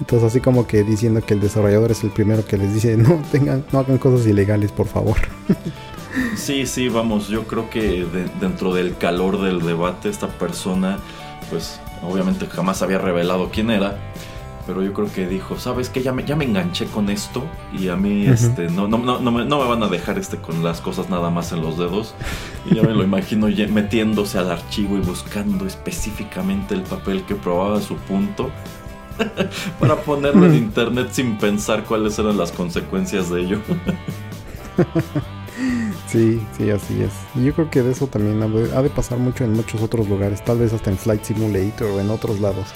Entonces 0.00 0.28
así 0.28 0.40
como 0.40 0.66
que 0.66 0.82
diciendo 0.82 1.20
que 1.20 1.34
el 1.34 1.40
desarrollador 1.40 1.90
es 1.90 2.02
el 2.04 2.10
primero 2.10 2.44
que 2.44 2.56
les 2.56 2.74
dice 2.74 2.96
no 2.98 3.22
tengan, 3.30 3.64
no 3.72 3.78
hagan 3.78 3.98
cosas 3.98 4.26
ilegales, 4.26 4.72
por 4.72 4.86
favor. 4.86 5.16
Sí, 6.34 6.66
sí, 6.66 6.88
vamos, 6.88 7.28
yo 7.28 7.44
creo 7.44 7.70
que 7.70 8.04
dentro 8.40 8.74
del 8.74 8.96
calor 8.96 9.40
del 9.40 9.60
debate 9.60 10.08
esta 10.08 10.26
persona, 10.26 10.98
pues 11.50 11.78
obviamente 12.02 12.46
jamás 12.46 12.82
había 12.82 12.98
revelado 12.98 13.50
quién 13.50 13.70
era, 13.70 13.98
pero 14.66 14.82
yo 14.82 14.92
creo 14.92 15.12
que 15.12 15.26
dijo, 15.26 15.58
sabes 15.58 15.88
que 15.88 16.02
ya 16.02 16.12
me, 16.12 16.24
ya 16.24 16.36
me 16.36 16.44
enganché 16.44 16.86
con 16.86 17.10
esto 17.10 17.44
y 17.76 17.88
a 17.88 17.96
mí 17.96 18.26
este, 18.26 18.68
no, 18.68 18.86
no, 18.86 18.98
no, 18.98 19.18
no, 19.18 19.32
me, 19.32 19.44
no 19.44 19.60
me 19.60 19.68
van 19.68 19.82
a 19.82 19.88
dejar 19.88 20.18
este 20.18 20.36
con 20.36 20.62
las 20.62 20.80
cosas 20.80 21.08
nada 21.10 21.30
más 21.30 21.52
en 21.52 21.62
los 21.62 21.78
dedos. 21.78 22.14
Y 22.70 22.76
ya 22.76 22.82
me 22.82 22.94
lo 22.94 23.02
imagino 23.02 23.48
metiéndose 23.48 24.38
al 24.38 24.50
archivo 24.50 24.96
y 24.96 25.00
buscando 25.00 25.66
específicamente 25.66 26.74
el 26.74 26.82
papel 26.82 27.24
que 27.24 27.34
probaba 27.34 27.80
su 27.80 27.96
punto 27.96 28.50
para 29.80 29.96
ponerlo 29.96 30.46
en 30.46 30.54
internet 30.54 31.08
sin 31.10 31.36
pensar 31.38 31.84
cuáles 31.84 32.18
eran 32.18 32.36
las 32.36 32.52
consecuencias 32.52 33.30
de 33.30 33.40
ello. 33.40 33.58
Sí, 36.10 36.40
sí, 36.58 36.70
así 36.70 37.02
es. 37.02 37.12
Y 37.36 37.44
yo 37.44 37.54
creo 37.54 37.70
que 37.70 37.82
de 37.82 37.92
eso 37.92 38.08
también 38.08 38.42
ha 38.42 38.82
de, 38.82 38.90
pasar 38.90 39.18
mucho 39.18 39.44
en 39.44 39.52
muchos 39.52 39.80
otros 39.80 40.08
lugares, 40.08 40.44
tal 40.44 40.58
vez 40.58 40.72
hasta 40.72 40.90
en 40.90 40.98
Flight 40.98 41.22
Simulator 41.22 41.88
o 41.88 42.00
en 42.00 42.10
otros 42.10 42.40
lados. 42.40 42.66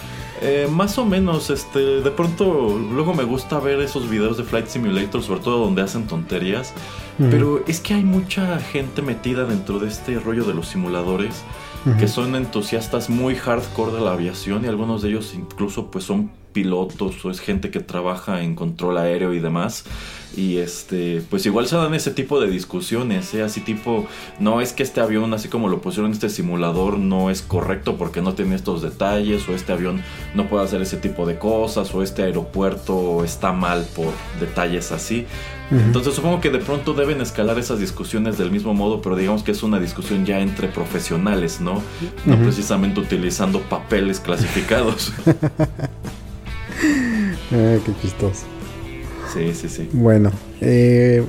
Eh, 0.41 0.68
más 0.70 0.99
o 0.99 1.05
menos, 1.05 1.51
este, 1.51 2.01
de 2.01 2.11
pronto 2.12 2.78
luego 2.78 3.12
me 3.12 3.24
gusta 3.24 3.59
ver 3.59 3.80
esos 3.80 4.09
videos 4.09 4.37
de 4.37 4.45
Flight 4.45 4.68
Simulator, 4.68 5.20
sobre 5.22 5.41
todo 5.41 5.64
donde 5.64 5.82
hacen 5.82 6.07
tonterías, 6.07 6.72
pero 7.18 7.62
es 7.66 7.80
que 7.80 7.95
hay 7.95 8.05
mucha 8.05 8.59
gente 8.59 9.01
metida 9.01 9.45
dentro 9.45 9.78
de 9.78 9.89
este 9.89 10.18
rollo 10.18 10.45
de 10.45 10.55
los 10.55 10.68
simuladores 10.68 11.45
que 11.99 12.09
son 12.09 12.35
entusiastas 12.35 13.11
muy 13.11 13.35
hardcore 13.35 13.93
de 13.93 14.01
la 14.01 14.12
aviación 14.12 14.64
y 14.64 14.68
algunos 14.68 15.03
de 15.03 15.11
ellos 15.11 15.35
incluso 15.35 15.91
pues 15.91 16.05
son 16.05 16.30
pilotos 16.55 17.22
o 17.24 17.30
es 17.30 17.40
gente 17.40 17.70
que 17.70 17.80
trabaja 17.80 18.42
en 18.42 18.55
control 18.55 18.96
aéreo 18.96 19.34
y 19.34 19.40
demás. 19.40 19.84
Y 20.36 20.57
este, 20.57 21.22
pues 21.30 21.46
igual 21.46 21.66
se 21.68 21.76
dan 21.76 21.94
ese 21.94 22.11
tipo 22.11 22.40
de 22.40 22.48
discusiones, 22.50 23.32
¿eh? 23.34 23.42
así 23.42 23.61
tipo, 23.61 24.07
no 24.40 24.61
es 24.61 24.72
que 24.72 24.82
este 24.82 25.00
avión, 25.00 25.32
así 25.32 25.48
como 25.48 25.68
lo 25.68 25.80
pusieron 25.80 26.07
en 26.11 26.14
este 26.14 26.28
simulador, 26.28 26.98
no 26.98 27.30
es 27.30 27.40
correcto 27.40 27.96
porque 27.96 28.20
no 28.20 28.34
tiene 28.34 28.57
estos 28.57 28.82
detalles, 28.82 29.48
o 29.48 29.55
este 29.55 29.72
avión 29.72 30.02
no 30.34 30.48
puede 30.48 30.64
hacer 30.64 30.82
ese 30.82 30.96
tipo 30.96 31.24
de 31.24 31.38
cosas, 31.38 31.94
o 31.94 32.02
este 32.02 32.22
aeropuerto 32.22 33.22
está 33.22 33.52
mal 33.52 33.86
por 33.94 34.12
detalles 34.40 34.90
así. 34.90 35.26
Entonces 35.70 36.14
supongo 36.14 36.40
que 36.40 36.50
de 36.50 36.59
pronto 36.59 36.92
deben 36.92 37.20
escalar 37.20 37.59
esas 37.59 37.78
discusiones 37.78 38.36
del 38.36 38.50
mismo 38.50 38.74
modo, 38.74 39.00
pero 39.00 39.16
digamos 39.16 39.42
que 39.42 39.52
es 39.52 39.62
una 39.62 39.80
discusión 39.80 40.26
ya 40.26 40.40
entre 40.40 40.68
profesionales, 40.68 41.61
¿no? 41.61 41.82
No 42.26 42.36
precisamente 42.38 43.00
utilizando 43.00 43.61
papeles 43.61 44.20
clasificados. 44.20 45.12
Ah, 47.53 47.76
qué 47.84 47.92
chistoso. 48.01 48.47
Sí, 49.32 49.53
sí, 49.53 49.68
sí. 49.68 49.88
Bueno, 49.92 50.30
eh, 50.61 51.24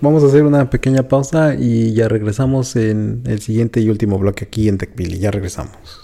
vamos 0.00 0.22
a 0.24 0.26
hacer 0.26 0.44
una 0.44 0.70
pequeña 0.70 1.08
pausa 1.08 1.54
y 1.54 1.92
ya 1.92 2.08
regresamos 2.08 2.74
en 2.76 3.22
el 3.26 3.40
siguiente 3.40 3.80
y 3.80 3.90
último 3.90 4.18
bloque 4.18 4.44
aquí 4.46 4.68
en 4.68 4.78
TechPili. 4.78 5.18
Ya 5.18 5.30
regresamos. 5.30 5.99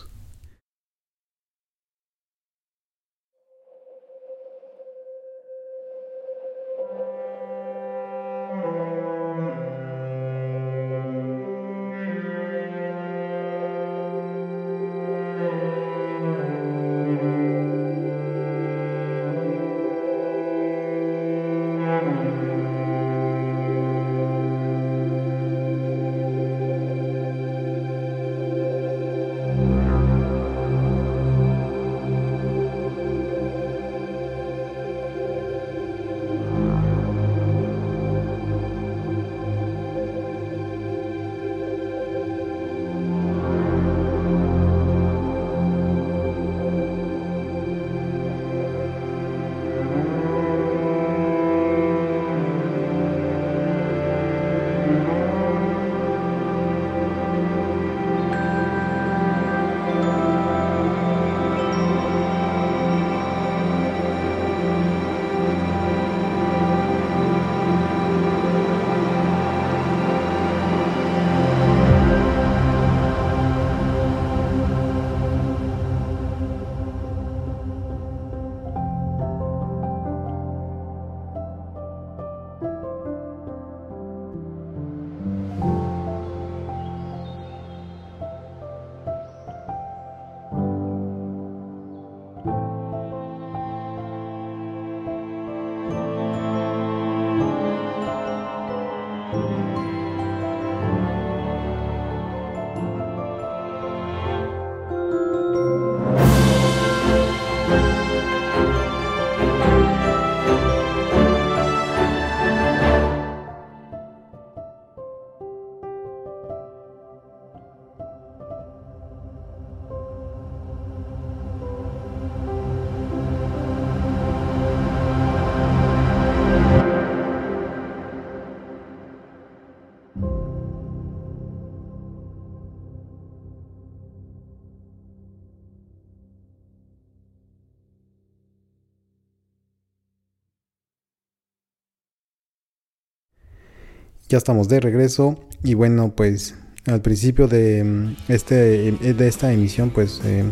Ya 144.29 144.39
estamos 144.39 144.69
de 144.69 144.81
regreso 144.81 145.39
y 145.63 145.75
bueno, 145.75 146.13
pues 146.17 146.57
al 146.87 147.01
principio 147.01 147.49
de, 147.49 147.85
mm, 147.85 148.17
este, 148.29 148.93
de 148.93 149.29
esta 149.29 149.53
emisión, 149.53 149.91
pues 149.91 150.21
eh, 150.25 150.45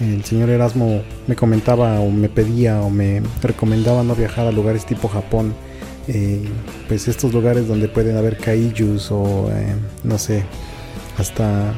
el 0.00 0.24
señor 0.24 0.50
Erasmo 0.50 1.02
me 1.26 1.36
comentaba 1.36 2.00
o 2.00 2.10
me 2.10 2.28
pedía 2.28 2.80
o 2.80 2.90
me 2.90 3.22
recomendaba 3.42 4.02
no 4.02 4.14
viajar 4.14 4.46
a 4.46 4.52
lugares 4.52 4.86
tipo 4.86 5.08
Japón. 5.08 5.54
Eh, 6.08 6.48
pues 6.88 7.06
estos 7.06 7.32
lugares 7.32 7.68
donde 7.68 7.86
pueden 7.86 8.16
haber 8.16 8.36
kaijus 8.36 9.12
o 9.12 9.50
eh, 9.52 9.76
no 10.02 10.18
sé, 10.18 10.44
hasta 11.16 11.74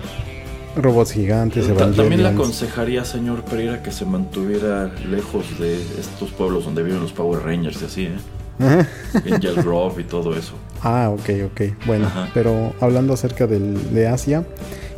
robots 0.76 1.12
gigantes. 1.12 1.66
También 1.76 2.22
le 2.22 2.28
aconsejaría, 2.28 3.04
señor 3.04 3.44
Pereira, 3.44 3.82
que 3.82 3.92
se 3.92 4.06
mantuviera 4.06 4.92
lejos 5.10 5.58
de 5.58 5.74
estos 5.98 6.30
pueblos 6.32 6.64
donde 6.64 6.82
viven 6.82 7.00
los 7.00 7.12
Power 7.12 7.42
Rangers 7.42 7.82
y 7.82 7.84
así, 7.84 8.02
¿eh? 8.04 8.16
Angel 8.58 9.54
Grove 9.62 10.02
y 10.02 10.04
todo 10.04 10.36
eso. 10.36 10.54
Ah, 10.82 11.10
ok, 11.12 11.52
ok. 11.52 11.86
Bueno, 11.86 12.10
pero 12.34 12.74
hablando 12.80 13.14
acerca 13.14 13.46
de 13.46 14.06
Asia, 14.06 14.44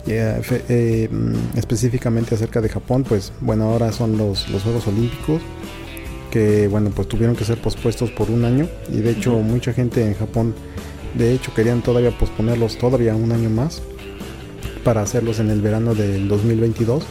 eh, 0.09 0.40
eh, 0.68 1.09
mm, 1.11 1.59
específicamente 1.59 2.34
acerca 2.36 2.61
de 2.61 2.68
Japón, 2.68 3.04
pues 3.09 3.32
bueno, 3.40 3.64
ahora 3.64 3.90
son 3.90 4.16
los, 4.16 4.48
los 4.50 4.62
Juegos 4.62 4.86
Olímpicos 4.86 5.42
que 6.30 6.68
bueno, 6.68 6.90
pues 6.90 7.09
tuvieron 7.09 7.34
que 7.34 7.44
ser 7.44 7.61
pospuestos 7.61 8.11
por 8.11 8.30
un 8.30 8.44
año 8.44 8.68
y 8.92 8.98
de 8.98 9.11
hecho 9.12 9.32
mucha 9.38 9.72
gente 9.72 10.04
en 10.04 10.14
Japón, 10.14 10.54
de 11.14 11.32
hecho 11.32 11.54
querían 11.54 11.82
todavía 11.82 12.11
posponerlos 12.11 12.78
todavía 12.78 13.16
un 13.16 13.32
año 13.32 13.48
más 13.48 13.82
para 14.84 15.02
hacerlos 15.02 15.40
en 15.40 15.50
el 15.50 15.61
verano 15.61 15.94
del 15.94 16.28
2022, 16.28 17.04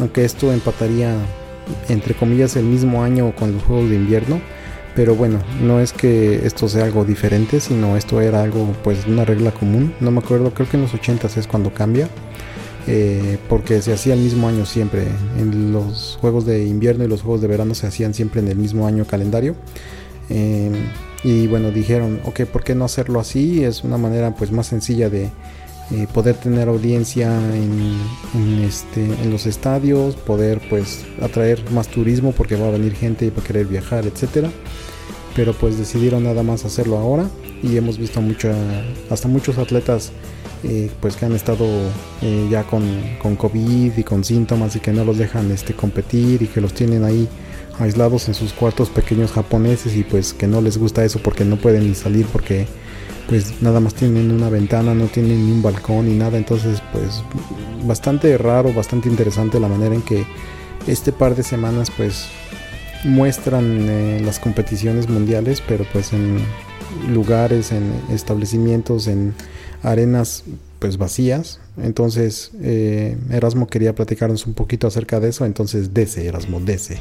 aunque 0.00 0.24
esto 0.24 0.52
empataría 0.52 1.14
entre 1.88 2.14
comillas 2.14 2.56
el 2.56 2.64
mismo 2.64 3.02
año 3.02 3.34
con 3.34 3.52
los 3.52 3.62
Juegos 3.62 3.90
de 3.90 3.96
Invierno 3.96 4.40
pero 4.98 5.14
bueno, 5.14 5.38
no 5.62 5.78
es 5.78 5.92
que 5.92 6.44
esto 6.44 6.68
sea 6.68 6.82
algo 6.82 7.04
diferente, 7.04 7.60
sino 7.60 7.96
esto 7.96 8.20
era 8.20 8.42
algo, 8.42 8.74
pues, 8.82 9.06
una 9.06 9.24
regla 9.24 9.52
común. 9.52 9.94
No 10.00 10.10
me 10.10 10.18
acuerdo, 10.18 10.52
creo 10.52 10.68
que 10.68 10.76
en 10.76 10.82
los 10.82 10.92
80 10.92 11.28
es 11.36 11.46
cuando 11.46 11.72
cambia. 11.72 12.08
Eh, 12.88 13.38
porque 13.48 13.80
se 13.80 13.92
hacía 13.92 14.14
el 14.14 14.20
mismo 14.20 14.48
año 14.48 14.66
siempre. 14.66 15.04
En 15.38 15.72
los 15.72 16.18
juegos 16.20 16.46
de 16.46 16.66
invierno 16.66 17.04
y 17.04 17.06
los 17.06 17.22
juegos 17.22 17.40
de 17.40 17.46
verano 17.46 17.76
se 17.76 17.86
hacían 17.86 18.12
siempre 18.12 18.40
en 18.40 18.48
el 18.48 18.56
mismo 18.56 18.88
año 18.88 19.04
calendario. 19.04 19.54
Eh, 20.30 20.72
y 21.22 21.46
bueno, 21.46 21.70
dijeron, 21.70 22.18
ok, 22.24 22.40
¿por 22.46 22.64
qué 22.64 22.74
no 22.74 22.84
hacerlo 22.84 23.20
así? 23.20 23.62
Es 23.62 23.84
una 23.84 23.98
manera 23.98 24.34
pues 24.34 24.50
más 24.50 24.66
sencilla 24.66 25.08
de 25.08 25.30
eh, 25.92 26.08
poder 26.12 26.34
tener 26.34 26.68
audiencia 26.68 27.28
en, 27.54 27.96
en, 28.34 28.64
este, 28.64 29.04
en 29.04 29.30
los 29.30 29.46
estadios, 29.46 30.16
poder 30.16 30.60
pues 30.68 31.04
atraer 31.22 31.70
más 31.70 31.86
turismo 31.86 32.32
porque 32.32 32.56
va 32.56 32.66
a 32.66 32.72
venir 32.72 32.96
gente 32.96 33.26
y 33.26 33.30
va 33.30 33.44
a 33.44 33.46
querer 33.46 33.66
viajar, 33.66 34.04
etcétera 34.04 34.50
pero 35.38 35.52
pues 35.52 35.78
decidieron 35.78 36.24
nada 36.24 36.42
más 36.42 36.64
hacerlo 36.64 36.98
ahora 36.98 37.30
y 37.62 37.76
hemos 37.76 37.96
visto 37.96 38.20
mucho, 38.20 38.50
hasta 39.08 39.28
muchos 39.28 39.56
atletas 39.56 40.10
eh, 40.64 40.90
pues 41.00 41.14
que 41.14 41.26
han 41.26 41.32
estado 41.32 41.64
eh, 42.22 42.48
ya 42.50 42.64
con, 42.64 42.82
con, 43.22 43.36
COVID 43.36 43.96
y 43.96 44.02
con 44.02 44.24
síntomas 44.24 44.74
y 44.74 44.80
que 44.80 44.92
no 44.92 45.04
los 45.04 45.16
dejan 45.16 45.48
este, 45.52 45.74
competir 45.74 46.42
y 46.42 46.48
que 46.48 46.60
los 46.60 46.74
tienen 46.74 47.04
ahí 47.04 47.28
aislados 47.78 48.26
en 48.26 48.34
sus 48.34 48.52
cuartos 48.52 48.88
pequeños 48.88 49.30
japoneses 49.30 49.94
y 49.94 50.02
pues 50.02 50.34
que 50.34 50.48
no 50.48 50.60
les 50.60 50.76
gusta 50.76 51.04
eso 51.04 51.20
porque 51.22 51.44
no 51.44 51.54
pueden 51.54 51.86
ni 51.86 51.94
salir 51.94 52.26
porque 52.26 52.66
pues 53.28 53.62
nada 53.62 53.78
más 53.78 53.94
tienen 53.94 54.32
una 54.32 54.48
ventana, 54.48 54.92
no 54.92 55.04
tienen 55.04 55.46
ni 55.46 55.52
un 55.52 55.62
balcón 55.62 56.08
ni 56.08 56.16
nada, 56.16 56.36
entonces 56.36 56.82
pues 56.92 57.22
bastante 57.84 58.36
raro, 58.38 58.74
bastante 58.74 59.08
interesante 59.08 59.60
la 59.60 59.68
manera 59.68 59.94
en 59.94 60.02
que 60.02 60.26
este 60.88 61.12
par 61.12 61.36
de 61.36 61.44
semanas 61.44 61.92
pues 61.96 62.26
muestran 63.04 63.88
eh, 63.88 64.20
las 64.24 64.38
competiciones 64.38 65.08
mundiales, 65.08 65.62
pero 65.66 65.84
pues 65.92 66.12
en 66.12 66.38
lugares, 67.12 67.72
en 67.72 67.92
establecimientos, 68.10 69.06
en 69.06 69.34
arenas 69.82 70.44
pues 70.78 70.96
vacías. 70.96 71.60
Entonces 71.76 72.50
eh, 72.60 73.16
Erasmo 73.30 73.66
quería 73.66 73.94
platicarnos 73.94 74.46
un 74.46 74.54
poquito 74.54 74.86
acerca 74.86 75.20
de 75.20 75.30
eso, 75.30 75.44
entonces 75.44 75.94
dese 75.94 76.26
Erasmo, 76.26 76.60
dese. 76.60 76.98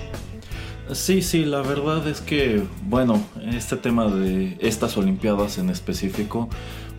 Sí, 0.93 1.21
sí, 1.21 1.43
la 1.43 1.61
verdad 1.61 2.07
es 2.07 2.21
que, 2.21 2.63
bueno, 2.85 3.21
este 3.51 3.75
tema 3.75 4.07
de 4.07 4.57
estas 4.61 4.95
Olimpiadas 4.95 5.57
en 5.57 5.69
específico, 5.69 6.47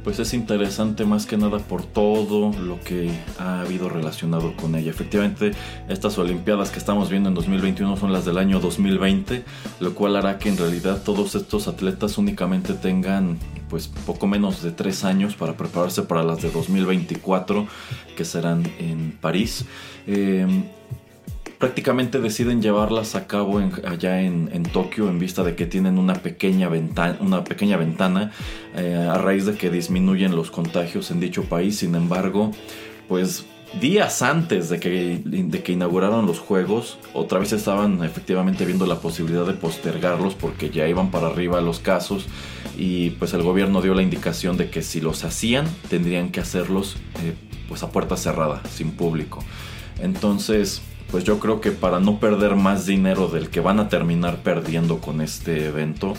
pues 0.08 0.20
es 0.20 0.32
interesante 0.32 1.04
más 1.04 1.26
que 1.26 1.36
nada 1.36 1.58
por 1.58 1.84
todo 1.84 2.50
lo 2.58 2.80
que 2.80 3.10
ha 3.38 3.60
habido 3.60 3.90
relacionado 3.90 4.56
con 4.56 4.74
ella. 4.74 4.90
Efectivamente, 4.90 5.50
estas 5.86 6.16
Olimpiadas 6.16 6.70
que 6.70 6.78
estamos 6.78 7.10
viendo 7.10 7.28
en 7.28 7.34
2021 7.34 7.94
son 7.98 8.10
las 8.10 8.24
del 8.24 8.38
año 8.38 8.58
2020, 8.58 9.44
lo 9.80 9.94
cual 9.94 10.16
hará 10.16 10.38
que 10.38 10.48
en 10.48 10.56
realidad 10.56 11.02
todos 11.04 11.34
estos 11.34 11.68
atletas 11.68 12.16
únicamente 12.16 12.72
tengan 12.72 13.36
pues 13.68 13.88
poco 13.88 14.26
menos 14.26 14.62
de 14.62 14.70
tres 14.70 15.04
años 15.04 15.36
para 15.36 15.58
prepararse 15.58 16.00
para 16.00 16.22
las 16.22 16.40
de 16.40 16.50
2024 16.52 17.66
que 18.16 18.24
serán 18.24 18.62
en 18.78 19.12
París. 19.20 19.66
Eh, 20.06 20.46
prácticamente 21.58 22.20
deciden 22.20 22.62
llevarlas 22.62 23.14
a 23.14 23.26
cabo 23.26 23.60
allá 23.84 24.22
en, 24.22 24.62
Tokio 24.72 25.08
en 25.08 25.18
vista 25.18 25.42
de 25.42 25.54
que 25.54 25.66
tienen 25.66 25.98
una 25.98 26.14
pequeña 26.14 26.68
ventana, 26.68 27.18
una 27.20 27.44
pequeña 27.44 27.76
ventana 27.76 28.32
eh, 28.76 28.94
a 29.10 29.18
raíz 29.18 29.46
de 29.46 29.54
que 29.54 29.70
disminuyen 29.70 30.36
los 30.36 30.50
contagios 30.50 31.10
en 31.10 31.20
dicho 31.20 31.44
país. 31.44 31.78
Sin 31.78 31.94
embargo, 31.94 32.52
pues 33.08 33.46
días 33.80 34.22
antes 34.22 34.68
de 34.68 34.78
que, 34.78 35.20
de 35.24 35.62
que 35.62 35.72
inauguraron 35.72 36.26
los 36.26 36.38
juegos, 36.38 36.98
otra 37.12 37.38
vez 37.38 37.52
estaban 37.52 38.04
efectivamente 38.04 38.64
viendo 38.64 38.86
la 38.86 39.00
posibilidad 39.00 39.46
de 39.46 39.54
postergarlos 39.54 40.34
porque 40.34 40.70
ya 40.70 40.86
iban 40.86 41.10
para 41.10 41.28
arriba 41.28 41.60
los 41.60 41.80
casos 41.80 42.26
y 42.76 43.10
pues 43.10 43.34
el 43.34 43.42
gobierno 43.42 43.82
dio 43.82 43.94
la 43.94 44.02
indicación 44.02 44.56
de 44.56 44.70
que 44.70 44.82
si 44.82 45.00
los 45.00 45.24
hacían 45.24 45.66
tendrían 45.88 46.30
que 46.30 46.40
hacerlos 46.40 46.96
eh, 47.22 47.34
pues 47.68 47.82
a 47.82 47.90
puerta 47.90 48.16
cerrada, 48.16 48.62
sin 48.70 48.92
público. 48.92 49.44
Entonces, 50.00 50.82
pues 51.10 51.24
yo 51.24 51.38
creo 51.38 51.60
que 51.60 51.70
para 51.70 52.00
no 52.00 52.20
perder 52.20 52.56
más 52.56 52.86
dinero 52.86 53.28
del 53.28 53.48
que 53.48 53.60
van 53.60 53.80
a 53.80 53.88
terminar 53.88 54.42
perdiendo 54.42 54.98
con 54.98 55.20
este 55.20 55.66
evento, 55.66 56.14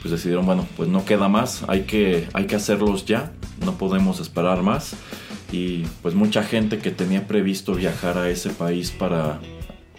pues 0.00 0.10
decidieron, 0.10 0.46
bueno, 0.46 0.66
pues 0.76 0.88
no 0.88 1.04
queda 1.04 1.28
más, 1.28 1.64
hay 1.68 1.82
que, 1.82 2.28
hay 2.32 2.46
que 2.46 2.56
hacerlos 2.56 3.06
ya, 3.06 3.32
no 3.64 3.78
podemos 3.78 4.20
esperar 4.20 4.62
más. 4.62 4.94
Y 5.52 5.82
pues 6.00 6.14
mucha 6.14 6.42
gente 6.42 6.78
que 6.78 6.90
tenía 6.90 7.26
previsto 7.26 7.74
viajar 7.74 8.18
a 8.18 8.30
ese 8.30 8.50
país 8.50 8.90
para 8.90 9.38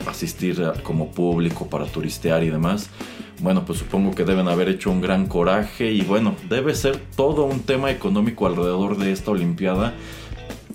asistir 0.07 0.61
como 0.81 1.11
público, 1.11 1.69
para 1.69 1.85
turistear 1.85 2.43
y 2.43 2.49
demás, 2.49 2.89
bueno, 3.41 3.65
pues 3.65 3.79
supongo 3.79 4.15
que 4.15 4.23
deben 4.23 4.47
haber 4.47 4.69
hecho 4.69 4.91
un 4.91 5.01
gran 5.01 5.27
coraje 5.27 5.91
y 5.91 6.01
bueno, 6.01 6.35
debe 6.49 6.75
ser 6.75 6.97
todo 7.15 7.43
un 7.43 7.61
tema 7.61 7.91
económico 7.91 8.47
alrededor 8.47 8.97
de 8.97 9.11
esta 9.11 9.31
Olimpiada 9.31 9.93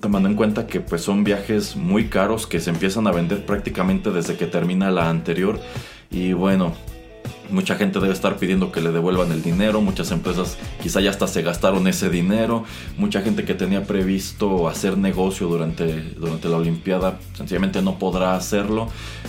tomando 0.01 0.29
en 0.29 0.35
cuenta 0.35 0.67
que 0.67 0.81
pues 0.81 1.03
son 1.03 1.25
viajes 1.25 1.77
muy 1.77 2.09
caros 2.09 2.47
que 2.47 2.61
se 2.61 2.71
empiezan 2.71 3.07
a 3.07 3.13
vender 3.13 3.45
prácticamente 3.45 4.11
desde 4.11 4.37
que 4.37 4.47
termina 4.47 4.91
la 4.91 5.11
anterior. 5.11 5.61
Y 6.11 6.33
bueno 6.33 6.75
mucha 7.51 7.77
gente 7.77 8.01
debe 8.01 8.13
estar 8.13 8.37
pidiendo 8.37 8.73
que 8.73 8.81
le 8.81 8.93
devuelvan 8.93 9.33
el 9.33 9.43
dinero, 9.43 9.81
muchas 9.81 10.11
empresas 10.11 10.57
quizá 10.83 11.01
ya 11.01 11.11
hasta 11.11 11.27
se 11.27 11.43
gastaron 11.43 11.87
ese 11.89 12.11
dinero, 12.11 12.65
mucha 12.97 13.23
gente 13.23 13.45
que 13.45 13.55
tenía 13.55 13.85
previsto 13.85 14.69
hacer 14.69 14.99
negocio 14.99 15.49
durante, 15.49 16.03
durante 16.17 16.49
la 16.49 16.57
Olimpiada 16.57 17.19
sencillamente 17.35 17.83
no 17.83 17.99
podrá 17.99 18.35
hacerlo, 18.35 18.89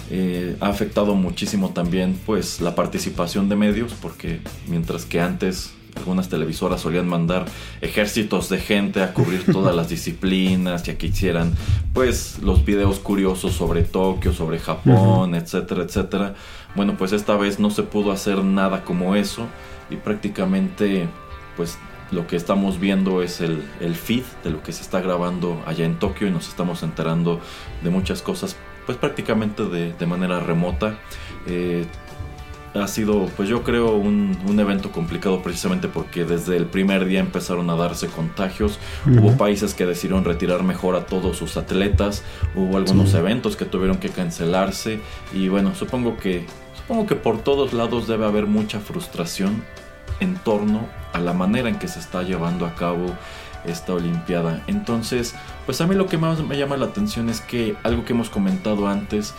eh, 0.09 0.55
ha 0.59 0.67
afectado 0.67 1.15
muchísimo 1.15 1.70
también 1.70 2.20
pues 2.26 2.61
la 2.61 2.76
participación 2.76 3.49
de 3.49 3.55
medios 3.55 3.93
porque 3.93 4.41
mientras 4.67 5.05
que 5.05 5.22
antes 5.22 5.74
algunas 6.00 6.30
televisoras 6.30 6.82
solían 6.82 7.08
mandar 7.08 7.45
ejércitos 7.82 8.50
de 8.50 8.60
gente 8.60 9.04
a 9.04 9.14
cubrir 9.14 9.45
todas 9.52 9.76
las 9.76 9.89
disciplinas 9.95 10.88
y 10.88 10.91
a 10.91 10.97
que 10.97 11.08
hicieran 11.08 11.54
pues 11.93 12.39
los 12.41 12.66
videos 12.66 13.00
curiosos 13.00 13.54
sobre 13.54 13.84
Tokio, 13.84 14.34
sobre 14.34 14.60
Japón, 14.60 15.36
etcétera, 15.36 15.84
etcétera. 15.84 16.36
Bueno, 16.76 16.95
pues 16.97 17.12
esta 17.12 17.36
vez 17.36 17.60
no 17.60 17.70
se 17.70 17.84
pudo 17.84 18.12
hacer 18.12 18.43
nada 18.43 18.84
como 18.84 19.16
eso 19.16 19.47
y 19.89 19.95
prácticamente 19.95 21.08
pues 21.58 21.78
lo 22.12 22.26
que 22.26 22.36
estamos 22.36 22.80
viendo 22.80 23.22
es 23.22 23.41
el, 23.41 23.64
el 23.80 23.95
feed 23.95 24.24
de 24.43 24.50
lo 24.50 24.64
que 24.64 24.72
se 24.72 24.82
está 24.82 25.00
grabando 25.02 25.62
allá 25.66 25.86
en 25.86 26.00
Tokio 26.00 26.28
y 26.28 26.32
nos 26.32 26.47
estamos 26.47 26.82
enterando 26.82 27.39
de 27.84 27.89
muchas 27.89 28.22
cosas 28.22 28.56
pues 28.86 28.97
prácticamente 28.97 29.66
de, 29.66 29.93
de 29.93 30.06
manera 30.08 30.39
remota. 30.39 30.97
Eh, 31.45 31.86
ha 32.74 32.88
sido, 32.88 33.28
pues 33.36 33.49
yo 33.49 33.63
creo, 33.63 33.95
un, 33.95 34.38
evento 34.59 34.91
complicado 34.91 35.41
precisamente 35.41 35.88
porque 35.88 36.26
desde 36.26 36.57
el 36.57 36.65
primer 36.65 37.05
día 37.05 37.20
empezaron 37.20 37.70
a 37.70 37.76
darse 37.76 38.07
contagios. 38.07 38.80
Hubo 39.05 39.38
países 39.38 39.74
que 39.74 39.86
decidieron 39.86 40.26
retirar 40.26 40.63
mejor 40.63 40.95
a 40.95 41.05
todos 41.05 41.38
sus 41.38 41.57
atletas. 41.57 42.24
Hubo 42.55 42.78
algunos 42.78 43.13
eventos 43.13 43.55
que 43.55 43.65
tuvieron 43.65 43.97
que 43.97 44.09
cancelarse. 44.09 44.99
Y 45.34 45.47
bueno, 45.47 45.74
supongo 45.76 46.17
que, 46.17 46.45
supongo 46.76 47.07
que 47.07 47.15
por 47.15 47.39
todos 47.39 47.74
lados 47.74 48.07
debe 48.07 48.26
haber 48.26 48.47
mucha 48.47 48.80
frustración 48.80 49.63
en 50.20 50.36
torno 50.36 50.88
a 51.13 51.20
la 51.20 51.34
manera 51.34 51.70
en 51.70 51.80
que 51.80 51.88
se 51.88 51.99
está 51.99 52.24
llevando 52.24 52.65
a 52.65 52.76
cabo 52.76 53.15
esta 53.65 53.93
Olimpiada. 53.93 54.63
Entonces, 54.67 55.36
pues 55.65 55.82
a 55.82 55.88
mí 55.88 55.95
lo 55.95 56.07
que 56.07 56.17
más 56.17 56.43
me 56.43 56.57
llama 56.57 56.78
la 56.78 56.88
atención 56.88 57.30
es 57.30 57.41
que 57.41 57.76
algo 57.84 58.05
que 58.05 58.13
hemos 58.13 58.30
comentado 58.30 58.88
antes 58.88 59.34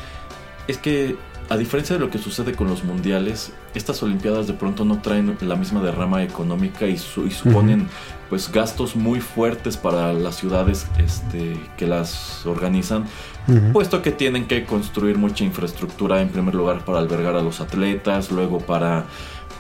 es 0.67 0.79
que 0.79 1.17
a 1.51 1.57
diferencia 1.57 1.97
de 1.97 2.01
lo 2.01 2.11
que 2.11 2.19
sucede 2.19 2.55
con 2.55 2.69
los 2.69 2.85
mundiales, 2.85 3.53
estas 3.75 4.01
olimpiadas 4.05 4.47
de 4.47 4.53
pronto 4.53 4.85
no 4.85 5.03
traen 5.03 5.37
la 5.41 5.57
misma 5.57 5.83
derrama 5.83 6.23
económica 6.23 6.87
y, 6.87 6.97
suponen 6.97 7.89
pues 8.29 8.53
gastos 8.53 8.95
muy 8.95 9.21
fuertes 9.21 9.77
para 9.77 10.13
las 10.13 10.37
ciudades 10.37 10.87
este, 10.99 11.61
que 11.77 11.89
las 11.89 12.47
organizan, 12.47 13.05
puesto 13.73 14.01
que 14.01 14.13
tienen 14.13 14.47
que 14.47 14.65
construir 14.65 15.19
mucha 15.19 15.43
infraestructura 15.43 16.23
en 16.23 16.29
primer 16.29 16.55
lugar 16.55 16.85
para 16.85 17.01
albergar 17.01 17.35
a 17.35 17.43
los 17.43 17.61
atletas, 17.61 18.31
luego 18.31 18.61
para 18.61 19.07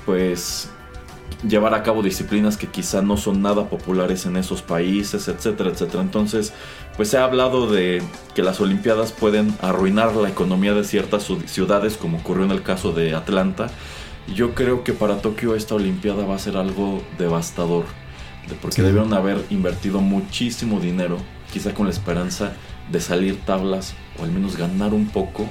pues 0.06 0.70
llevar 1.46 1.74
a 1.74 1.82
cabo 1.82 2.02
disciplinas 2.02 2.56
que 2.56 2.66
quizá 2.66 3.02
no 3.02 3.16
son 3.16 3.42
nada 3.42 3.68
populares 3.68 4.26
en 4.26 4.36
esos 4.36 4.62
países, 4.62 5.28
etcétera, 5.28 5.70
etcétera. 5.70 6.02
Entonces, 6.02 6.52
pues 6.96 7.08
se 7.08 7.18
ha 7.18 7.24
hablado 7.24 7.70
de 7.70 8.02
que 8.34 8.42
las 8.42 8.60
Olimpiadas 8.60 9.12
pueden 9.12 9.54
arruinar 9.62 10.14
la 10.16 10.28
economía 10.28 10.74
de 10.74 10.84
ciertas 10.84 11.28
ciudades, 11.46 11.96
como 11.96 12.18
ocurrió 12.18 12.44
en 12.44 12.50
el 12.50 12.62
caso 12.62 12.92
de 12.92 13.14
Atlanta. 13.14 13.68
Yo 14.34 14.54
creo 14.54 14.84
que 14.84 14.92
para 14.92 15.22
Tokio 15.22 15.54
esta 15.54 15.74
Olimpiada 15.74 16.24
va 16.24 16.34
a 16.34 16.38
ser 16.38 16.56
algo 16.56 17.02
devastador, 17.18 17.84
porque 18.60 18.82
debieron 18.82 19.12
haber 19.14 19.44
invertido 19.50 20.00
muchísimo 20.00 20.78
dinero, 20.78 21.18
quizá 21.52 21.74
con 21.74 21.86
la 21.86 21.92
esperanza 21.92 22.52
de 22.90 23.00
salir 23.00 23.40
tablas 23.40 23.94
o 24.18 24.24
al 24.24 24.30
menos 24.30 24.56
ganar 24.56 24.92
un 24.92 25.06
poco, 25.08 25.48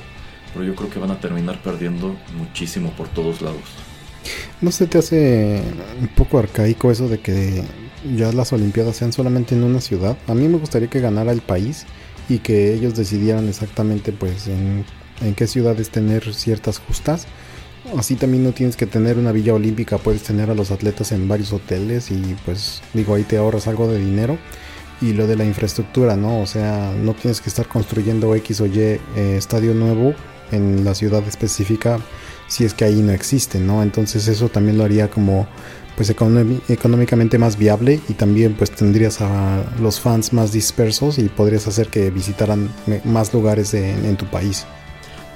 pero 0.54 0.66
yo 0.66 0.76
creo 0.76 0.90
que 0.90 1.00
van 1.00 1.12
a 1.12 1.20
terminar 1.20 1.62
perdiendo 1.62 2.16
muchísimo 2.38 2.92
por 2.92 3.08
todos 3.08 3.42
lados. 3.42 3.89
¿No 4.62 4.72
se 4.72 4.88
te 4.88 4.98
hace 4.98 5.62
un 6.02 6.08
poco 6.10 6.38
arcaico 6.38 6.92
eso 6.92 7.08
de 7.08 7.20
que 7.20 7.64
ya 8.16 8.32
las 8.34 8.52
Olimpiadas 8.52 8.98
sean 8.98 9.14
solamente 9.14 9.56
en 9.56 9.64
una 9.64 9.80
ciudad? 9.80 10.18
A 10.28 10.34
mí 10.34 10.48
me 10.48 10.58
gustaría 10.58 10.90
que 10.90 11.00
ganara 11.00 11.32
el 11.32 11.42
país 11.42 11.86
y 12.28 12.40
que 12.40 12.74
ellos 12.74 12.96
decidieran 12.96 13.48
exactamente 13.48 14.12
pues 14.12 14.48
en, 14.48 14.86
qué 15.36 15.48
ciudades 15.48 15.90
tener 15.90 16.34
ciertas 16.34 16.80
justas. 16.80 17.26
Así 17.98 18.16
también 18.16 18.44
no 18.44 18.52
tienes 18.52 18.76
que 18.76 18.86
tener 18.86 19.18
una 19.18 19.32
villa 19.32 19.54
olímpica, 19.54 19.98
puedes 19.98 20.24
tener 20.24 20.50
a 20.50 20.54
los 20.54 20.72
atletas 20.72 21.14
en 21.14 21.28
varios 21.28 21.54
hoteles 21.54 22.12
y 22.12 22.36
pues 22.46 22.82
digo 22.94 23.16
ahí 23.16 23.24
te 23.24 23.38
ahorras 23.38 23.68
algo 23.68 23.88
de 23.88 24.00
dinero. 24.00 24.38
Y 25.02 25.14
lo 25.14 25.28
de 25.28 25.38
la 25.38 25.46
infraestructura, 25.46 26.18
¿no? 26.18 26.42
O 26.42 26.46
sea, 26.46 26.94
no 27.02 27.14
tienes 27.14 27.40
que 27.40 27.48
estar 27.48 27.70
construyendo 27.70 28.36
X 28.36 28.60
o 28.60 28.66
Y 28.66 28.80
eh, 28.80 29.00
estadio 29.16 29.74
nuevo 29.74 30.14
en 30.52 30.84
la 30.84 30.94
ciudad 30.94 31.26
específica 31.26 32.02
si 32.50 32.66
es 32.66 32.74
que 32.74 32.84
ahí 32.84 33.02
no 33.02 33.14
existe, 33.14 33.60
¿no? 33.60 33.82
Entonces 33.82 34.28
eso 34.28 34.50
también 34.50 34.78
lo 34.78 34.84
haría 34.84 35.10
como 35.10 35.48
pues 35.96 36.10
económicamente 36.10 37.38
más 37.38 37.58
viable 37.58 38.00
y 38.08 38.14
también 38.14 38.54
pues 38.54 38.72
tendrías 38.72 39.22
a 39.22 39.64
los 39.82 40.00
fans 40.00 40.34
más 40.34 40.52
dispersos 40.52 41.18
y 41.20 41.30
podrías 41.30 41.68
hacer 41.68 41.88
que 41.88 42.10
visitaran 42.10 42.70
más 43.04 43.34
lugares 43.34 43.74
en 43.74 44.16
tu 44.16 44.26
país. 44.26 44.66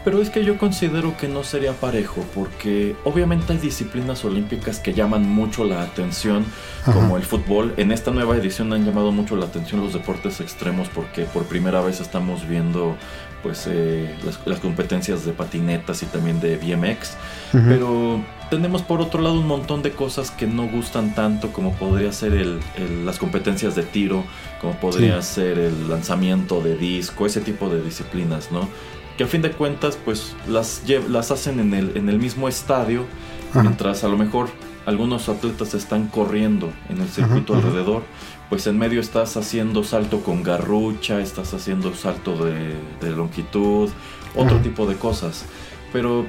Pero 0.04 0.22
es 0.22 0.30
que 0.30 0.44
yo 0.44 0.58
considero 0.58 1.16
que 1.18 1.28
no 1.28 1.44
sería 1.44 1.74
parejo, 1.74 2.26
porque 2.36 2.96
obviamente 3.06 3.54
hay 3.54 3.60
disciplinas 3.60 4.26
olímpicas 4.26 4.80
que 4.80 4.94
llaman 4.94 5.28
mucho 5.28 5.64
la 5.64 5.82
atención, 5.82 6.46
como 6.86 7.16
el 7.16 7.24
fútbol. 7.24 7.74
En 7.78 7.92
esta 7.92 8.12
nueva 8.12 8.36
edición 8.36 8.74
han 8.74 8.86
llamado 8.86 9.12
mucho 9.12 9.36
la 9.38 9.46
atención 9.46 9.82
los 9.82 9.94
deportes 9.94 10.42
extremos, 10.42 10.90
porque 10.90 11.24
por 11.24 11.46
primera 11.46 11.82
vez 11.82 12.02
estamos 12.02 12.48
viendo 12.48 12.98
pues 13.44 13.68
eh, 13.70 14.16
las, 14.46 14.60
competencias 14.60 15.26
de 15.26 15.34
patinetas 15.34 16.02
y 16.02 16.06
también 16.08 16.40
de 16.40 16.58
BMX. 16.58 17.18
Pero 17.52 18.22
tenemos 18.50 18.82
por 18.82 19.02
otro 19.02 19.22
lado 19.22 19.36
un 19.36 19.48
montón 19.48 19.84
de 19.84 19.92
cosas 19.92 20.32
que 20.32 20.48
no 20.48 20.68
gustan 20.68 21.14
tanto, 21.14 21.52
como 21.52 21.74
podría 21.74 22.12
ser 22.12 22.34
el, 22.34 22.60
las 23.06 23.20
competencias 23.20 23.76
de 23.76 23.84
tiro, 23.84 24.24
como 24.62 24.74
podría 24.78 25.22
ser 25.22 25.60
el 25.60 25.90
lanzamiento 25.90 26.62
de 26.62 26.78
disco, 26.78 27.26
ese 27.26 27.42
tipo 27.42 27.70
de 27.70 27.82
disciplinas, 27.82 28.52
¿no? 28.52 28.70
Que 29.18 29.24
a 29.24 29.28
fin 29.28 29.42
de 29.42 29.52
cuentas 29.52 29.98
pues 30.04 30.36
las, 30.48 30.84
las 31.10 31.32
hacen 31.32 31.60
en 31.60 31.74
el, 31.74 31.98
en 31.98 32.10
el 32.10 32.20
mismo 32.20 32.48
estadio, 32.48 33.06
mientras 33.54 34.04
a 34.04 34.08
lo 34.08 34.18
mejor 34.18 34.50
algunos 34.86 35.30
atletas 35.30 35.74
están 35.74 36.08
corriendo 36.08 36.72
en 36.90 37.02
el 37.02 37.08
circuito 37.08 37.56
alrededor, 37.56 38.04
pues 38.50 38.68
en 38.68 38.78
medio 38.78 39.00
estás 39.00 39.38
haciendo 39.38 39.84
salto 39.84 40.22
con 40.22 40.44
garrucha, 40.44 41.22
estás 41.22 41.54
haciendo 41.54 41.94
salto 41.96 42.46
de, 42.46 43.12
longitud, 43.12 43.90
otro 44.36 44.58
tipo 44.60 44.86
de 44.86 44.96
cosas. 44.96 45.46
Pero 45.92 46.26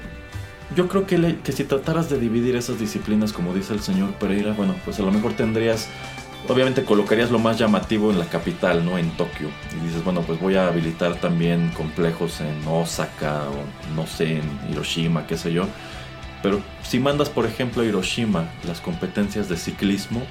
yo 0.76 0.88
creo 0.88 1.06
que, 1.06 1.38
que 1.42 1.52
si 1.52 1.64
trataras 1.64 2.08
de 2.10 2.18
dividir 2.18 2.56
esas 2.56 2.78
disciplinas, 2.78 3.32
como 3.32 3.54
dice 3.54 3.72
el 3.72 3.80
señor 3.80 4.12
Pereira, 4.14 4.52
bueno, 4.52 4.74
pues 4.84 4.98
a 5.00 5.02
lo 5.02 5.10
mejor 5.10 5.32
tendrías 5.32 5.88
obviamente 6.48 6.84
colocarías 6.84 7.30
lo 7.30 7.38
más 7.38 7.58
llamativo 7.58 8.10
en 8.10 8.18
la 8.18 8.26
capital, 8.26 8.84
¿no? 8.84 8.98
En 8.98 9.10
Tokio. 9.10 9.48
Y 9.76 9.86
dices, 9.86 10.04
bueno, 10.04 10.22
pues 10.22 10.40
voy 10.40 10.56
a 10.56 10.68
habilitar 10.68 11.16
también 11.16 11.70
complejos 11.70 12.40
en 12.40 12.66
Osaka 12.66 13.44
o 13.48 13.94
no 13.94 14.06
sé, 14.06 14.38
en 14.38 14.60
Hiroshima, 14.70 15.26
qué 15.26 15.36
sé 15.36 15.52
yo. 15.52 15.66
Pero 16.42 16.60
si 16.82 16.98
mandas, 16.98 17.30
por 17.30 17.46
ejemplo, 17.46 17.82
a 17.82 17.86
Hiroshima 17.86 18.50
las 18.66 18.80
competencias 18.80 19.48
de 19.48 19.56
ciclismo, 19.56 20.22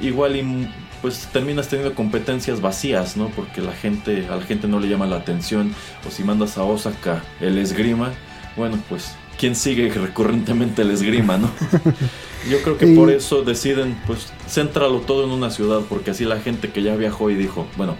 igual 0.00 0.36
y, 0.36 0.68
pues 1.00 1.28
terminas 1.32 1.68
teniendo 1.68 1.94
competencias 1.94 2.60
vacías, 2.60 3.16
¿no? 3.16 3.28
Porque 3.28 3.60
la 3.60 3.72
gente, 3.72 4.26
a 4.28 4.36
la 4.36 4.42
gente 4.42 4.66
no 4.66 4.80
le 4.80 4.88
llama 4.88 5.06
la 5.06 5.16
atención. 5.16 5.74
O 6.06 6.10
si 6.10 6.24
mandas 6.24 6.58
a 6.58 6.64
Osaka 6.64 7.22
el 7.40 7.58
esgrima, 7.58 8.12
bueno, 8.56 8.78
pues 8.88 9.14
quién 9.38 9.54
sigue 9.54 9.88
recurrentemente 9.94 10.82
el 10.82 10.90
esgrima, 10.90 11.36
¿no? 11.36 11.50
Yo 12.48 12.60
creo 12.62 12.76
que 12.76 12.88
por 12.88 13.10
eso 13.10 13.42
deciden, 13.42 14.00
pues, 14.06 14.32
céntralo 14.48 15.00
todo 15.00 15.24
en 15.24 15.30
una 15.30 15.50
ciudad, 15.50 15.80
porque 15.88 16.10
así 16.10 16.24
la 16.24 16.40
gente 16.40 16.70
que 16.70 16.82
ya 16.82 16.94
viajó 16.96 17.30
y 17.30 17.34
dijo, 17.34 17.66
bueno, 17.76 17.96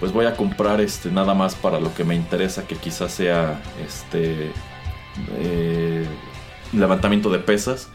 pues 0.00 0.12
voy 0.12 0.26
a 0.26 0.36
comprar 0.36 0.80
este 0.80 1.10
nada 1.10 1.34
más 1.34 1.54
para 1.54 1.80
lo 1.80 1.94
que 1.94 2.04
me 2.04 2.14
interesa, 2.14 2.66
que 2.66 2.76
quizás 2.76 3.12
sea 3.12 3.62
este 3.86 4.50
eh, 5.38 6.04
levantamiento 6.72 7.30
de 7.30 7.38
pesas. 7.38 7.88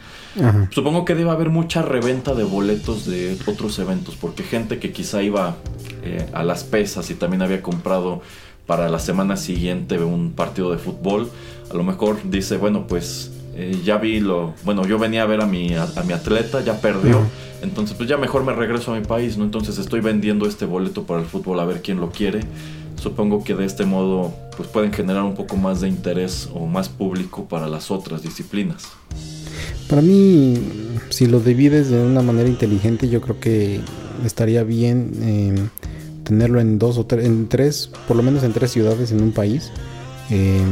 Supongo 0.70 1.04
que 1.04 1.14
debe 1.14 1.28
haber 1.28 1.50
mucha 1.50 1.82
reventa 1.82 2.34
de 2.34 2.44
boletos 2.44 3.04
de 3.04 3.36
otros 3.46 3.78
eventos, 3.78 4.16
porque 4.16 4.42
gente 4.42 4.78
que 4.78 4.90
quizá 4.90 5.22
iba 5.22 5.56
eh, 6.04 6.26
a 6.32 6.42
las 6.42 6.64
pesas 6.64 7.10
y 7.10 7.14
también 7.14 7.42
había 7.42 7.60
comprado 7.60 8.22
para 8.66 8.88
la 8.88 8.98
semana 8.98 9.36
siguiente 9.36 9.98
un 9.98 10.32
partido 10.32 10.72
de 10.72 10.78
fútbol, 10.78 11.30
a 11.70 11.74
lo 11.74 11.84
mejor 11.84 12.18
dice, 12.24 12.56
bueno, 12.56 12.86
pues 12.86 13.31
eh, 13.54 13.80
ya 13.84 13.98
vi 13.98 14.20
lo, 14.20 14.54
bueno, 14.64 14.86
yo 14.86 14.98
venía 14.98 15.22
a 15.22 15.26
ver 15.26 15.40
a 15.42 15.46
mi, 15.46 15.74
a, 15.74 15.86
mi 16.06 16.12
atleta, 16.12 16.62
ya 16.62 16.80
perdió, 16.80 17.20
entonces 17.60 17.96
pues 17.96 18.08
ya 18.08 18.16
mejor 18.16 18.44
me 18.44 18.52
regreso 18.52 18.92
a 18.92 18.98
mi 18.98 19.04
país, 19.04 19.36
¿no? 19.36 19.44
Entonces 19.44 19.78
estoy 19.78 20.00
vendiendo 20.00 20.46
este 20.46 20.64
boleto 20.64 21.04
para 21.04 21.20
el 21.20 21.26
fútbol 21.26 21.60
a 21.60 21.64
ver 21.64 21.82
quién 21.82 22.00
lo 22.00 22.10
quiere. 22.10 22.40
Supongo 23.00 23.42
que 23.42 23.54
de 23.54 23.64
este 23.64 23.84
modo 23.84 24.32
pues 24.56 24.68
pueden 24.68 24.92
generar 24.92 25.24
un 25.24 25.34
poco 25.34 25.56
más 25.56 25.80
de 25.80 25.88
interés 25.88 26.48
o 26.54 26.66
más 26.66 26.88
público 26.88 27.44
para 27.46 27.66
las 27.68 27.90
otras 27.90 28.22
disciplinas. 28.22 28.88
Para 29.88 30.02
mí, 30.02 30.58
si 31.10 31.26
lo 31.26 31.40
divides 31.40 31.90
de 31.90 32.00
una 32.00 32.22
manera 32.22 32.48
inteligente, 32.48 33.08
yo 33.08 33.20
creo 33.20 33.40
que 33.40 33.80
estaría 34.24 34.62
bien 34.62 35.10
eh, 35.20 35.68
tenerlo 36.24 36.60
en 36.60 36.78
dos 36.78 36.96
o 36.96 37.04
tres, 37.04 37.26
en 37.26 37.48
tres, 37.48 37.90
por 38.08 38.16
lo 38.16 38.22
menos 38.22 38.42
en 38.44 38.52
tres 38.52 38.70
ciudades 38.70 39.12
en 39.12 39.20
un 39.20 39.32
país. 39.32 39.70
Eh, 40.30 40.62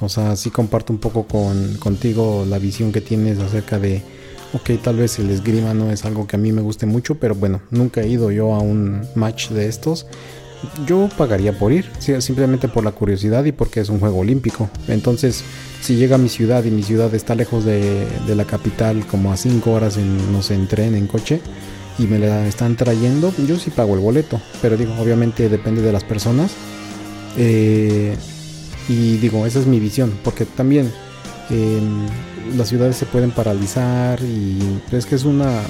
o 0.00 0.08
sea, 0.08 0.36
sí 0.36 0.50
comparto 0.50 0.92
un 0.92 0.98
poco 0.98 1.26
con, 1.26 1.74
contigo 1.78 2.46
la 2.48 2.58
visión 2.58 2.92
que 2.92 3.00
tienes 3.00 3.38
acerca 3.38 3.78
de, 3.78 4.02
ok, 4.52 4.70
tal 4.82 4.96
vez 4.96 5.18
el 5.18 5.30
esgrima 5.30 5.74
no 5.74 5.90
es 5.90 6.04
algo 6.04 6.26
que 6.26 6.36
a 6.36 6.38
mí 6.38 6.52
me 6.52 6.62
guste 6.62 6.86
mucho, 6.86 7.16
pero 7.16 7.34
bueno, 7.34 7.60
nunca 7.70 8.02
he 8.02 8.08
ido 8.08 8.30
yo 8.30 8.54
a 8.54 8.60
un 8.60 9.02
match 9.14 9.50
de 9.50 9.66
estos. 9.66 10.06
Yo 10.86 11.08
pagaría 11.16 11.56
por 11.56 11.72
ir, 11.72 11.88
simplemente 11.98 12.66
por 12.66 12.84
la 12.84 12.90
curiosidad 12.90 13.44
y 13.44 13.52
porque 13.52 13.80
es 13.80 13.88
un 13.90 14.00
juego 14.00 14.18
olímpico. 14.18 14.68
Entonces, 14.88 15.44
si 15.80 15.94
llega 15.96 16.16
a 16.16 16.18
mi 16.18 16.28
ciudad 16.28 16.64
y 16.64 16.70
mi 16.70 16.82
ciudad 16.82 17.14
está 17.14 17.36
lejos 17.36 17.64
de, 17.64 18.06
la 18.26 18.44
capital, 18.44 19.06
como 19.06 19.32
a 19.32 19.36
5 19.36 19.70
horas 19.70 19.96
en, 19.96 20.32
no 20.32 20.40
en 20.48 20.66
tren, 20.66 20.96
en 20.96 21.06
coche, 21.06 21.40
y 21.98 22.06
me 22.06 22.18
la 22.18 22.46
están 22.46 22.76
trayendo, 22.76 23.32
yo 23.46 23.56
sí 23.56 23.70
pago 23.70 23.94
el 23.94 24.00
boleto. 24.00 24.40
Pero 24.60 24.76
digo, 24.76 24.94
obviamente 24.98 25.48
depende 25.48 25.82
de 25.82 25.92
las 25.92 26.02
personas. 26.02 26.52
Eh, 27.36 28.16
y 28.88 29.18
digo, 29.18 29.46
esa 29.46 29.58
es 29.58 29.66
mi 29.66 29.78
visión, 29.80 30.12
porque 30.24 30.46
también 30.46 30.90
em, 31.50 32.06
las 32.56 32.68
ciudades 32.68 32.96
se 32.96 33.06
pueden 33.06 33.30
paralizar 33.30 34.20
y 34.22 34.80
es 34.90 35.06
que 35.06 35.14
es 35.14 35.24
una... 35.24 35.60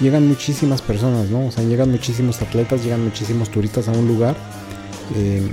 Llegan 0.00 0.26
muchísimas 0.26 0.80
personas, 0.80 1.28
¿no? 1.28 1.46
O 1.46 1.50
sea, 1.52 1.62
llegan 1.62 1.90
muchísimos 1.90 2.40
atletas, 2.40 2.82
llegan 2.82 3.04
muchísimos 3.04 3.50
turistas 3.50 3.86
a 3.86 3.92
un 3.92 4.08
lugar. 4.08 4.34
Em, 5.14 5.50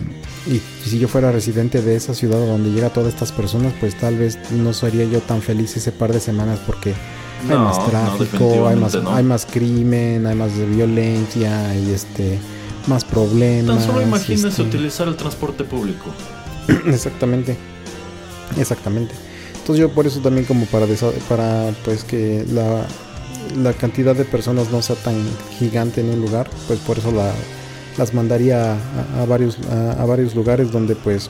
y 0.48 0.62
si 0.88 0.98
yo 1.00 1.10
fuera 1.10 1.32
residente 1.34 1.82
de 1.82 1.96
esa 1.96 2.14
ciudad 2.14 2.40
donde 2.40 2.72
llega 2.72 2.90
todas 2.90 3.14
estas 3.14 3.34
personas, 3.34 3.74
pues 3.80 3.96
tal 3.96 4.18
vez 4.18 4.38
no 4.52 4.72
sería 4.72 5.04
yo 5.04 5.20
tan 5.20 5.42
feliz 5.42 5.76
ese 5.76 5.92
par 5.92 6.14
de 6.14 6.22
semanas 6.22 6.60
porque 6.66 6.94
hay 7.50 7.58
más 7.58 7.86
tráfico, 7.86 8.68
hay, 8.68 8.78
más, 8.78 8.96
hay 8.96 9.24
más 9.24 9.46
crimen, 9.46 10.26
hay 10.26 10.36
más 10.36 10.52
violencia, 10.58 11.76
y 11.76 11.92
este 11.92 12.40
más 12.88 13.04
problemas. 13.04 13.78
Tan 13.78 13.86
solo 13.86 14.02
imagínese 14.02 14.48
este 14.48 14.62
utilizar 14.62 15.08
el 15.10 15.18
transporte 15.18 15.66
público. 15.66 16.06
Exactamente. 16.88 17.56
Exactamente. 18.58 19.14
Entonces 19.54 19.82
yo 19.82 19.90
por 19.90 20.08
eso 20.08 20.22
también 20.22 20.46
como 20.46 20.66
para, 20.66 20.86
para 21.28 21.74
pues 21.84 22.04
que 22.04 22.46
la, 22.54 22.86
la 23.62 23.74
cantidad 23.74 24.16
de 24.16 24.24
personas 24.26 24.72
no 24.72 24.82
sea 24.82 24.96
tan 24.96 25.16
gigante 25.60 26.02
en 26.02 26.10
un 26.10 26.22
lugar, 26.22 26.50
pues 26.68 26.80
por 26.80 26.98
eso 26.98 27.12
la, 27.12 27.34
las 27.98 28.14
mandaría 28.14 28.78
a, 29.20 29.26
varios, 29.26 29.58
a, 29.70 30.06
varios 30.06 30.36
lugares 30.36 30.72
donde 30.72 30.96
pues 30.96 31.30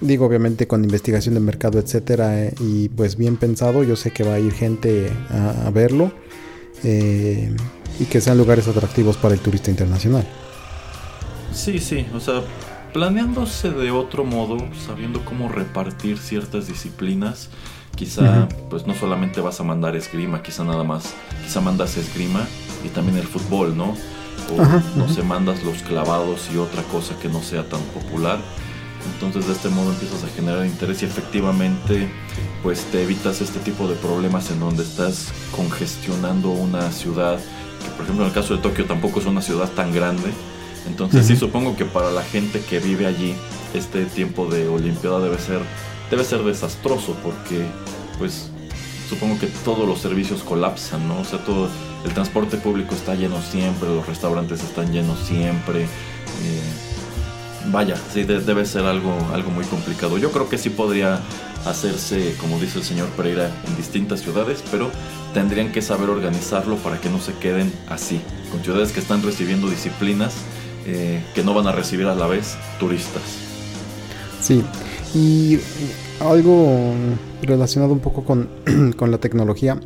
digo 0.00 0.26
obviamente 0.26 0.66
con 0.66 0.84
investigación 0.84 1.34
de 1.34 1.40
mercado 1.40 1.78
etcétera 1.78 2.44
eh, 2.44 2.54
y 2.60 2.88
pues 2.90 3.16
bien 3.16 3.36
pensado 3.36 3.82
yo 3.82 3.96
sé 3.96 4.10
que 4.10 4.22
va 4.22 4.34
a 4.34 4.38
ir 4.38 4.52
gente 4.52 5.10
a, 5.30 5.70
verlo 5.70 6.12
eh, 6.84 7.54
y 7.98 8.04
que 8.04 8.20
sean 8.20 8.38
lugares 8.38 8.68
atractivos 8.68 9.16
para 9.16 9.34
el 9.34 9.40
turista 9.40 9.70
internacional 9.70 10.24
sí 11.52 11.78
sí 11.78 12.06
o 12.14 12.20
sea 12.20 12.42
planeándose 12.92 13.70
de 13.70 13.90
otro 13.90 14.24
modo, 14.24 14.58
sabiendo 14.86 15.24
cómo 15.24 15.48
repartir 15.48 16.18
ciertas 16.18 16.66
disciplinas, 16.66 17.50
quizá 17.96 18.48
pues 18.70 18.86
no 18.86 18.94
solamente 18.94 19.40
vas 19.40 19.60
a 19.60 19.64
mandar 19.64 19.96
esgrima, 19.96 20.42
quizá 20.42 20.64
nada 20.64 20.84
más, 20.84 21.14
quizá 21.44 21.60
mandas 21.60 21.96
esgrima 21.96 22.46
y 22.84 22.88
también 22.88 23.18
el 23.18 23.26
fútbol, 23.26 23.76
¿no? 23.76 23.94
O 24.56 24.96
no 24.96 25.08
se 25.08 25.22
mandas 25.22 25.62
los 25.64 25.82
clavados 25.82 26.48
y 26.54 26.58
otra 26.58 26.82
cosa 26.84 27.18
que 27.20 27.28
no 27.28 27.42
sea 27.42 27.68
tan 27.68 27.80
popular. 27.94 28.38
Entonces 29.14 29.46
de 29.46 29.52
este 29.52 29.68
modo 29.68 29.92
empiezas 29.92 30.24
a 30.24 30.28
generar 30.28 30.64
interés 30.66 31.02
y 31.02 31.06
efectivamente 31.06 32.08
pues 32.62 32.84
te 32.84 33.02
evitas 33.02 33.40
este 33.40 33.58
tipo 33.60 33.88
de 33.88 33.94
problemas 33.96 34.50
en 34.50 34.60
donde 34.60 34.82
estás 34.82 35.32
congestionando 35.54 36.50
una 36.50 36.90
ciudad 36.90 37.38
que 37.38 37.90
por 37.90 38.04
ejemplo 38.04 38.24
en 38.24 38.30
el 38.30 38.34
caso 38.34 38.56
de 38.56 38.62
Tokio 38.62 38.86
tampoco 38.86 39.20
es 39.20 39.26
una 39.26 39.40
ciudad 39.40 39.68
tan 39.70 39.92
grande 39.92 40.32
entonces 40.88 41.26
sí 41.26 41.36
supongo 41.36 41.76
que 41.76 41.84
para 41.84 42.10
la 42.10 42.22
gente 42.22 42.60
que 42.60 42.80
vive 42.80 43.06
allí 43.06 43.34
este 43.74 44.04
tiempo 44.06 44.46
de 44.46 44.66
Olimpiada 44.68 45.20
debe 45.20 45.38
ser 45.38 45.60
debe 46.10 46.24
ser 46.24 46.42
desastroso 46.42 47.14
porque 47.22 47.64
pues 48.18 48.50
supongo 49.08 49.38
que 49.38 49.46
todos 49.64 49.88
los 49.88 50.00
servicios 50.00 50.42
colapsan, 50.42 51.08
¿no? 51.08 51.20
O 51.20 51.24
sea, 51.24 51.38
todo 51.38 51.68
el 52.04 52.12
transporte 52.12 52.56
público 52.58 52.94
está 52.94 53.14
lleno 53.14 53.40
siempre, 53.40 53.88
los 53.88 54.06
restaurantes 54.06 54.62
están 54.62 54.92
llenos 54.92 55.18
siempre. 55.20 55.84
Eh, 55.84 55.88
vaya, 57.70 57.96
sí 58.12 58.24
debe 58.24 58.64
ser 58.66 58.84
algo 58.84 59.14
algo 59.32 59.50
muy 59.50 59.64
complicado. 59.64 60.18
Yo 60.18 60.30
creo 60.30 60.48
que 60.48 60.58
sí 60.58 60.70
podría 60.70 61.20
hacerse, 61.64 62.34
como 62.40 62.58
dice 62.58 62.78
el 62.78 62.84
señor 62.84 63.08
Pereira, 63.10 63.50
en 63.66 63.76
distintas 63.76 64.20
ciudades, 64.20 64.62
pero 64.70 64.90
tendrían 65.34 65.72
que 65.72 65.82
saber 65.82 66.10
organizarlo 66.10 66.76
para 66.76 67.00
que 67.00 67.10
no 67.10 67.20
se 67.20 67.32
queden 67.34 67.72
así, 67.88 68.20
con 68.50 68.62
ciudades 68.62 68.92
que 68.92 69.00
están 69.00 69.22
recibiendo 69.22 69.68
disciplinas 69.68 70.34
eh, 70.88 71.22
que 71.34 71.42
no 71.44 71.52
van 71.52 71.66
a 71.66 71.72
recibir 71.72 72.06
a 72.06 72.14
la 72.14 72.26
vez 72.26 72.56
turistas. 72.80 73.22
Sí, 74.40 74.64
y 75.14 75.58
algo 76.20 76.94
relacionado 77.42 77.92
un 77.92 78.00
poco 78.00 78.24
con, 78.24 78.48
con 78.96 79.10
la 79.10 79.18
tecnología. 79.18 79.78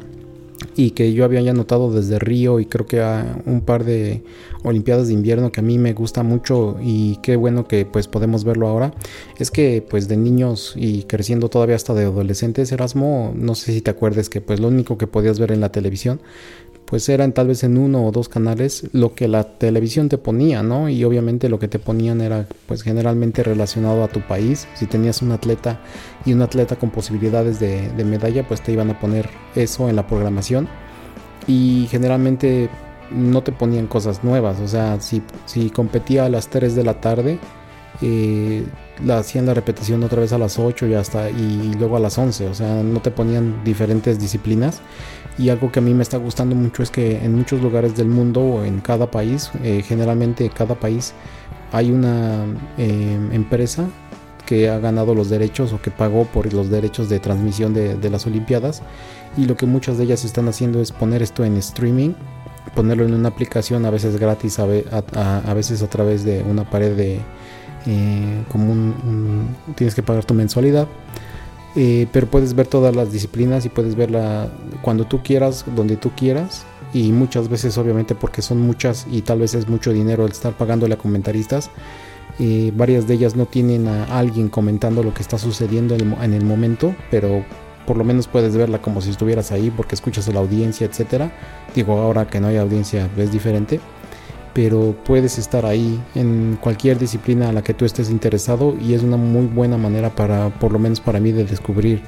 y 0.76 0.92
que 0.92 1.12
yo 1.12 1.24
había 1.24 1.40
ya 1.40 1.52
notado 1.52 1.92
desde 1.92 2.20
Río 2.20 2.60
y 2.60 2.66
creo 2.66 2.86
que 2.86 3.00
a 3.02 3.42
un 3.46 3.62
par 3.62 3.84
de 3.84 4.22
Olimpiadas 4.62 5.08
de 5.08 5.14
invierno 5.14 5.50
que 5.50 5.58
a 5.58 5.62
mí 5.62 5.76
me 5.76 5.92
gusta 5.92 6.22
mucho 6.22 6.76
y 6.80 7.16
qué 7.16 7.34
bueno 7.34 7.66
que 7.66 7.84
pues 7.84 8.06
podemos 8.06 8.44
verlo 8.44 8.68
ahora 8.68 8.94
es 9.38 9.50
que 9.50 9.84
pues 9.86 10.06
de 10.06 10.16
niños 10.16 10.74
y 10.76 11.02
creciendo 11.02 11.48
todavía 11.48 11.74
hasta 11.74 11.94
de 11.94 12.04
adolescentes 12.04 12.70
Erasmo 12.70 13.32
no 13.34 13.56
sé 13.56 13.72
si 13.72 13.80
te 13.80 13.90
acuerdes 13.90 14.30
que 14.30 14.40
pues 14.40 14.60
lo 14.60 14.68
único 14.68 14.98
que 14.98 15.08
podías 15.08 15.40
ver 15.40 15.50
en 15.50 15.60
la 15.60 15.72
televisión 15.72 16.20
pues 16.92 17.08
eran 17.08 17.32
tal 17.32 17.46
vez 17.46 17.64
en 17.64 17.78
uno 17.78 18.04
o 18.04 18.12
dos 18.12 18.28
canales 18.28 18.86
lo 18.92 19.14
que 19.14 19.26
la 19.26 19.44
televisión 19.44 20.10
te 20.10 20.18
ponía, 20.18 20.62
¿no? 20.62 20.90
Y 20.90 21.02
obviamente 21.04 21.48
lo 21.48 21.58
que 21.58 21.66
te 21.66 21.78
ponían 21.78 22.20
era 22.20 22.46
pues 22.66 22.82
generalmente 22.82 23.42
relacionado 23.42 24.04
a 24.04 24.08
tu 24.08 24.20
país. 24.20 24.68
Si 24.74 24.84
tenías 24.84 25.22
un 25.22 25.32
atleta 25.32 25.80
y 26.26 26.34
un 26.34 26.42
atleta 26.42 26.76
con 26.76 26.90
posibilidades 26.90 27.58
de, 27.58 28.04
medalla, 28.04 28.46
pues 28.46 28.62
te 28.62 28.72
iban 28.72 28.90
a 28.90 29.00
poner 29.00 29.30
eso 29.54 29.88
en 29.88 29.96
la 29.96 30.06
programación. 30.06 30.68
Y 31.46 31.86
generalmente 31.90 32.68
no 33.10 33.42
te 33.42 33.52
ponían 33.52 33.86
cosas 33.86 34.22
nuevas, 34.22 34.60
o 34.60 34.68
sea, 34.68 35.00
si, 35.00 35.22
si 35.46 35.70
competía 35.70 36.26
a 36.26 36.28
las 36.28 36.48
3 36.48 36.74
de 36.74 36.84
la 36.84 37.00
tarde, 37.00 37.38
eh, 38.02 38.66
la 39.04 39.18
hacían 39.18 39.46
la 39.46 39.54
repetición 39.54 40.02
otra 40.02 40.20
vez 40.20 40.32
a 40.32 40.38
las 40.38 40.58
8 40.58 40.86
y 40.86 40.94
hasta 40.94 41.30
y 41.30 41.74
luego 41.78 41.96
a 41.96 42.00
las 42.00 42.18
11, 42.18 42.48
o 42.48 42.54
sea, 42.54 42.82
no 42.82 43.00
te 43.00 43.10
ponían 43.10 43.64
diferentes 43.64 44.18
disciplinas. 44.20 44.80
Y 45.38 45.48
algo 45.48 45.72
que 45.72 45.78
a 45.78 45.82
mí 45.82 45.94
me 45.94 46.02
está 46.02 46.18
gustando 46.18 46.54
mucho 46.54 46.82
es 46.82 46.90
que 46.90 47.24
en 47.24 47.34
muchos 47.34 47.62
lugares 47.62 47.96
del 47.96 48.08
mundo 48.08 48.42
o 48.42 48.64
en 48.64 48.80
cada 48.80 49.10
país, 49.10 49.50
eh, 49.62 49.82
generalmente 49.82 50.50
cada 50.50 50.74
país 50.74 51.14
hay 51.72 51.90
una 51.90 52.44
eh, 52.76 53.18
empresa 53.32 53.86
que 54.44 54.68
ha 54.68 54.78
ganado 54.78 55.14
los 55.14 55.30
derechos 55.30 55.72
o 55.72 55.80
que 55.80 55.90
pagó 55.90 56.26
por 56.26 56.52
los 56.52 56.68
derechos 56.68 57.08
de 57.08 57.18
transmisión 57.18 57.72
de, 57.72 58.10
las 58.10 58.26
Olimpiadas. 58.26 58.82
Y 59.36 59.46
lo 59.46 59.56
que 59.56 59.66
muchas 59.66 59.96
de 59.96 60.04
ellas 60.04 60.24
están 60.24 60.48
haciendo 60.48 60.80
es 60.82 60.92
poner 60.92 61.22
esto 61.22 61.44
en 61.44 61.56
streaming, 61.56 62.12
ponerlo 62.74 63.04
en 63.06 63.14
una 63.14 63.30
aplicación 63.30 63.86
a 63.86 63.90
veces 63.90 64.18
gratis, 64.18 64.58
a, 64.58 64.66
veces 64.66 65.82
a 65.82 65.86
través 65.88 66.24
de 66.24 66.42
una 66.42 66.68
pared 66.68 66.94
de 66.94 67.20
eh, 67.86 68.42
como 68.50 68.72
un, 68.72 69.56
tienes 69.74 69.94
que 69.94 70.02
pagar 70.02 70.24
tu 70.24 70.34
mensualidad 70.34 70.88
eh, 71.74 72.06
pero 72.12 72.26
puedes 72.26 72.54
ver 72.54 72.66
todas 72.66 72.94
las 72.94 73.12
disciplinas 73.12 73.64
y 73.64 73.68
puedes 73.68 73.94
verla 73.94 74.50
cuando 74.82 75.06
tú 75.06 75.22
quieras, 75.22 75.64
donde 75.74 75.96
tú 75.96 76.10
quieras. 76.16 76.64
Y 76.92 77.12
muchas 77.12 77.48
veces, 77.48 77.78
obviamente, 77.78 78.14
porque 78.14 78.42
son 78.42 78.60
muchas 78.60 79.06
y 79.10 79.22
tal 79.22 79.40
vez 79.40 79.54
es 79.54 79.68
mucho 79.68 79.92
dinero 79.92 80.26
el 80.26 80.32
estar 80.32 80.52
pagándole 80.52 80.94
a 80.94 80.98
comentaristas. 80.98 81.70
Eh, 82.38 82.72
varias 82.74 83.06
de 83.06 83.14
ellas 83.14 83.36
no 83.36 83.46
tienen 83.46 83.88
a 83.88 84.04
alguien 84.18 84.48
comentando 84.48 85.02
lo 85.02 85.14
que 85.14 85.22
está 85.22 85.38
sucediendo 85.38 85.94
en 85.94 86.34
el 86.34 86.44
momento, 86.44 86.94
pero 87.10 87.44
por 87.86 87.96
lo 87.96 88.04
menos 88.04 88.26
puedes 88.26 88.56
verla 88.56 88.80
como 88.80 89.00
si 89.00 89.10
estuvieras 89.10 89.52
ahí 89.52 89.70
porque 89.70 89.94
escuchas 89.94 90.28
a 90.28 90.32
la 90.32 90.40
audiencia, 90.40 90.86
etcétera. 90.86 91.32
Digo, 91.74 91.98
ahora 91.98 92.26
que 92.26 92.40
no 92.40 92.48
hay 92.48 92.58
audiencia 92.58 93.08
es 93.16 93.32
diferente 93.32 93.80
pero 94.54 94.94
puedes 95.04 95.38
estar 95.38 95.64
ahí 95.64 96.00
en 96.14 96.58
cualquier 96.60 96.98
disciplina 96.98 97.48
a 97.48 97.52
la 97.52 97.62
que 97.62 97.74
tú 97.74 97.84
estés 97.84 98.10
interesado 98.10 98.76
y 98.80 98.94
es 98.94 99.02
una 99.02 99.16
muy 99.16 99.46
buena 99.46 99.76
manera 99.76 100.10
para, 100.10 100.50
por 100.50 100.72
lo 100.72 100.78
menos 100.78 101.00
para 101.00 101.20
mí, 101.20 101.32
de 101.32 101.44
descubrir 101.44 102.02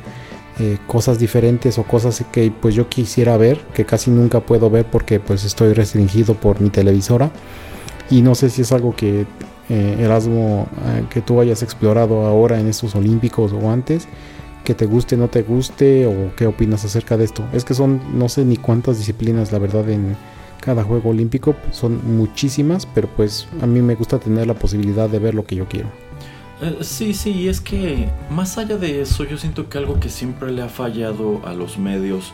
eh, 0.61 0.78
cosas 0.86 1.18
diferentes 1.18 1.78
o 1.78 1.82
cosas 1.82 2.24
que 2.30 2.53
pues 2.53 2.74
yo 2.74 2.88
quisiera 2.88 3.36
ver, 3.36 3.59
que 3.74 3.84
casi 3.84 4.11
nunca 4.11 4.40
puedo 4.40 4.70
ver 4.70 4.86
porque 4.86 5.20
pues 5.20 5.45
estoy 5.45 5.72
restringido 5.72 6.34
por 6.34 6.61
mi 6.61 6.70
televisora 6.70 7.30
y 8.11 8.22
no 8.22 8.34
sé 8.34 8.51
si 8.51 8.62
es 8.62 8.70
algo 8.72 8.95
que 8.95 9.26
eh, 9.70 9.97
Erasmo, 9.99 10.68
eh, 10.86 11.05
que 11.09 11.22
tú 11.22 11.40
hayas 11.40 11.62
explorado 11.62 12.26
ahora 12.26 12.61
en 12.61 12.68
estos 12.68 12.95
Olímpicos 12.95 13.53
o 13.53 13.70
antes, 13.70 14.07
que 14.62 14.74
te 14.74 14.86
guste, 14.86 15.16
no 15.16 15.28
te 15.28 15.42
guste 15.42 16.07
o 16.07 16.34
qué 16.36 16.47
opinas 16.47 16.84
acerca 16.84 17.16
de 17.16 17.24
esto. 17.24 17.45
Es 17.53 17.64
que 17.64 17.74
son 17.74 18.01
no 18.18 18.28
sé 18.28 18.45
ni 18.45 18.57
cuántas 18.57 18.99
disciplinas 18.99 19.53
la 19.53 19.59
verdad 19.59 19.88
en 19.88 20.16
cada 20.64 20.82
juego 20.82 21.10
olímpico. 21.10 21.54
Son 21.70 22.16
muchísimas, 22.16 22.86
pero 22.86 23.08
pues 23.08 23.46
a 23.60 23.66
mí 23.66 23.80
me 23.82 23.94
gusta 23.94 24.18
tener 24.18 24.46
la 24.46 24.54
posibilidad 24.54 25.08
de 25.08 25.18
ver 25.18 25.34
lo 25.34 25.44
que 25.44 25.56
yo 25.56 25.66
quiero. 25.68 25.88
Eh, 26.62 26.78
sí, 26.80 27.12
sí, 27.12 27.48
es 27.48 27.60
que 27.60 28.08
más 28.30 28.56
allá 28.56 28.76
de 28.76 29.02
eso, 29.02 29.24
yo 29.24 29.36
siento 29.36 29.68
que 29.68 29.78
algo 29.78 30.00
que 30.00 30.08
siempre 30.08 30.50
le 30.50 30.62
ha 30.62 30.68
fallado 30.68 31.42
a 31.44 31.52
los 31.52 31.78
medios 31.78 32.32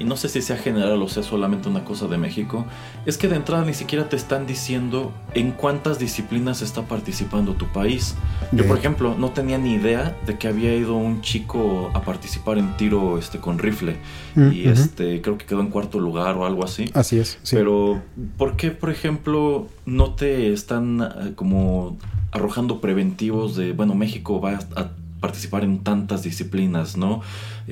y 0.00 0.04
no 0.04 0.16
sé 0.16 0.28
si 0.28 0.40
sea 0.40 0.56
general 0.56 1.00
o 1.02 1.08
sea 1.08 1.22
solamente 1.22 1.68
una 1.68 1.84
cosa 1.84 2.08
de 2.08 2.16
México, 2.16 2.66
es 3.06 3.18
que 3.18 3.28
de 3.28 3.36
entrada 3.36 3.64
ni 3.64 3.74
siquiera 3.74 4.08
te 4.08 4.16
están 4.16 4.46
diciendo 4.46 5.12
en 5.34 5.52
cuántas 5.52 5.98
disciplinas 5.98 6.62
está 6.62 6.82
participando 6.82 7.52
tu 7.52 7.66
país. 7.66 8.16
Yo, 8.50 8.66
por 8.66 8.78
ejemplo, 8.78 9.14
no 9.18 9.30
tenía 9.30 9.58
ni 9.58 9.74
idea 9.74 10.16
de 10.26 10.38
que 10.38 10.48
había 10.48 10.74
ido 10.74 10.96
un 10.96 11.20
chico 11.20 11.90
a 11.94 12.02
participar 12.02 12.56
en 12.56 12.76
tiro 12.78 13.18
este, 13.18 13.38
con 13.38 13.58
rifle. 13.58 13.96
Mm, 14.34 14.52
y 14.52 14.68
este, 14.68 15.20
creo 15.20 15.36
que 15.36 15.44
quedó 15.44 15.60
en 15.60 15.68
cuarto 15.68 16.00
lugar 16.00 16.36
o 16.36 16.46
algo 16.46 16.64
así. 16.64 16.90
Así 16.94 17.18
es. 17.18 17.38
Pero, 17.50 18.02
¿por 18.38 18.56
qué, 18.56 18.70
por 18.70 18.90
ejemplo, 18.90 19.68
no 19.84 20.14
te 20.14 20.52
están 20.52 21.02
eh, 21.02 21.32
como 21.34 21.98
arrojando 22.32 22.80
preventivos 22.80 23.54
de, 23.54 23.72
bueno, 23.72 23.94
México 23.94 24.40
va 24.40 24.58
a 24.76 24.90
participar 25.20 25.64
en 25.64 25.80
tantas 25.80 26.22
disciplinas, 26.22 26.96
¿no? 26.96 27.20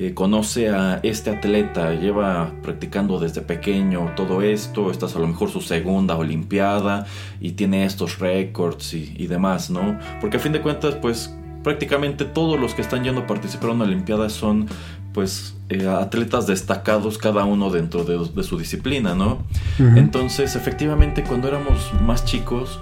Eh, 0.01 0.13
conoce 0.13 0.69
a 0.69 1.01
este 1.03 1.29
atleta, 1.29 1.93
lleva 1.93 2.53
practicando 2.63 3.19
desde 3.19 3.41
pequeño 3.41 4.13
todo 4.15 4.41
esto, 4.41 4.91
esta 4.91 5.07
es 5.07 5.15
a 5.17 5.19
lo 5.19 5.27
mejor 5.27 5.49
su 5.49 5.59
segunda 5.59 6.15
Olimpiada 6.15 7.05
y 7.41 7.51
tiene 7.51 7.83
estos 7.83 8.17
récords 8.17 8.93
y, 8.93 9.27
demás, 9.27 9.69
¿no? 9.69 9.99
Porque 10.21 10.37
a 10.37 10.39
fin 10.39 10.53
de 10.53 10.61
cuentas, 10.61 10.95
pues 10.95 11.35
prácticamente 11.65 12.23
todos 12.23 12.57
los 12.57 12.75
que 12.75 12.81
están 12.81 13.03
yendo 13.03 13.19
a 13.19 13.27
participar 13.27 13.71
en 13.71 13.75
una 13.75 13.83
Olimpiada 13.83 14.29
son 14.29 14.67
pues 15.13 15.57
eh, 15.67 15.85
atletas 15.85 16.47
destacados 16.47 17.17
cada 17.17 17.43
uno 17.43 17.69
dentro 17.69 18.05
de, 18.05 18.43
su 18.43 18.57
disciplina, 18.57 19.15
¿no? 19.15 19.39
Entonces, 19.79 20.55
efectivamente, 20.55 21.25
cuando 21.25 21.49
éramos 21.49 21.91
más 22.01 22.23
chicos, 22.23 22.79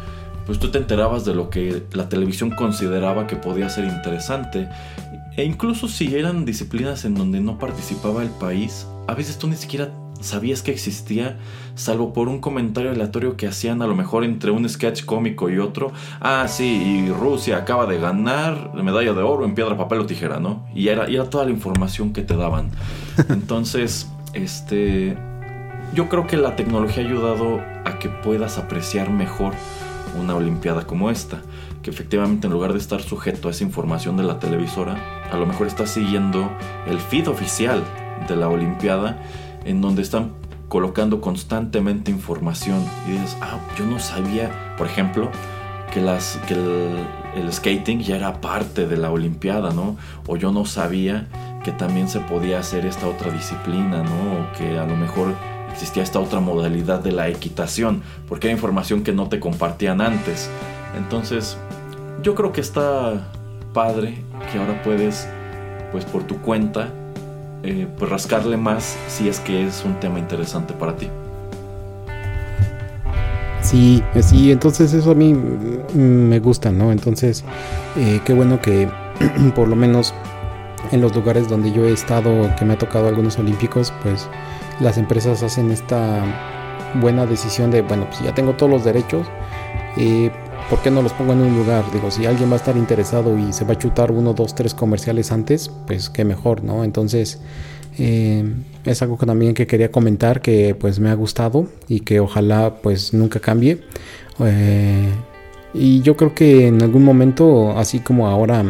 pues 0.47 0.59
tú 0.59 0.69
te 0.69 0.77
enterabas 0.77 1.25
de 1.25 1.35
lo 1.35 1.49
que 1.49 1.83
la 1.91 2.07
televisión 2.07 2.51
consideraba 2.51 3.27
que 3.27 3.35
podía 3.35 3.69
ser 3.69 3.83
interesante. 3.83 4.69
E 5.37 5.43
incluso 5.43 5.87
si 5.87 6.15
eran 6.15 6.45
disciplinas 6.45 7.05
en 7.05 7.13
donde 7.13 7.39
no 7.39 7.59
participaba 7.59 8.23
el 8.23 8.29
país, 8.29 8.87
a 9.07 9.13
veces 9.13 9.37
tú 9.37 9.47
ni 9.47 9.55
siquiera 9.55 9.91
sabías 10.19 10.63
que 10.63 10.71
existía, 10.71 11.37
salvo 11.75 12.11
por 12.11 12.27
un 12.27 12.39
comentario 12.39 12.89
aleatorio 12.89 13.37
que 13.37 13.45
hacían 13.45 13.83
a 13.83 13.87
lo 13.87 13.95
mejor 13.95 14.23
entre 14.23 14.49
un 14.49 14.67
sketch 14.67 15.05
cómico 15.05 15.51
y 15.51 15.59
otro. 15.59 15.91
Ah, 16.19 16.47
sí, 16.47 16.65
y 16.65 17.11
Rusia 17.11 17.57
acaba 17.57 17.85
de 17.85 17.99
ganar 17.99 18.73
medalla 18.73 19.13
de 19.13 19.21
oro 19.21 19.45
en 19.45 19.53
piedra, 19.53 19.77
papel 19.77 19.99
o 19.99 20.05
tijera, 20.07 20.39
¿no? 20.39 20.65
Y 20.73 20.87
era, 20.87 21.07
y 21.07 21.13
era 21.13 21.29
toda 21.29 21.45
la 21.45 21.51
información 21.51 22.13
que 22.13 22.23
te 22.23 22.35
daban. 22.35 22.71
Entonces, 23.29 24.09
este... 24.33 25.15
Yo 25.93 26.09
creo 26.09 26.27
que 26.27 26.35
la 26.35 26.55
tecnología 26.55 27.03
ha 27.03 27.07
ayudado 27.07 27.61
a 27.85 27.99
que 27.99 28.09
puedas 28.09 28.57
apreciar 28.57 29.09
mejor 29.09 29.53
una 30.19 30.35
Olimpiada 30.35 30.85
como 30.85 31.09
esta, 31.09 31.41
que 31.87 31.91
efectivamente 31.91 32.47
en 32.47 32.53
lugar 32.53 32.73
de 32.73 32.79
estar 32.79 33.01
sujeto 33.01 33.47
a 33.47 33.51
esa 33.51 33.63
información 33.63 34.17
de 34.17 34.23
la 34.23 34.39
televisora, 34.39 35.23
a 35.31 35.37
lo 35.37 35.45
mejor 35.45 35.67
está 35.67 35.87
siguiendo 35.87 36.51
el 36.85 36.99
feed 36.99 37.29
oficial 37.29 37.81
de 38.27 38.35
la 38.35 38.49
Olimpiada, 38.49 39.23
en 39.63 39.79
donde 39.79 40.01
están 40.01 40.33
colocando 40.67 41.21
constantemente 41.21 42.11
información 42.11 42.83
y 43.07 43.11
dices, 43.11 43.37
ah, 43.39 43.61
yo 43.77 43.85
no 43.85 43.99
sabía, 43.99 44.75
por 44.77 44.85
ejemplo, 44.85 45.31
que, 45.93 46.01
las, 46.01 46.37
que 46.45 46.55
el, 46.55 47.53
skating 47.53 48.01
ya 48.01 48.17
era 48.17 48.41
parte 48.41 48.85
de 48.85 48.97
la 48.97 49.09
Olimpiada, 49.09 49.71
¿no? 49.71 49.95
O 50.27 50.35
yo 50.35 50.51
no 50.51 50.65
sabía 50.65 51.29
que 51.63 51.71
también 51.71 52.09
se 52.09 52.19
podía 52.19 52.59
hacer 52.59 52.85
esta 52.85 53.07
otra 53.07 53.31
disciplina, 53.31 54.03
¿no? 54.03 54.41
O 54.41 54.57
que 54.57 54.77
a 54.77 54.85
lo 54.85 54.97
mejor 54.97 55.33
existía 55.71 56.03
esta 56.03 56.19
otra 56.19 56.41
modalidad 56.41 56.99
de 56.99 57.13
la 57.13 57.29
equitación, 57.29 58.03
porque 58.27 58.47
era 58.47 58.55
información 58.55 59.03
que 59.03 59.13
no 59.13 59.29
te 59.29 59.39
compartían 59.39 60.01
antes. 60.01 60.49
Entonces, 60.97 61.57
yo 62.27 62.35
creo 62.35 62.51
que 62.51 62.59
está 62.59 63.25
padre 63.73 64.17
que 64.51 64.59
ahora 64.59 64.83
puedes, 64.83 65.29
pues 65.93 66.03
por 66.03 66.23
tu 66.23 66.41
cuenta, 66.41 66.89
eh, 67.63 67.87
pues 67.97 68.11
rascarle 68.11 68.57
más 68.57 68.97
si 69.07 69.29
es 69.29 69.39
que 69.39 69.65
es 69.65 69.85
un 69.85 69.97
tema 70.01 70.19
interesante 70.19 70.73
para 70.73 70.93
ti. 70.97 71.07
Sí, 73.61 74.03
sí, 74.19 74.51
entonces 74.51 74.93
eso 74.93 75.11
a 75.11 75.15
mí 75.15 75.33
me 75.93 76.39
gusta, 76.39 76.69
¿no? 76.69 76.91
Entonces, 76.91 77.45
eh, 77.95 78.19
qué 78.25 78.33
bueno 78.33 78.59
que 78.59 78.89
por 79.55 79.69
lo 79.69 79.77
menos 79.77 80.13
en 80.91 80.99
los 80.99 81.15
lugares 81.15 81.47
donde 81.47 81.71
yo 81.71 81.85
he 81.85 81.93
estado, 81.93 82.53
que 82.59 82.65
me 82.65 82.73
ha 82.73 82.77
tocado 82.77 83.07
algunos 83.07 83.39
olímpicos, 83.39 83.93
pues 84.03 84.27
las 84.81 84.97
empresas 84.97 85.43
hacen 85.43 85.71
esta 85.71 86.25
buena 86.95 87.25
decisión 87.25 87.71
de, 87.71 87.83
bueno, 87.83 88.05
pues 88.09 88.19
ya 88.19 88.35
tengo 88.35 88.51
todos 88.51 88.69
los 88.69 88.83
derechos, 88.83 89.27
eh, 89.95 90.29
¿por 90.69 90.81
qué 90.81 90.91
no 90.91 91.01
los 91.01 91.13
pongo 91.13 91.33
en 91.33 91.41
un 91.41 91.57
lugar? 91.57 91.83
Digo, 91.91 92.11
si 92.11 92.25
alguien 92.25 92.49
va 92.49 92.53
a 92.53 92.57
estar 92.57 92.77
interesado 92.77 93.37
y 93.37 93.53
se 93.53 93.65
va 93.65 93.73
a 93.73 93.77
chutar 93.77 94.11
uno, 94.11 94.33
dos, 94.33 94.55
tres 94.55 94.73
comerciales 94.73 95.31
antes, 95.31 95.71
pues 95.85 96.09
qué 96.09 96.25
mejor, 96.25 96.63
¿no? 96.63 96.83
Entonces, 96.83 97.39
eh, 97.97 98.43
es 98.85 99.01
algo 99.01 99.17
que 99.17 99.25
también 99.25 99.53
que 99.53 99.67
quería 99.67 99.91
comentar 99.91 100.41
que 100.41 100.75
pues 100.75 100.99
me 100.99 101.09
ha 101.09 101.13
gustado 101.13 101.67
y 101.87 102.01
que 102.01 102.19
ojalá 102.19 102.75
pues 102.81 103.13
nunca 103.13 103.39
cambie. 103.39 103.83
Eh, 104.39 105.09
y 105.73 106.01
yo 106.01 106.15
creo 106.15 106.33
que 106.33 106.67
en 106.67 106.81
algún 106.81 107.03
momento, 107.03 107.77
así 107.77 107.99
como 107.99 108.27
ahora, 108.27 108.63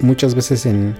muchas 0.00 0.34
veces 0.34 0.66
en 0.66 0.94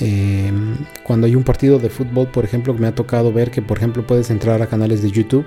Em, 0.00 0.76
cuando 1.04 1.26
hay 1.26 1.36
un 1.36 1.44
partido 1.44 1.78
de 1.78 1.88
fútbol, 1.88 2.26
por 2.28 2.44
ejemplo, 2.44 2.74
me 2.74 2.88
ha 2.88 2.94
tocado 2.94 3.32
ver 3.32 3.50
que, 3.50 3.62
por 3.62 3.78
ejemplo, 3.78 4.06
puedes 4.06 4.30
entrar 4.30 4.60
a 4.62 4.66
canales 4.66 5.02
de 5.02 5.10
YouTube 5.10 5.46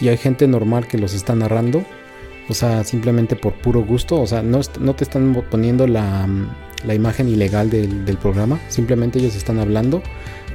y 0.00 0.08
hay 0.08 0.16
gente 0.16 0.46
normal 0.46 0.86
que 0.86 0.98
los 0.98 1.12
está 1.12 1.34
narrando, 1.34 1.84
o 2.50 2.54
sea, 2.54 2.82
simplemente 2.82 3.36
por 3.36 3.52
puro 3.52 3.82
gusto, 3.82 4.20
o 4.20 4.26
sea, 4.26 4.42
no, 4.42 4.60
te 4.60 5.04
están 5.04 5.32
poniendo 5.48 5.86
la, 5.86 6.28
la 6.84 6.94
imagen 6.94 7.28
ilegal 7.28 7.70
del, 7.70 8.18
programa, 8.20 8.58
simplemente 8.68 9.20
ellos 9.20 9.36
están 9.36 9.60
hablando, 9.60 10.02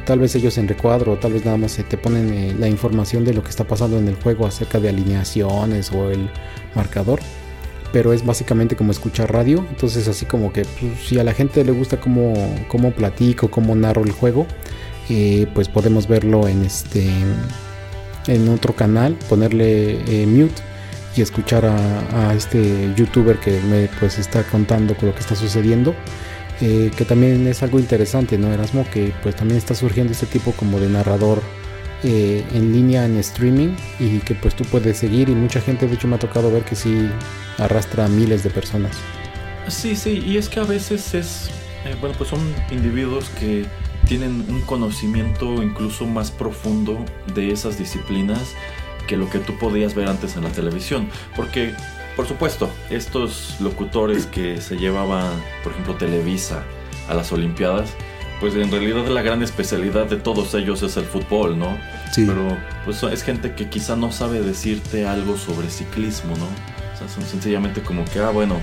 tal 0.05 0.19
vez 0.19 0.35
ellos 0.35 0.57
en 0.57 0.67
recuadro, 0.67 1.15
tal 1.15 1.31
vez 1.31 1.45
nada 1.45 1.55
más 1.55 1.71
se 1.71 1.83
te 1.83 1.97
ponen 1.97 2.33
eh, 2.33 2.55
la 2.59 2.67
información 2.67 3.23
de 3.23 3.33
lo 3.33 3.43
que 3.43 3.49
está 3.49 3.63
pasando 3.63 3.97
en 3.97 4.09
el 4.09 4.15
juego 4.15 4.45
acerca 4.45 4.81
de 4.81 4.89
alineaciones 4.89 5.91
o 5.93 6.11
el 6.11 6.29
marcador 6.75 7.21
pero 7.93 8.11
es 8.11 8.25
básicamente 8.25 8.75
como 8.75 8.91
escuchar 8.91 9.31
radio. 9.31 9.65
Entonces 9.69 10.09
así 10.09 10.25
como 10.25 10.51
que 10.51 10.63
pues, 10.63 10.99
si 11.07 11.17
a 11.17 11.23
la 11.23 11.33
gente 11.33 11.63
le 11.63 11.71
gusta 11.71 11.97
cómo, 11.97 12.33
platico, 12.91 13.49
cómo 13.49 13.73
narro 13.73 14.03
el 14.03 14.11
juego, 14.11 14.45
eh, 15.09 15.47
pues 15.53 15.69
podemos 15.69 16.05
verlo 16.05 16.45
en 16.49 16.65
este 16.65 17.07
otro 18.53 18.75
canal, 18.75 19.15
ponerle 19.29 20.01
eh, 20.09 20.25
mute 20.27 20.61
y 21.15 21.21
escuchar 21.21 21.65
a, 21.65 22.33
este 22.33 22.93
youtuber 22.95 23.39
que 23.39 23.59
me 23.61 23.89
pues 23.99 24.19
está 24.19 24.43
contando 24.43 24.95
lo 25.01 25.13
que 25.13 25.19
está 25.19 25.35
sucediendo. 25.35 25.95
Eh, 26.61 26.89
que 26.95 27.03
también 27.03 27.45
es 27.47 27.63
algo 27.63 27.79
interesante, 27.79 28.37
¿no, 28.37 28.53
Erasmo? 28.53 28.85
Que 28.89 29.13
pues 29.21 29.35
también 29.35 29.57
está 29.57 29.75
surgiendo 29.75 30.13
este 30.13 30.25
tipo 30.25 30.53
como 30.53 30.79
de 30.79 30.87
narrador 30.87 31.41
en 32.03 32.71
línea 32.71 33.05
en 33.05 33.17
streaming 33.17 33.69
y 33.99 34.19
que 34.19 34.35
pues 34.35 34.55
tú 34.55 34.63
puedes 34.65 34.97
seguir 34.97 35.27
y 35.27 35.33
mucha 35.33 35.59
gente 35.59 35.87
de 35.87 35.95
hecho 35.95 36.07
me 36.07 36.17
ha 36.17 36.19
tocado 36.19 36.51
ver 36.51 36.63
que 36.63 36.75
sí 36.75 37.09
arrastra 37.57 38.05
a 38.05 38.07
miles 38.07 38.43
de 38.43 38.51
personas. 38.51 38.95
Sí, 39.67 39.95
sí, 39.95 40.23
y 40.25 40.37
es 40.37 40.47
que 40.47 40.59
a 40.59 40.63
veces 40.63 41.13
es, 41.15 41.49
eh, 41.85 41.95
bueno, 41.99 42.15
pues 42.17 42.29
son 42.29 42.39
individuos 42.69 43.29
que 43.39 43.65
tienen 44.07 44.45
un 44.49 44.61
conocimiento 44.61 45.63
incluso 45.63 46.05
más 46.05 46.29
profundo 46.29 47.03
de 47.33 47.51
esas 47.51 47.79
disciplinas 47.79 48.53
que 49.07 49.17
lo 49.17 49.29
que 49.29 49.39
tú 49.39 49.57
podías 49.57 49.95
ver 49.95 50.07
antes 50.07 50.35
en 50.35 50.43
la 50.43 50.49
televisión. 50.49 51.09
Porque, 51.35 51.73
por 52.15 52.27
supuesto, 52.27 52.69
estos 52.89 53.55
locutores 53.59 54.25
que 54.25 54.61
se 54.61 54.77
llevaban, 54.77 55.31
por 55.63 55.73
ejemplo, 55.73 55.95
Televisa 55.95 56.63
a 57.07 57.13
las 57.13 57.31
Olimpiadas, 57.31 57.93
pues 58.39 58.53
en 58.55 58.69
realidad 58.69 59.07
la 59.07 59.21
gran 59.21 59.41
especialidad 59.43 60.07
de 60.07 60.17
todos 60.17 60.53
ellos 60.55 60.83
es 60.83 60.97
el 60.97 61.05
fútbol, 61.05 61.57
¿no? 61.57 61.77
Sí. 62.11 62.25
Pero 62.27 62.57
pues 62.83 63.01
es 63.03 63.23
gente 63.23 63.53
que 63.53 63.69
quizá 63.69 63.95
no 63.95 64.11
sabe 64.11 64.41
decirte 64.41 65.05
algo 65.05 65.37
sobre 65.37 65.69
ciclismo, 65.69 66.35
¿no? 66.35 66.45
O 66.45 66.97
sea, 66.97 67.07
son 67.07 67.23
sencillamente 67.23 67.81
como 67.81 68.05
que, 68.05 68.19
ah, 68.19 68.29
bueno, 68.29 68.59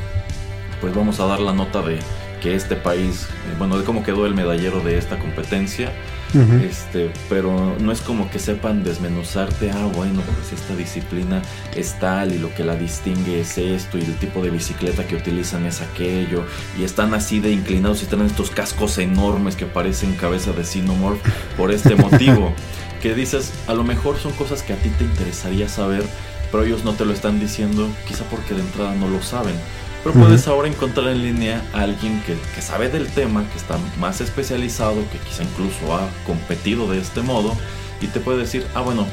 pues 0.81 0.95
vamos 0.95 1.21
a 1.21 1.27
dar 1.27 1.41
la 1.41 1.53
nota 1.53 1.83
de 1.83 1.99
que 2.43 2.55
este 2.55 2.77
país, 2.77 3.29
eh, 3.31 3.55
bueno, 3.59 3.79
de 3.79 3.85
cómo 3.85 4.03
quedó 4.03 4.27
el 4.27 4.35
medallero 4.35 4.81
de 4.81 4.99
esta 4.99 5.19
competencia. 5.19 5.93
Este, 6.35 7.11
pero 7.29 7.77
no 7.79 7.93
es 7.93 8.01
como 8.01 8.31
que 8.31 8.39
sepan 8.39 8.85
desmenuzarte, 8.85 9.71
ah, 9.71 9.87
bueno, 9.95 10.23
pues 10.37 10.53
esta 10.59 10.75
disciplina 10.75 11.43
es 11.77 11.99
tal 11.99 12.33
y 12.33 12.39
lo 12.39 12.55
que 12.55 12.65
la 12.65 12.75
distingue 12.75 13.41
es 13.41 13.59
esto 13.59 13.99
y 13.99 14.03
el 14.03 14.17
tipo 14.17 14.43
de 14.43 14.51
bicicleta 14.51 15.07
que 15.07 15.17
utilizan 15.17 15.67
es 15.67 15.81
aquello 15.81 16.45
y 16.79 16.85
están 16.85 17.15
así 17.15 17.41
de 17.41 17.51
inclinados 17.51 18.03
y 18.03 18.07
tienen 18.07 18.27
estos 18.27 18.51
cascos 18.51 18.99
enormes 18.99 19.57
que 19.57 19.67
parecen 19.67 20.15
cabeza 20.15 20.53
de 20.53 20.65
Xenomorph 20.65 21.21
por 21.57 21.71
este 21.71 21.97
motivo. 21.97 22.53
que 23.03 23.15
dices, 23.17 23.53
a 23.67 23.75
lo 23.75 23.83
mejor 23.83 24.17
son 24.17 24.33
cosas 24.33 24.63
que 24.63 24.73
a 24.73 24.77
ti 24.77 24.89
te 24.91 25.03
interesaría 25.03 25.69
saber, 25.69 26.05
pero 26.53 26.63
ellos 26.63 26.85
no 26.85 26.93
te 26.93 27.05
lo 27.05 27.13
están 27.13 27.41
diciendo, 27.41 27.89
quizá 28.07 28.23
porque 28.25 28.55
de 28.55 28.61
entrada 28.61 28.95
no 28.95 29.09
lo 29.09 29.21
saben. 29.23 29.55
Pero 30.03 30.15
puedes 30.17 30.49
ahora 30.49 30.67
encontrar 30.67 31.09
en 31.09 31.23
línea 31.23 31.63
a 31.73 31.83
alguien 31.83 32.21
que, 32.23 32.37
que, 32.55 32.61
sabe 32.61 32.89
del 32.89 33.07
tema, 33.07 33.49
que 33.51 33.57
está 33.57 33.79
más 34.01 34.21
especializado, 34.21 34.97
que 35.13 35.19
quizá 35.19 35.45
incluso 35.45 35.95
ha 35.95 36.09
competido 36.27 36.91
de 36.91 36.99
este 36.99 37.23
modo, 37.23 37.57
y 38.01 38.09
te 38.09 38.19
puede 38.19 38.39
decir, 38.39 38.67
ah, 38.75 38.81
bueno, 38.81 39.07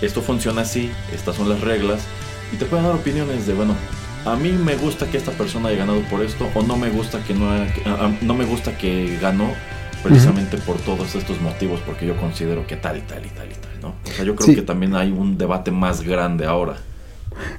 esto 0.00 0.20
funciona 0.20 0.62
así, 0.62 0.90
estas 1.12 1.36
son 1.36 1.48
las 1.48 1.60
reglas, 1.60 2.02
y 2.52 2.56
te 2.56 2.64
puede 2.64 2.82
dar 2.82 2.94
opiniones 2.94 3.46
de, 3.46 3.54
bueno, 3.54 3.76
a 4.24 4.36
mí 4.36 4.50
me 4.50 4.74
gusta 4.76 5.06
que 5.06 5.16
esta 5.16 5.32
persona 5.32 5.68
haya 5.68 5.78
ganado 5.78 6.00
por 6.10 6.22
esto, 6.22 6.48
o 6.54 6.62
no 6.62 6.76
me 6.76 6.90
gusta 6.90 7.22
que 7.22 7.34
no, 7.34 7.46
no 8.20 8.34
me 8.34 8.44
gusta 8.44 8.76
que 8.76 9.18
ganó 9.20 9.52
precisamente 10.02 10.58
por 10.58 10.76
todos 10.78 11.14
estos 11.14 11.40
motivos, 11.40 11.80
porque 11.86 12.06
yo 12.06 12.16
considero 12.16 12.66
que 12.66 12.76
tal 12.76 12.98
y 12.98 13.00
tal 13.02 13.24
y 13.24 13.28
tal 13.28 13.48
y 13.50 13.54
tal. 13.54 13.92
O 13.92 14.14
sea, 14.14 14.24
yo 14.24 14.34
creo 14.34 14.54
que 14.54 14.62
también 14.62 14.94
hay 14.94 15.10
un 15.10 15.38
debate 15.38 15.70
más 15.70 16.02
grande 16.02 16.46
ahora. 16.46 16.76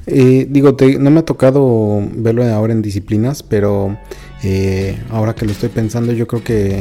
Eh, 0.08 0.48
digo, 0.50 0.76
no 1.00 1.12
me 1.12 1.20
ha 1.20 1.26
tocado 1.26 2.02
verlo 2.14 2.44
ahora 2.46 2.74
en 2.74 2.82
disciplinas, 2.82 3.44
pero 3.44 3.98
eh, 4.44 4.98
ahora 5.10 5.36
que 5.36 5.46
lo 5.46 5.52
estoy 5.52 5.70
pensando, 5.70 6.14
yo 6.14 6.28
creo 6.28 6.44
que 6.44 6.80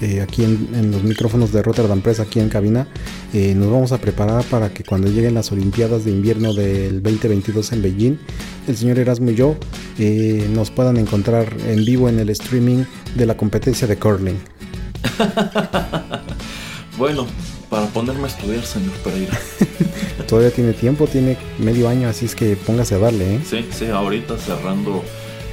eh, 0.00 0.20
aquí 0.22 0.44
en, 0.44 0.90
los 0.90 1.02
micrófonos 1.02 1.52
de 1.52 1.62
Rotterdam 1.62 2.00
Press, 2.00 2.20
aquí 2.20 2.40
en 2.40 2.48
cabina, 2.48 2.86
nos 3.32 3.70
vamos 3.70 3.92
a 3.92 3.98
preparar 3.98 4.44
para 4.44 4.70
que 4.70 4.82
cuando 4.82 5.08
lleguen 5.08 5.34
las 5.34 5.52
Olimpiadas 5.52 6.04
de 6.04 6.10
Invierno 6.10 6.52
del 6.52 7.02
2022 7.02 7.72
en 7.72 7.82
Beijing, 7.82 8.18
el 8.66 8.76
señor 8.76 8.98
Erasmo 8.98 9.30
y 9.30 9.34
yo 9.34 9.56
nos 10.52 10.70
puedan 10.70 10.96
encontrar 10.96 11.54
en 11.66 11.84
vivo 11.84 12.08
en 12.08 12.18
el 12.18 12.30
streaming 12.30 12.84
de 13.14 13.26
la 13.26 13.36
competencia 13.36 13.86
de 13.86 13.96
curling. 13.96 14.38
bueno, 16.98 17.26
para 17.70 17.86
ponerme 17.86 18.24
a 18.24 18.26
estudiar, 18.26 18.64
señor 18.64 18.92
Pereira. 19.04 19.38
Todavía 20.28 20.50
tiene 20.50 20.72
tiempo, 20.72 21.06
tiene 21.06 21.38
medio 21.58 21.88
año, 21.88 22.08
así 22.08 22.26
es 22.26 22.34
que 22.34 22.56
póngase 22.56 22.96
a 22.96 22.98
darle, 22.98 23.36
¿eh? 23.36 23.40
Sí, 23.48 23.66
sí, 23.70 23.86
ahorita 23.86 24.36
cerrando 24.36 25.02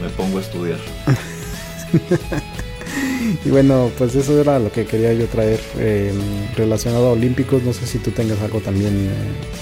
me 0.02 0.10
pongo 0.10 0.40
a 0.40 0.42
estudiar. 0.42 0.80
y 3.46 3.50
bueno, 3.50 3.92
pues 3.98 4.16
eso 4.16 4.42
era 4.42 4.60
lo 4.60 4.72
que 4.72 4.86
quería 4.86 5.14
yo 5.14 5.28
traer 5.28 5.60
eh, 5.78 6.12
relacionado 6.56 7.08
a 7.08 7.12
Olímpicos. 7.12 7.64
No 7.64 7.72
sé 7.72 7.86
si 7.86 8.00
tú 8.00 8.12
tengas 8.12 8.42
algo 8.42 8.60
también 8.60 9.10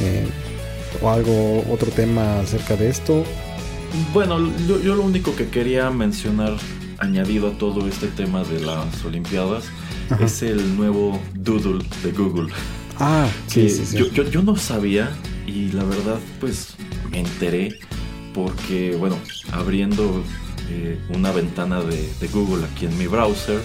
eh, 0.01 0.25
o 1.01 1.09
algo, 1.09 1.63
otro 1.69 1.91
tema 1.91 2.39
acerca 2.39 2.77
de 2.77 2.89
esto. 2.89 3.25
Bueno, 4.13 4.39
yo, 4.67 4.81
yo 4.81 4.95
lo 4.95 5.03
único 5.03 5.35
que 5.35 5.49
quería 5.49 5.89
mencionar 5.89 6.53
añadido 6.99 7.49
a 7.49 7.51
todo 7.57 7.87
este 7.87 8.07
tema 8.07 8.43
de 8.43 8.59
las 8.61 9.03
Olimpiadas 9.05 9.65
es 10.19 10.41
el 10.43 10.75
nuevo 10.75 11.19
Doodle 11.33 11.83
de 12.03 12.11
Google. 12.11 12.53
Ah, 12.99 13.27
sí, 13.47 13.69
sí, 13.69 13.85
sí. 13.85 13.97
Yo, 13.97 14.23
yo, 14.23 14.41
no 14.41 14.55
sabía 14.55 15.11
y 15.45 15.71
la 15.71 15.83
verdad 15.83 16.19
pues 16.39 16.75
me 17.11 17.19
enteré 17.19 17.77
porque, 18.33 18.95
bueno, 18.97 19.17
abriendo 19.51 20.23
eh, 20.69 20.97
una 21.09 21.31
ventana 21.31 21.81
de, 21.81 22.27
Google 22.33 22.65
aquí 22.65 22.85
en 22.85 22.97
mi 22.97 23.07
browser, 23.07 23.61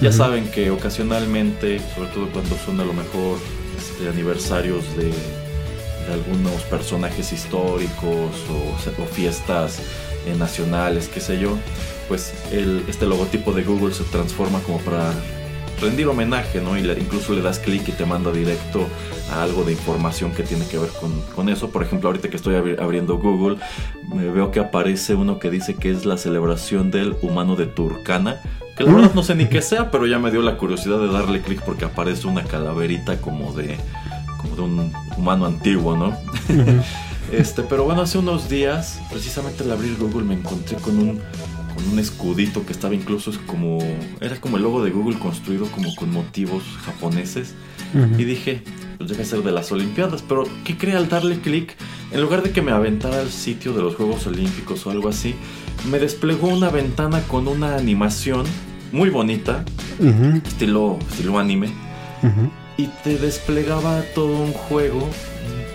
ya 0.00 0.12
saben 0.12 0.50
que 0.50 0.70
ocasionalmente, 0.70 1.80
sobre 1.94 2.08
todo 2.10 2.28
cuando 2.28 2.56
son 2.56 2.80
a 2.80 2.84
lo 2.84 2.92
mejor 2.92 3.38
este, 3.76 4.08
aniversarios 4.08 4.84
de, 4.96 5.06
de, 5.06 6.12
algunos 6.12 6.62
personajes 6.62 7.32
históricos 7.32 8.30
o, 8.50 9.02
o 9.02 9.06
fiestas 9.06 9.80
eh, 10.26 10.34
nacionales, 10.38 11.08
qué 11.08 11.20
sé 11.20 11.40
yo, 11.40 11.56
pues 12.12 12.34
el, 12.52 12.84
este 12.88 13.06
logotipo 13.06 13.54
de 13.54 13.62
Google 13.62 13.94
se 13.94 14.04
transforma 14.04 14.60
como 14.60 14.76
para 14.80 15.14
rendir 15.80 16.06
homenaje, 16.08 16.60
¿no? 16.60 16.76
Y 16.76 16.82
incluso 16.82 17.32
le 17.32 17.40
das 17.40 17.58
clic 17.58 17.88
y 17.88 17.92
te 17.92 18.04
manda 18.04 18.30
directo 18.30 18.86
a 19.30 19.42
algo 19.42 19.64
de 19.64 19.72
información 19.72 20.32
que 20.32 20.42
tiene 20.42 20.66
que 20.66 20.76
ver 20.76 20.90
con, 21.34 21.48
eso. 21.48 21.70
Por 21.70 21.82
ejemplo, 21.82 22.10
ahorita 22.10 22.28
que 22.28 22.36
estoy 22.36 22.56
abriendo 22.56 23.16
Google, 23.16 23.56
me 24.14 24.28
veo 24.28 24.50
que 24.50 24.60
aparece 24.60 25.14
uno 25.14 25.38
que 25.38 25.48
dice 25.48 25.76
que 25.76 25.90
es 25.90 26.04
la 26.04 26.18
celebración 26.18 26.90
del 26.90 27.16
humano 27.22 27.56
de 27.56 27.64
Turcana. 27.64 28.42
Que 28.76 28.84
la 28.84 28.92
verdad 28.92 29.14
no 29.14 29.22
sé 29.22 29.34
ni 29.34 29.46
qué 29.46 29.62
sea, 29.62 29.90
pero 29.90 30.06
ya 30.06 30.18
me 30.18 30.30
dio 30.30 30.42
la 30.42 30.58
curiosidad 30.58 30.98
de 30.98 31.10
darle 31.10 31.40
clic 31.40 31.62
porque 31.62 31.86
aparece 31.86 32.26
una 32.26 32.44
calaverita 32.44 33.22
como 33.22 33.54
de, 33.54 33.78
como 34.36 34.54
de 34.54 34.60
un 34.60 34.92
humano 35.16 35.46
antiguo, 35.46 35.96
¿no? 35.96 36.14
este, 37.32 37.62
pero 37.62 37.84
bueno, 37.84 38.02
hace 38.02 38.18
unos 38.18 38.50
días, 38.50 39.00
precisamente 39.10 39.64
al 39.64 39.72
abrir 39.72 39.96
Google, 39.96 40.24
me 40.24 40.34
encontré 40.34 40.76
con 40.76 40.98
un 40.98 41.22
con 41.74 41.88
un 41.88 41.98
escudito 41.98 42.64
que 42.66 42.72
estaba 42.72 42.94
incluso 42.94 43.32
como 43.46 43.78
era 44.20 44.40
como 44.40 44.56
el 44.56 44.62
logo 44.62 44.84
de 44.84 44.90
Google 44.90 45.18
construido 45.18 45.66
como 45.66 45.94
con 45.94 46.10
motivos 46.10 46.62
japoneses. 46.84 47.54
Y 47.94 48.24
dije 48.24 48.62
pues 48.96 49.10
debe 49.10 49.24
ser 49.24 49.42
de 49.42 49.52
las 49.52 49.70
Olimpiadas 49.72 50.22
pero 50.26 50.44
qué 50.64 50.78
cree 50.78 50.96
al 50.96 51.08
darle 51.08 51.40
clic 51.40 51.76
en 52.10 52.20
lugar 52.20 52.42
de 52.42 52.50
que 52.50 52.62
me 52.62 52.72
aventara 52.72 53.20
al 53.20 53.30
sitio 53.30 53.72
de 53.72 53.82
los 53.82 53.96
Juegos 53.96 54.26
Olímpicos 54.26 54.86
o 54.86 54.90
algo 54.90 55.08
así 55.08 55.34
me 55.90 55.98
desplegó 55.98 56.48
una 56.48 56.70
ventana 56.70 57.20
con 57.22 57.48
una 57.48 57.76
animación 57.76 58.46
muy 58.92 59.10
bonita 59.10 59.64
estilo 60.46 60.98
estilo 61.10 61.38
anime 61.38 61.70
y 62.78 62.86
te 63.04 63.18
desplegaba 63.18 64.02
todo 64.14 64.40
un 64.40 64.52
juego 64.52 65.08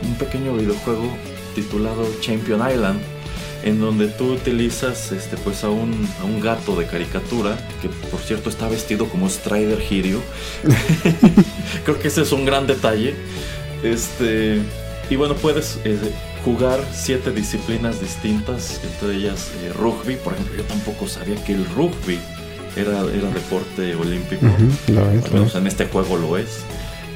un 0.04 0.16
pequeño 0.16 0.56
videojuego 0.56 1.10
titulado 1.54 2.06
Champion 2.22 2.62
Island 2.68 3.17
en 3.64 3.80
donde 3.80 4.08
tú 4.08 4.34
utilizas 4.34 5.12
este, 5.12 5.38
pues 5.38 5.64
a, 5.64 5.70
un, 5.70 6.08
a 6.22 6.26
un 6.26 6.40
gato 6.40 6.76
de 6.76 6.86
caricatura, 6.86 7.58
que 7.82 7.90
por 7.90 8.20
cierto 8.22 8.50
está 8.50 8.68
vestido 8.68 9.10
como 9.10 9.30
Strider 9.30 9.82
Hiryu. 9.82 10.22
Creo 11.84 12.00
que 12.00 12.08
ese 12.08 12.22
es 12.22 12.32
un 12.32 12.46
gran 12.46 12.68
detalle. 12.68 13.16
Este, 13.84 14.62
y 15.10 15.16
bueno, 15.16 15.36
puedes 15.36 15.80
eh, 15.84 15.98
jugar 16.44 16.80
siete 16.94 17.32
disciplinas 17.32 18.02
distintas, 18.02 18.82
entre 18.84 19.18
ellas 19.18 19.52
eh, 19.64 19.72
rugby. 19.74 20.16
Por 20.16 20.34
ejemplo, 20.34 20.56
yo 20.56 20.64
tampoco 20.64 21.08
sabía 21.08 21.36
que 21.44 21.54
el 21.54 21.66
rugby 21.66 22.20
era, 22.76 23.02
era 23.02 23.30
deporte 23.32 23.96
olímpico. 23.96 24.46
Es, 24.88 24.98
Al 24.98 25.34
menos 25.34 25.56
en 25.56 25.68
este 25.68 25.88
juego 25.88 26.18
lo 26.18 26.38
es. 26.38 26.60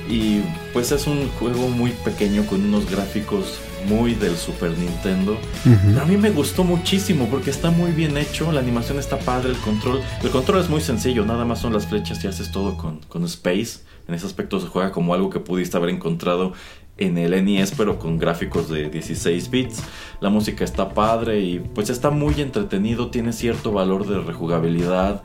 Y 0.10 0.42
pues 0.74 0.92
es 0.92 1.08
un 1.08 1.30
juego 1.30 1.70
muy 1.70 1.92
pequeño 1.92 2.46
con 2.46 2.66
unos 2.66 2.90
gráficos 2.90 3.60
muy 3.88 4.16
del 4.16 4.36
Super 4.36 4.72
Nintendo. 4.78 5.38
Pero 5.64 6.02
a 6.02 6.06
mí 6.06 6.18
me 6.18 6.30
gustó 6.32 6.64
muchísimo 6.64 7.28
porque 7.30 7.50
está 7.50 7.72
muy 7.72 7.92
bien 7.92 8.18
hecho, 8.18 8.52
la 8.52 8.60
animación 8.60 9.00
está 9.00 9.20
padre, 9.20 9.50
el 9.52 9.58
control. 9.58 10.02
El 10.24 10.30
control 10.30 10.62
es 10.62 10.70
muy 10.70 10.82
sencillo, 10.82 11.26
nada 11.26 11.46
más 11.46 11.60
son 11.60 11.74
las 11.74 11.88
flechas 11.88 12.24
y 12.24 12.28
haces 12.28 12.52
todo 12.52 12.78
con, 12.78 13.00
con 13.08 13.24
Space. 13.26 13.80
En 14.08 14.16
ese 14.16 14.26
aspecto 14.26 14.60
se 14.60 14.68
juega 14.68 14.92
como 14.92 15.14
algo 15.14 15.30
que 15.30 15.40
pudiste 15.40 15.78
haber 15.78 15.90
encontrado 15.90 16.54
en 16.98 17.18
el 17.18 17.44
NES, 17.44 17.74
pero 17.76 17.98
con 17.98 18.18
gráficos 18.18 18.70
de 18.70 18.90
16 18.90 19.50
bits. 19.50 19.84
La 20.20 20.30
música 20.30 20.64
está 20.64 20.94
padre 20.94 21.40
y 21.40 21.60
pues 21.60 21.90
está 21.90 22.12
muy 22.12 22.40
entretenido, 22.42 23.10
tiene 23.10 23.34
cierto 23.34 23.72
valor 23.72 24.08
de 24.08 24.20
rejugabilidad. 24.20 25.24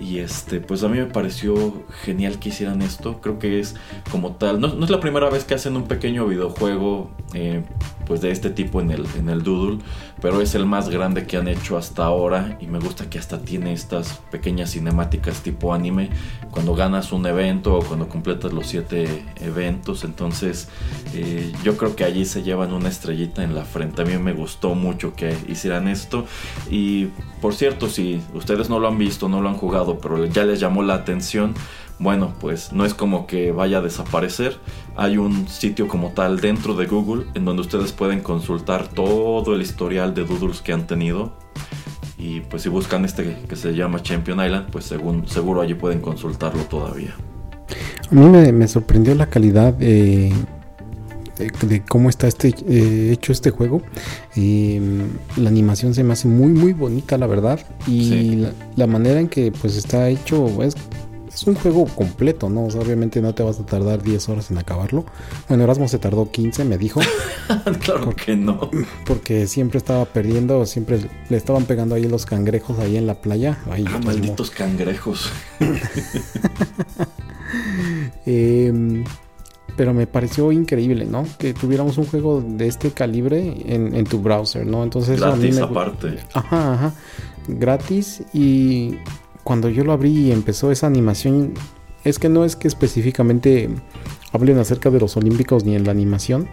Y 0.00 0.18
este, 0.18 0.60
pues 0.60 0.82
a 0.84 0.88
mí 0.88 0.98
me 0.98 1.06
pareció 1.06 1.84
genial 2.02 2.38
que 2.38 2.50
hicieran 2.50 2.82
esto. 2.82 3.20
Creo 3.20 3.38
que 3.38 3.60
es 3.60 3.74
como 4.10 4.32
tal. 4.32 4.60
No, 4.60 4.84
es 4.84 4.90
la 4.90 5.00
primera 5.00 5.28
vez 5.30 5.44
que 5.44 5.54
hacen 5.54 5.76
un 5.76 5.84
pequeño 5.84 6.26
videojuego. 6.26 7.10
eh, 7.34 7.62
pues 8.06 8.22
de 8.22 8.30
este 8.30 8.48
tipo 8.48 8.80
en 8.80 8.90
el, 8.90 9.06
en 9.18 9.28
el 9.28 9.42
Doodle. 9.42 9.78
Pero 10.22 10.40
es 10.40 10.54
el 10.54 10.64
más 10.64 10.88
grande 10.88 11.26
que 11.26 11.36
han 11.36 11.46
hecho 11.46 11.76
hasta 11.76 12.04
ahora. 12.04 12.56
Y 12.60 12.66
me 12.66 12.78
gusta 12.78 13.10
que 13.10 13.18
hasta 13.18 13.38
tiene 13.40 13.72
estas 13.72 14.20
pequeñas 14.30 14.70
cinemáticas 14.72 15.42
tipo 15.42 15.74
anime. 15.74 16.10
Cuando 16.50 16.74
ganas 16.74 17.12
un 17.12 17.26
evento 17.26 17.76
o 17.76 17.82
cuando 17.84 18.08
completas 18.08 18.52
los 18.52 18.66
siete 18.66 19.24
eventos. 19.40 20.04
Entonces 20.04 20.68
eh, 21.14 21.52
yo 21.62 21.76
creo 21.76 21.94
que 21.96 22.04
allí 22.04 22.24
se 22.24 22.42
llevan 22.42 22.72
una 22.72 22.88
estrellita 22.88 23.42
en 23.42 23.54
la 23.54 23.64
frente. 23.64 24.02
A 24.02 24.04
mí 24.04 24.16
me 24.16 24.32
gustó 24.32 24.74
mucho 24.74 25.14
que 25.14 25.36
hicieran 25.46 25.86
esto. 25.88 26.24
Y 26.70 27.06
por 27.40 27.54
cierto, 27.54 27.88
si 27.88 28.20
ustedes 28.34 28.68
no 28.68 28.78
lo 28.80 28.88
han 28.88 28.98
visto, 28.98 29.28
no 29.28 29.40
lo 29.40 29.48
han 29.48 29.56
jugado, 29.56 29.87
pero 29.96 30.26
ya 30.26 30.44
les 30.44 30.60
llamó 30.60 30.82
la 30.82 30.92
atención, 30.94 31.54
bueno, 31.98 32.34
pues 32.38 32.72
no 32.72 32.84
es 32.84 32.92
como 32.92 33.26
que 33.26 33.50
vaya 33.50 33.78
a 33.78 33.80
desaparecer. 33.80 34.58
Hay 34.96 35.16
un 35.16 35.48
sitio 35.48 35.88
como 35.88 36.10
tal 36.10 36.40
dentro 36.40 36.74
de 36.74 36.86
Google 36.86 37.24
en 37.34 37.46
donde 37.46 37.62
ustedes 37.62 37.92
pueden 37.92 38.20
consultar 38.20 38.88
todo 38.88 39.54
el 39.54 39.62
historial 39.62 40.14
de 40.14 40.24
doodles 40.24 40.60
que 40.60 40.72
han 40.72 40.86
tenido. 40.86 41.32
Y 42.18 42.40
pues 42.40 42.62
si 42.62 42.68
buscan 42.68 43.04
este 43.04 43.38
que 43.48 43.56
se 43.56 43.74
llama 43.74 44.02
Champion 44.02 44.44
Island, 44.44 44.70
pues 44.70 44.84
según, 44.84 45.26
seguro 45.26 45.62
allí 45.62 45.74
pueden 45.74 46.00
consultarlo 46.00 46.62
todavía. 46.64 47.14
A 48.10 48.14
mí 48.14 48.52
me, 48.52 48.68
sorprendió 48.68 49.14
la 49.14 49.26
calidad 49.26 49.74
eh, 49.80 50.32
de, 51.38 51.50
de 51.66 51.82
cómo 51.84 52.08
está 52.10 52.26
este 52.28 52.54
eh, 52.68 53.10
hecho 53.12 53.32
este 53.32 53.50
juego. 53.50 53.82
Eh, 54.36 54.80
la 55.36 55.48
animación 55.48 55.94
se 55.94 56.02
me 56.04 56.12
hace 56.12 56.28
muy 56.28 56.52
muy 56.52 56.72
bonita, 56.72 57.16
la 57.18 57.26
verdad. 57.26 57.60
Y 57.86 58.08
Sí. 58.08 58.36
la, 58.36 58.52
la 58.76 58.86
manera 58.86 59.20
en 59.20 59.28
que 59.28 59.52
pues 59.52 59.76
está 59.76 60.08
hecho 60.08 60.62
es, 60.62 60.74
es 61.32 61.44
un 61.46 61.54
juego 61.54 61.84
completo, 61.86 62.48
¿no? 62.50 62.64
O 62.64 62.70
sea, 62.70 62.80
obviamente 62.80 63.20
no 63.22 63.34
te 63.34 63.42
vas 63.44 63.60
a 63.60 63.66
tardar 63.66 64.02
10 64.02 64.28
horas 64.28 64.50
en 64.50 64.58
acabarlo. 64.58 65.04
Bueno, 65.48 65.62
Erasmo 65.64 65.86
se 65.86 65.98
tardó 65.98 66.30
15, 66.30 66.64
me 66.64 66.78
dijo, 66.78 67.00
claro 67.80 68.14
que 68.16 68.34
no. 68.36 68.70
porque 69.06 69.46
siempre 69.46 69.78
estaba 69.78 70.04
perdiendo, 70.06 70.66
siempre 70.66 70.98
le 71.28 71.36
estaban 71.36 71.64
pegando 71.64 71.94
ahí 71.94 72.08
los 72.08 72.26
cangrejos 72.26 72.78
ahí 72.80 72.96
en 72.96 73.06
la 73.06 73.14
playa. 73.20 73.58
Ay, 73.70 73.84
Ah, 73.86 74.00
pues, 74.02 74.16
malditos 74.16 74.50
cangrejos. 74.50 75.30
Eh, 78.26 79.04
pero 79.78 79.94
me 79.94 80.08
pareció 80.08 80.50
increíble, 80.50 81.06
¿no? 81.06 81.24
Que 81.38 81.54
tuviéramos 81.54 81.96
un 81.98 82.06
juego 82.06 82.42
de 82.44 82.66
este 82.66 82.90
calibre 82.90 83.54
en, 83.64 83.94
en 83.94 84.04
tu 84.06 84.18
browser, 84.18 84.66
¿no? 84.66 84.82
Entonces 84.82 85.16
eso 85.18 85.26
a 85.26 85.36
mí 85.36 85.42
Gratis 85.50 85.56
me 85.56 85.62
aparte. 85.62 86.18
Ajá, 86.34 86.74
ajá. 86.74 86.94
Gratis 87.46 88.24
y 88.34 88.96
cuando 89.44 89.68
yo 89.70 89.84
lo 89.84 89.92
abrí 89.92 90.10
y 90.26 90.32
empezó 90.32 90.72
esa 90.72 90.88
animación, 90.88 91.54
es 92.04 92.18
que 92.18 92.28
no 92.28 92.44
es 92.44 92.56
que 92.56 92.66
específicamente 92.66 93.70
hablen 94.32 94.58
acerca 94.58 94.90
de 94.90 94.98
los 94.98 95.16
olímpicos 95.16 95.64
ni 95.64 95.76
en 95.76 95.84
la 95.84 95.92
animación, 95.92 96.48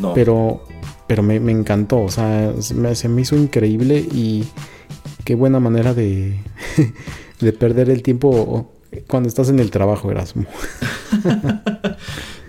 No. 0.00 0.14
pero, 0.14 0.62
pero 1.06 1.22
me, 1.22 1.38
me 1.38 1.52
encantó, 1.52 2.00
o 2.00 2.08
sea, 2.10 2.54
se 2.60 2.74
me, 2.74 2.94
se 2.94 3.10
me 3.10 3.20
hizo 3.20 3.36
increíble 3.36 3.98
y 3.98 4.44
qué 5.24 5.34
buena 5.34 5.60
manera 5.60 5.92
de, 5.92 6.38
de 7.40 7.52
perder 7.52 7.90
el 7.90 8.02
tiempo 8.02 8.72
cuando 9.10 9.28
estás 9.28 9.50
en 9.50 9.60
el 9.60 9.70
trabajo, 9.70 10.10
Erasmo. 10.10 10.46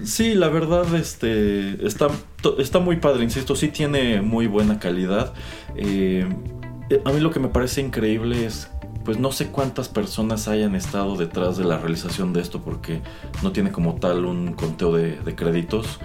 Sí, 0.03 0.33
la 0.33 0.49
verdad, 0.49 0.93
este 0.95 1.85
está, 1.85 2.07
está 2.57 2.79
muy 2.79 2.97
padre, 2.97 3.23
insisto, 3.23 3.55
sí 3.55 3.67
tiene 3.67 4.21
muy 4.21 4.47
buena 4.47 4.79
calidad. 4.79 5.33
Eh, 5.75 6.27
a 7.05 7.11
mí 7.11 7.19
lo 7.19 7.29
que 7.29 7.39
me 7.39 7.49
parece 7.49 7.81
increíble 7.81 8.45
es, 8.45 8.69
pues 9.05 9.19
no 9.19 9.31
sé 9.31 9.47
cuántas 9.47 9.89
personas 9.89 10.47
hayan 10.47 10.75
estado 10.75 11.17
detrás 11.17 11.57
de 11.57 11.65
la 11.65 11.77
realización 11.77 12.33
de 12.33 12.41
esto, 12.41 12.61
porque 12.63 13.01
no 13.43 13.51
tiene 13.51 13.71
como 13.71 13.95
tal 13.95 14.25
un 14.25 14.53
conteo 14.53 14.91
de, 14.93 15.17
de 15.17 15.35
créditos, 15.35 15.99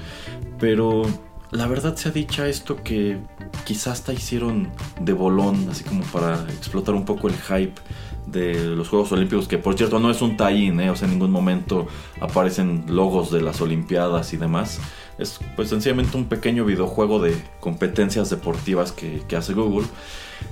pero 0.59 1.03
la 1.51 1.67
verdad 1.67 1.97
se 1.97 2.11
ha 2.11 2.13
dicha 2.13 2.49
esto 2.49 2.83
que 2.83 3.19
quizás 3.65 4.01
hasta 4.01 4.13
hicieron 4.13 4.71
de 5.01 5.13
bolón, 5.15 5.69
así 5.71 5.85
como 5.85 6.03
para 6.05 6.43
explotar 6.51 6.95
un 6.95 7.07
poco 7.07 7.29
el 7.29 7.35
hype 7.35 7.81
de 8.27 8.55
los 8.77 8.89
Juegos 8.89 9.13
Olímpicos, 9.13 9.49
que 9.49 9.59
por 9.59 9.77
cierto 9.77 9.99
no 9.99 10.11
es 10.11 10.21
un 10.21 10.37
tie-in, 10.37 10.81
¿eh? 10.81 10.91
o 10.91 10.97
sea, 10.97 11.07
en 11.07 11.13
ningún 11.15 11.31
momento 11.31 11.87
aparecen 12.21 12.85
logos 12.89 13.31
de 13.31 13.41
las 13.41 13.61
Olimpiadas 13.61 14.33
y 14.33 14.37
demás. 14.37 14.81
Es 15.19 15.39
pues 15.55 15.71
sencillamente 15.71 16.17
un 16.17 16.27
pequeño 16.27 16.65
videojuego 16.65 17.21
de 17.21 17.35
competencias 17.61 18.29
deportivas 18.29 18.93
que, 18.93 19.23
hace 19.37 19.55
Google. 19.55 19.87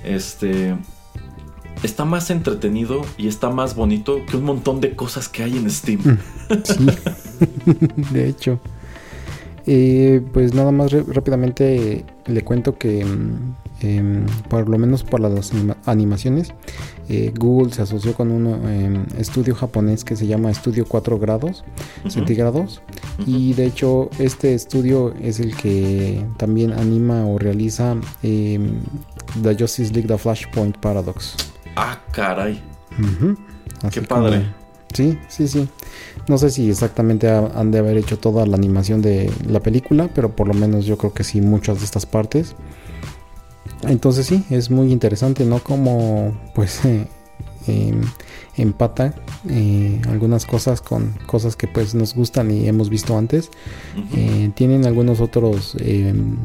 Este 0.03 0.75
está 1.83 2.05
más 2.05 2.31
entretenido 2.31 3.01
y 3.17 3.27
está 3.27 3.49
más 3.49 3.75
bonito 3.75 4.25
que 4.25 4.37
un 4.37 4.43
montón 4.43 4.81
de 4.81 4.95
cosas 4.95 5.29
que 5.29 5.43
hay 5.43 5.57
en 5.57 5.69
Steam. 5.69 6.17
Sí, 6.63 6.87
de 8.11 8.27
hecho. 8.27 8.59
Eh, 9.67 10.21
pues 10.31 10.53
nada 10.53 10.71
más 10.71 10.91
rápidamente 10.91 12.05
le 12.27 12.43
cuento 12.43 12.77
que 12.77 13.03
mm, 13.03 13.55
em, 13.81 14.25
por 14.47 14.69
lo 14.69 14.77
menos 14.77 15.03
para 15.03 15.27
las 15.27 15.53
anima- 15.53 15.77
animaciones 15.87 16.53
eh, 17.09 17.31
Google 17.37 17.71
se 17.73 17.81
asoció 17.83 18.13
con 18.13 18.31
un 18.31 18.47
em, 18.69 19.05
estudio 19.17 19.53
japonés 19.55 20.03
que 20.03 20.15
se 20.15 20.25
llama 20.27 20.49
Estudio 20.51 20.85
4 20.87 21.19
grados 21.19 21.63
centígrados 22.07 22.81
y 23.25 23.53
de 23.53 23.65
hecho 23.67 24.09
este 24.19 24.53
estudio 24.53 25.13
es 25.21 25.39
el 25.39 25.55
que 25.55 26.25
también 26.37 26.73
anima 26.73 27.25
o 27.25 27.37
realiza 27.37 27.95
em, 28.23 28.79
The 29.41 29.55
Justice 29.57 29.93
League 29.93 30.07
The 30.07 30.17
Flashpoint 30.17 30.77
Paradox. 30.77 31.35
Ah, 31.75 31.99
caray. 32.11 32.61
Qué 33.91 34.01
como- 34.05 34.23
padre. 34.23 34.45
Sí, 34.93 35.17
sí, 35.27 35.47
sí. 35.49 35.67
No 36.29 36.37
sé 36.37 36.49
si 36.49 36.69
exactamente 36.69 37.27
ha- 37.29 37.51
han 37.53 37.69
de 37.71 37.79
haber 37.79 37.97
hecho 37.97 38.17
toda 38.17 38.45
la 38.45 38.55
animación 38.55 39.01
de 39.01 39.29
la 39.49 39.59
película, 39.59 40.09
pero 40.15 40.33
por 40.33 40.47
lo 40.47 40.53
menos 40.53 40.85
yo 40.85 40.97
creo 40.97 41.13
que 41.13 41.25
sí, 41.25 41.41
muchas 41.41 41.79
de 41.79 41.85
estas 41.85 42.05
partes. 42.05 42.55
Entonces 43.83 44.25
sí, 44.25 44.43
es 44.49 44.69
muy 44.71 44.91
interesante, 44.91 45.45
¿no? 45.45 45.59
Como 45.59 46.35
pues 46.53 46.83
eh, 46.85 47.07
em, 47.67 48.01
empata 48.57 49.13
eh, 49.49 50.01
algunas 50.07 50.45
cosas 50.45 50.81
con 50.81 51.13
cosas 51.25 51.55
que 51.55 51.67
pues 51.67 51.93
nos 51.93 52.15
gustan 52.15 52.51
y 52.51 52.67
hemos 52.67 52.89
visto 52.89 53.17
antes. 53.17 53.49
Eh, 54.13 54.51
tienen 54.55 54.85
algunos 54.85 55.19
otros 55.19 55.75
em, 55.79 56.37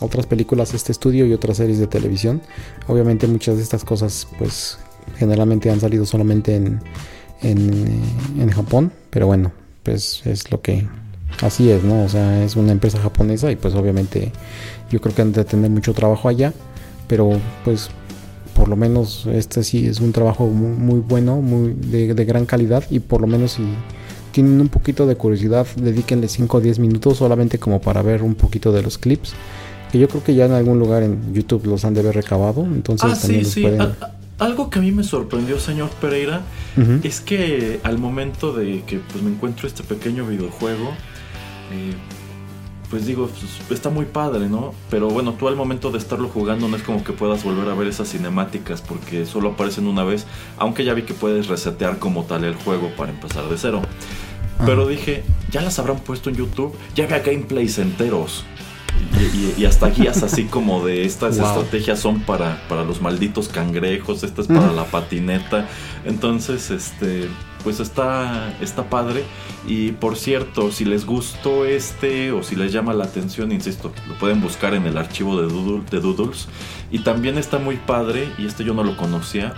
otras 0.00 0.26
películas 0.26 0.74
este 0.74 0.92
estudio 0.92 1.26
y 1.26 1.32
otras 1.32 1.58
series 1.58 1.78
de 1.78 1.86
televisión 1.86 2.42
obviamente 2.88 3.26
muchas 3.26 3.56
de 3.56 3.62
estas 3.62 3.84
cosas 3.84 4.26
pues 4.38 4.78
generalmente 5.16 5.70
han 5.70 5.80
salido 5.80 6.04
solamente 6.06 6.56
en 6.56 6.80
en, 7.42 7.86
eh, 7.86 8.42
en 8.42 8.50
Japón 8.50 8.92
pero 9.10 9.26
bueno 9.26 9.52
pues 9.82 10.22
es 10.26 10.50
lo 10.50 10.60
que 10.60 10.86
así 11.40 11.70
es 11.70 11.82
no 11.82 12.04
o 12.04 12.08
sea 12.08 12.44
es 12.44 12.56
una 12.56 12.72
empresa 12.72 12.98
japonesa 12.98 13.50
y 13.50 13.56
pues 13.56 13.74
obviamente 13.74 14.32
yo 14.90 15.00
creo 15.00 15.14
que 15.14 15.22
han 15.22 15.32
de 15.32 15.44
tener 15.44 15.70
mucho 15.70 15.94
trabajo 15.94 16.28
allá 16.28 16.52
pero 17.08 17.30
pues 17.64 17.90
por 18.54 18.68
lo 18.68 18.76
menos 18.76 19.26
este 19.32 19.62
sí 19.64 19.86
es 19.86 20.00
un 20.00 20.12
trabajo 20.12 20.46
muy, 20.46 20.76
muy 20.76 21.00
bueno 21.00 21.40
muy 21.40 21.72
de, 21.72 22.14
de 22.14 22.24
gran 22.24 22.46
calidad 22.46 22.84
y 22.90 23.00
por 23.00 23.20
lo 23.20 23.26
menos 23.26 23.52
si 23.52 23.62
tienen 24.32 24.60
un 24.62 24.68
poquito 24.68 25.06
de 25.06 25.14
curiosidad, 25.14 25.66
dedíquenle 25.76 26.26
5 26.26 26.56
o 26.56 26.60
10 26.62 26.78
minutos 26.78 27.18
solamente 27.18 27.58
como 27.58 27.82
para 27.82 28.00
ver 28.00 28.22
un 28.22 28.34
poquito 28.34 28.72
de 28.72 28.80
los 28.82 28.96
clips. 28.96 29.34
Que 29.90 29.98
yo 29.98 30.08
creo 30.08 30.24
que 30.24 30.34
ya 30.34 30.46
en 30.46 30.52
algún 30.52 30.78
lugar 30.78 31.02
en 31.02 31.34
YouTube 31.34 31.66
los 31.66 31.84
han 31.84 31.92
de 31.92 32.00
haber 32.00 32.14
recabado. 32.14 32.64
Entonces 32.64 33.10
Ah, 33.12 33.20
también 33.20 33.44
sí, 33.44 33.60
los 33.60 33.72
sí. 33.72 33.78
pueden. 33.78 33.94
Algo 34.38 34.70
que 34.70 34.78
a 34.78 34.82
mí 34.82 34.90
me 34.90 35.04
sorprendió, 35.04 35.60
señor 35.60 35.90
Pereira, 36.00 36.40
es 37.02 37.20
que 37.20 37.80
al 37.82 37.98
momento 37.98 38.54
de 38.54 38.82
que 38.86 39.00
pues, 39.00 39.22
me 39.22 39.30
encuentro 39.32 39.68
este 39.68 39.82
pequeño 39.82 40.26
videojuego, 40.26 40.94
eh, 41.70 41.94
pues 42.92 43.06
digo, 43.06 43.26
pues, 43.66 43.78
está 43.78 43.88
muy 43.88 44.04
padre, 44.04 44.50
¿no? 44.50 44.74
Pero 44.90 45.08
bueno, 45.08 45.32
tú 45.32 45.48
al 45.48 45.56
momento 45.56 45.90
de 45.90 45.96
estarlo 45.96 46.28
jugando 46.28 46.68
no 46.68 46.76
es 46.76 46.82
como 46.82 47.02
que 47.02 47.14
puedas 47.14 47.42
volver 47.42 47.66
a 47.70 47.74
ver 47.74 47.88
esas 47.88 48.10
cinemáticas 48.10 48.82
porque 48.82 49.24
solo 49.24 49.52
aparecen 49.52 49.86
una 49.86 50.04
vez, 50.04 50.26
aunque 50.58 50.84
ya 50.84 50.92
vi 50.92 51.02
que 51.02 51.14
puedes 51.14 51.46
resetear 51.46 51.98
como 51.98 52.24
tal 52.24 52.44
el 52.44 52.54
juego 52.54 52.90
para 52.94 53.10
empezar 53.10 53.48
de 53.48 53.56
cero. 53.56 53.80
Pero 54.66 54.86
dije, 54.86 55.24
ya 55.50 55.62
las 55.62 55.78
habrán 55.78 56.00
puesto 56.00 56.28
en 56.28 56.36
YouTube, 56.36 56.76
ya 56.94 57.04
había 57.04 57.20
gameplays 57.20 57.78
enteros. 57.78 58.44
Y, 59.56 59.64
hasta 59.64 59.88
guías 59.88 60.22
así 60.22 60.44
como 60.50 60.84
de 60.84 61.04
estas 61.04 61.38
estrategias 61.38 61.98
son 61.98 62.20
para, 62.20 62.62
para 62.68 62.84
los 62.84 63.00
malditos 63.00 63.48
cangrejos, 63.48 64.22
esta 64.22 64.42
es 64.42 64.48
para 64.48 64.70
la 64.74 64.84
patineta. 64.84 65.66
Entonces, 66.04 66.70
este, 66.70 67.28
pues 67.62 67.80
está, 67.80 68.56
está 68.60 68.84
padre. 68.84 69.24
Y 69.66 69.92
por 69.92 70.16
cierto, 70.16 70.70
si 70.72 70.84
les 70.84 71.06
gustó 71.06 71.64
este 71.64 72.32
o 72.32 72.42
si 72.42 72.56
les 72.56 72.72
llama 72.72 72.92
la 72.94 73.04
atención, 73.04 73.52
insisto, 73.52 73.92
lo 74.08 74.14
pueden 74.18 74.40
buscar 74.40 74.74
en 74.74 74.86
el 74.86 74.98
archivo 74.98 75.40
de, 75.40 75.80
de 75.90 76.00
Doodles. 76.00 76.48
Y 76.90 77.00
también 77.00 77.38
está 77.38 77.58
muy 77.58 77.76
padre, 77.76 78.28
y 78.38 78.46
este 78.46 78.64
yo 78.64 78.74
no 78.74 78.84
lo 78.84 78.96
conocía, 78.96 79.54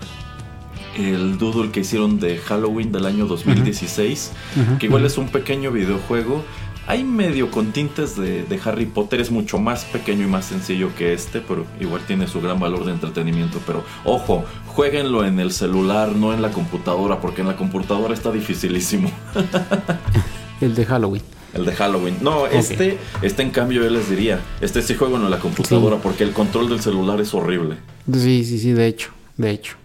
el 0.96 1.38
doodle 1.38 1.72
que 1.72 1.80
hicieron 1.80 2.20
de 2.20 2.38
Halloween 2.38 2.92
del 2.92 3.06
año 3.06 3.26
2016, 3.26 4.30
que 4.78 4.86
igual 4.86 5.04
es 5.04 5.18
un 5.18 5.28
pequeño 5.28 5.72
videojuego 5.72 6.44
hay 6.86 7.02
medio 7.02 7.50
con 7.50 7.72
tintes 7.72 8.16
de, 8.16 8.60
Harry 8.64 8.86
Potter, 8.86 9.20
es 9.20 9.30
mucho 9.30 9.58
más 9.58 9.84
pequeño 9.84 10.24
y 10.24 10.28
más 10.28 10.44
sencillo 10.46 10.94
que 10.94 11.14
este, 11.14 11.40
pero 11.40 11.64
igual 11.80 12.02
tiene 12.06 12.26
su 12.26 12.40
gran 12.40 12.60
valor 12.60 12.84
de 12.84 12.92
entretenimiento. 12.92 13.60
Pero 13.66 13.84
ojo, 14.04 14.44
jueguenlo 14.74 15.24
en 15.24 15.38
el 15.38 15.52
celular, 15.52 16.16
no 16.16 16.32
en 16.32 16.42
la 16.42 16.50
computadora, 16.50 17.20
porque 17.20 17.42
en 17.42 17.48
la 17.48 17.56
computadora 17.56 18.12
está 18.12 18.32
dificilísimo. 18.32 19.10
el 20.60 20.74
de 20.74 20.84
Halloween. 20.84 21.22
El 21.52 21.64
de 21.64 21.72
Halloween. 21.72 22.16
No, 22.20 22.48
este, 22.48 22.98
este 23.22 23.42
en 23.42 23.50
cambio 23.50 23.84
yo 23.84 23.90
les 23.90 24.10
diría, 24.10 24.40
este 24.60 24.82
sí 24.82 24.96
juego 24.96 25.16
en 25.16 25.30
la 25.30 25.38
computadora, 25.38 25.98
porque 25.98 26.24
el 26.24 26.32
control 26.32 26.68
del 26.68 26.80
celular 26.80 27.20
es 27.20 27.32
horrible. 27.34 27.76
Sí, 28.12 28.44
sí, 28.44 28.58
sí, 28.58 28.72
de 28.72 28.88
hecho, 28.88 29.10
de 29.36 29.50
hecho. 29.50 29.76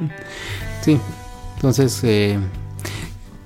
sí, 0.82 0.98
entonces... 1.56 2.00
Eh 2.04 2.38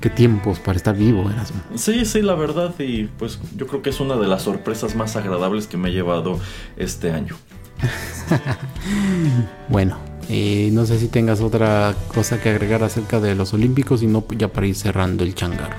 qué 0.00 0.10
tiempos 0.10 0.60
para 0.60 0.76
estar 0.76 0.94
vivo, 0.94 1.30
Erasmo. 1.30 1.62
Sí, 1.76 2.04
sí, 2.04 2.20
la 2.20 2.34
verdad, 2.34 2.74
y 2.78 3.04
pues 3.04 3.38
yo 3.56 3.66
creo 3.66 3.80
que 3.80 3.88
es 3.88 4.00
una 4.00 4.16
de 4.16 4.28
las 4.28 4.42
sorpresas 4.42 4.94
más 4.94 5.16
agradables 5.16 5.66
que 5.66 5.78
me 5.78 5.88
he 5.88 5.92
llevado 5.92 6.38
este 6.76 7.10
año. 7.10 7.36
bueno, 9.70 9.96
eh, 10.28 10.70
no 10.72 10.86
sé 10.86 10.98
si 10.98 11.08
tengas 11.08 11.40
otra 11.40 11.94
cosa 12.14 12.40
que 12.40 12.50
agregar 12.50 12.82
acerca 12.82 13.20
de 13.20 13.34
los 13.34 13.54
Olímpicos 13.54 14.02
y 14.02 14.06
no 14.06 14.24
ya 14.36 14.48
para 14.48 14.66
ir 14.66 14.74
cerrando 14.74 15.24
el 15.24 15.34
changarro. 15.34 15.76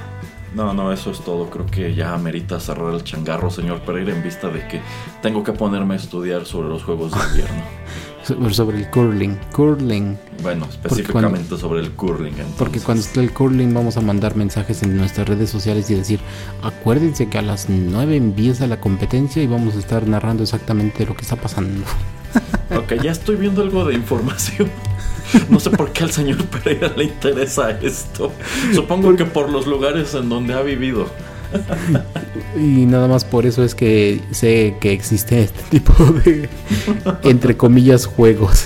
No, 0.55 0.73
no, 0.73 0.93
eso 0.93 1.11
es 1.11 1.19
todo. 1.19 1.49
Creo 1.49 1.65
que 1.65 1.93
ya 1.93 2.13
amerita 2.13 2.59
cerrar 2.61 2.93
el 2.93 3.03
changarro, 3.03 3.49
señor 3.51 3.81
Pereira, 3.81 4.15
en 4.15 4.23
vista 4.23 4.47
de 4.49 4.65
que 4.67 4.79
tengo 5.21 5.43
que 5.43 5.51
ponerme 5.51 5.95
a 5.95 5.97
estudiar 5.97 6.45
sobre 6.45 6.69
los 6.69 6.83
Juegos 6.83 7.11
de 7.11 7.19
Invierno. 7.27 7.63
sobre 8.51 8.79
el 8.79 8.89
curling. 8.89 9.37
Curling. 9.51 10.17
Bueno, 10.41 10.67
específicamente 10.69 11.57
sobre 11.57 11.81
el 11.81 11.91
curling. 11.91 12.33
Porque 12.57 12.79
cuando 12.79 13.03
esté 13.03 13.19
el 13.21 13.31
curling 13.31 13.73
vamos 13.73 13.97
a 13.97 14.01
mandar 14.01 14.35
mensajes 14.35 14.83
en 14.83 14.97
nuestras 14.97 15.27
redes 15.27 15.49
sociales 15.49 15.89
y 15.89 15.95
decir, 15.95 16.19
acuérdense 16.61 17.29
que 17.29 17.37
a 17.37 17.41
las 17.41 17.69
9 17.69 18.15
empieza 18.15 18.67
la 18.67 18.79
competencia 18.79 19.41
y 19.43 19.47
vamos 19.47 19.75
a 19.75 19.79
estar 19.79 20.07
narrando 20.07 20.43
exactamente 20.43 21.05
lo 21.05 21.15
que 21.15 21.21
está 21.21 21.35
pasando. 21.35 21.85
Ok, 22.75 22.93
ya 23.03 23.11
estoy 23.11 23.35
viendo 23.35 23.61
algo 23.61 23.85
de 23.85 23.93
información. 23.93 24.69
No 25.49 25.59
sé 25.59 25.69
por 25.69 25.91
qué 25.91 26.03
al 26.03 26.11
señor 26.11 26.43
Pereira 26.45 26.91
le 26.95 27.05
interesa 27.05 27.71
esto. 27.71 28.31
Supongo 28.73 29.15
que 29.15 29.25
por 29.25 29.49
los 29.49 29.67
lugares 29.67 30.13
en 30.15 30.29
donde 30.29 30.53
ha 30.53 30.61
vivido. 30.61 31.07
Y 32.57 32.85
nada 32.85 33.07
más 33.07 33.25
por 33.25 33.45
eso 33.45 33.63
es 33.63 33.75
que 33.75 34.21
sé 34.31 34.77
que 34.79 34.91
existe 34.91 35.41
este 35.43 35.63
tipo 35.69 35.93
de, 36.03 36.49
entre 37.23 37.57
comillas, 37.57 38.05
juegos. 38.05 38.65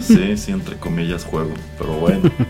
Sí, 0.00 0.36
sí, 0.36 0.52
entre 0.52 0.76
comillas, 0.76 1.24
juego, 1.24 1.50
pero 1.78 1.94
bueno. 1.94 2.30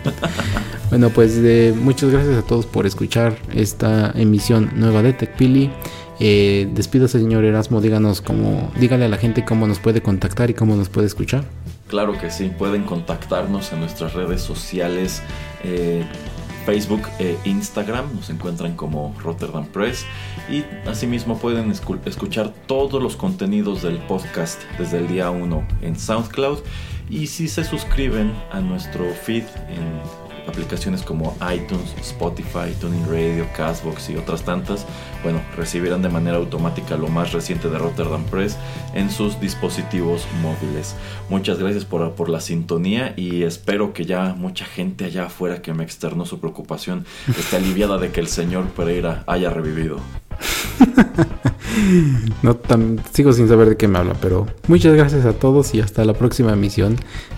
Bueno, 0.88 1.10
pues 1.10 1.36
eh, 1.42 1.74
muchas 1.76 2.10
gracias 2.10 2.36
a 2.36 2.42
todos 2.42 2.64
por 2.64 2.86
escuchar 2.86 3.36
esta 3.52 4.12
emisión 4.14 4.70
nueva 4.76 5.02
de 5.02 5.12
TechPili. 5.12 5.72
Eh, 6.20 6.68
despídase, 6.72 7.18
señor 7.18 7.44
Erasmo, 7.44 7.80
díganos 7.80 8.20
cómo, 8.20 8.70
dígale 8.78 9.04
a 9.04 9.08
la 9.08 9.16
gente 9.16 9.44
cómo 9.44 9.66
nos 9.66 9.80
puede 9.80 10.00
contactar 10.00 10.48
y 10.50 10.54
cómo 10.54 10.76
nos 10.76 10.88
puede 10.88 11.08
escuchar. 11.08 11.44
Claro 11.88 12.18
que 12.18 12.30
sí, 12.30 12.50
pueden 12.56 12.84
contactarnos 12.84 13.72
en 13.72 13.80
nuestras 13.80 14.14
redes 14.14 14.40
sociales. 14.40 15.22
Eh, 15.64 16.04
Facebook 16.66 17.08
e 17.20 17.38
Instagram, 17.44 18.12
nos 18.16 18.28
encuentran 18.28 18.74
como 18.74 19.14
Rotterdam 19.22 19.66
Press 19.66 20.04
y 20.50 20.64
asimismo 20.88 21.38
pueden 21.38 21.70
escuchar 21.70 22.52
todos 22.66 23.00
los 23.00 23.16
contenidos 23.16 23.82
del 23.82 23.98
podcast 23.98 24.60
desde 24.76 24.98
el 24.98 25.06
día 25.06 25.30
1 25.30 25.68
en 25.82 25.96
SoundCloud 25.96 26.58
y 27.08 27.28
si 27.28 27.46
se 27.46 27.62
suscriben 27.62 28.34
a 28.50 28.60
nuestro 28.60 29.04
feed 29.14 29.44
en 29.68 30.25
aplicaciones 30.46 31.02
como 31.02 31.36
iTunes, 31.54 31.94
Spotify, 32.00 32.72
Tuning 32.80 33.06
Radio, 33.06 33.46
Castbox 33.56 34.10
y 34.10 34.16
otras 34.16 34.42
tantas, 34.42 34.86
bueno, 35.22 35.40
recibirán 35.56 36.02
de 36.02 36.08
manera 36.08 36.36
automática 36.36 36.96
lo 36.96 37.08
más 37.08 37.32
reciente 37.32 37.68
de 37.68 37.78
Rotterdam 37.78 38.24
Press 38.24 38.56
en 38.94 39.10
sus 39.10 39.40
dispositivos 39.40 40.26
móviles. 40.42 40.94
Muchas 41.28 41.58
gracias 41.58 41.84
por, 41.84 42.12
por 42.12 42.28
la 42.28 42.40
sintonía 42.40 43.14
y 43.16 43.42
espero 43.42 43.92
que 43.92 44.04
ya 44.04 44.34
mucha 44.34 44.64
gente 44.64 45.04
allá 45.04 45.26
afuera 45.26 45.62
que 45.62 45.74
me 45.74 45.84
externó 45.84 46.26
su 46.26 46.40
preocupación 46.40 47.06
esté 47.28 47.56
aliviada 47.56 47.98
de 47.98 48.10
que 48.10 48.20
el 48.20 48.28
señor 48.28 48.66
Pereira 48.68 49.24
haya 49.26 49.50
revivido. 49.50 49.98
no 52.42 52.56
tan, 52.56 53.00
sigo 53.12 53.32
sin 53.32 53.48
saber 53.48 53.70
de 53.70 53.76
qué 53.76 53.88
me 53.88 53.98
habla, 53.98 54.14
pero 54.20 54.46
muchas 54.68 54.94
gracias 54.94 55.24
a 55.24 55.32
todos 55.32 55.74
y 55.74 55.80
hasta 55.80 56.04
la 56.04 56.14
próxima 56.14 56.52
emisión. 56.52 56.96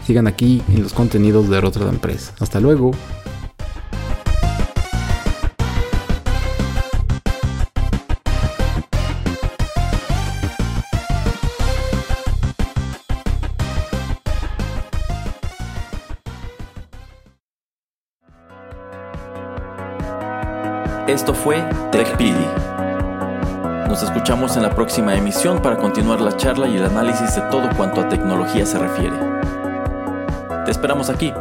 Sigan 0.09 0.27
aquí 0.27 0.63
en 0.69 0.83
los 0.83 0.95
contenidos 0.95 1.51
de 1.51 1.61
Rotterdam 1.61 1.99
Press. 1.99 2.33
Hasta 2.41 2.61
luego. 2.61 2.93
Esto 21.07 21.35
fue 21.35 21.63
TechPili. 21.93 22.33
Nos 23.87 24.03
escuchamos 24.03 24.57
en 24.57 24.63
la 24.63 24.75
próxima 24.75 25.15
emisión 25.15 25.61
para 25.61 25.77
continuar 25.77 26.23
la 26.23 26.35
charla 26.35 26.67
y 26.67 26.79
el 26.79 26.85
análisis 26.87 27.35
de 27.35 27.43
todo 27.51 27.69
cuanto 27.77 28.01
a 28.01 28.09
tecnología 28.09 28.65
se 28.65 28.79
refiere. 28.79 29.58
Te 30.69 30.73
esperamos 30.73 31.09
aquí, 31.09 31.33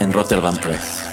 en 0.00 0.14
Rotterdam 0.14 0.56
Press. 0.56 1.04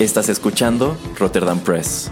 Estás 0.00 0.28
escuchando 0.28 0.96
Rotterdam 1.16 1.60
Press. 1.60 2.10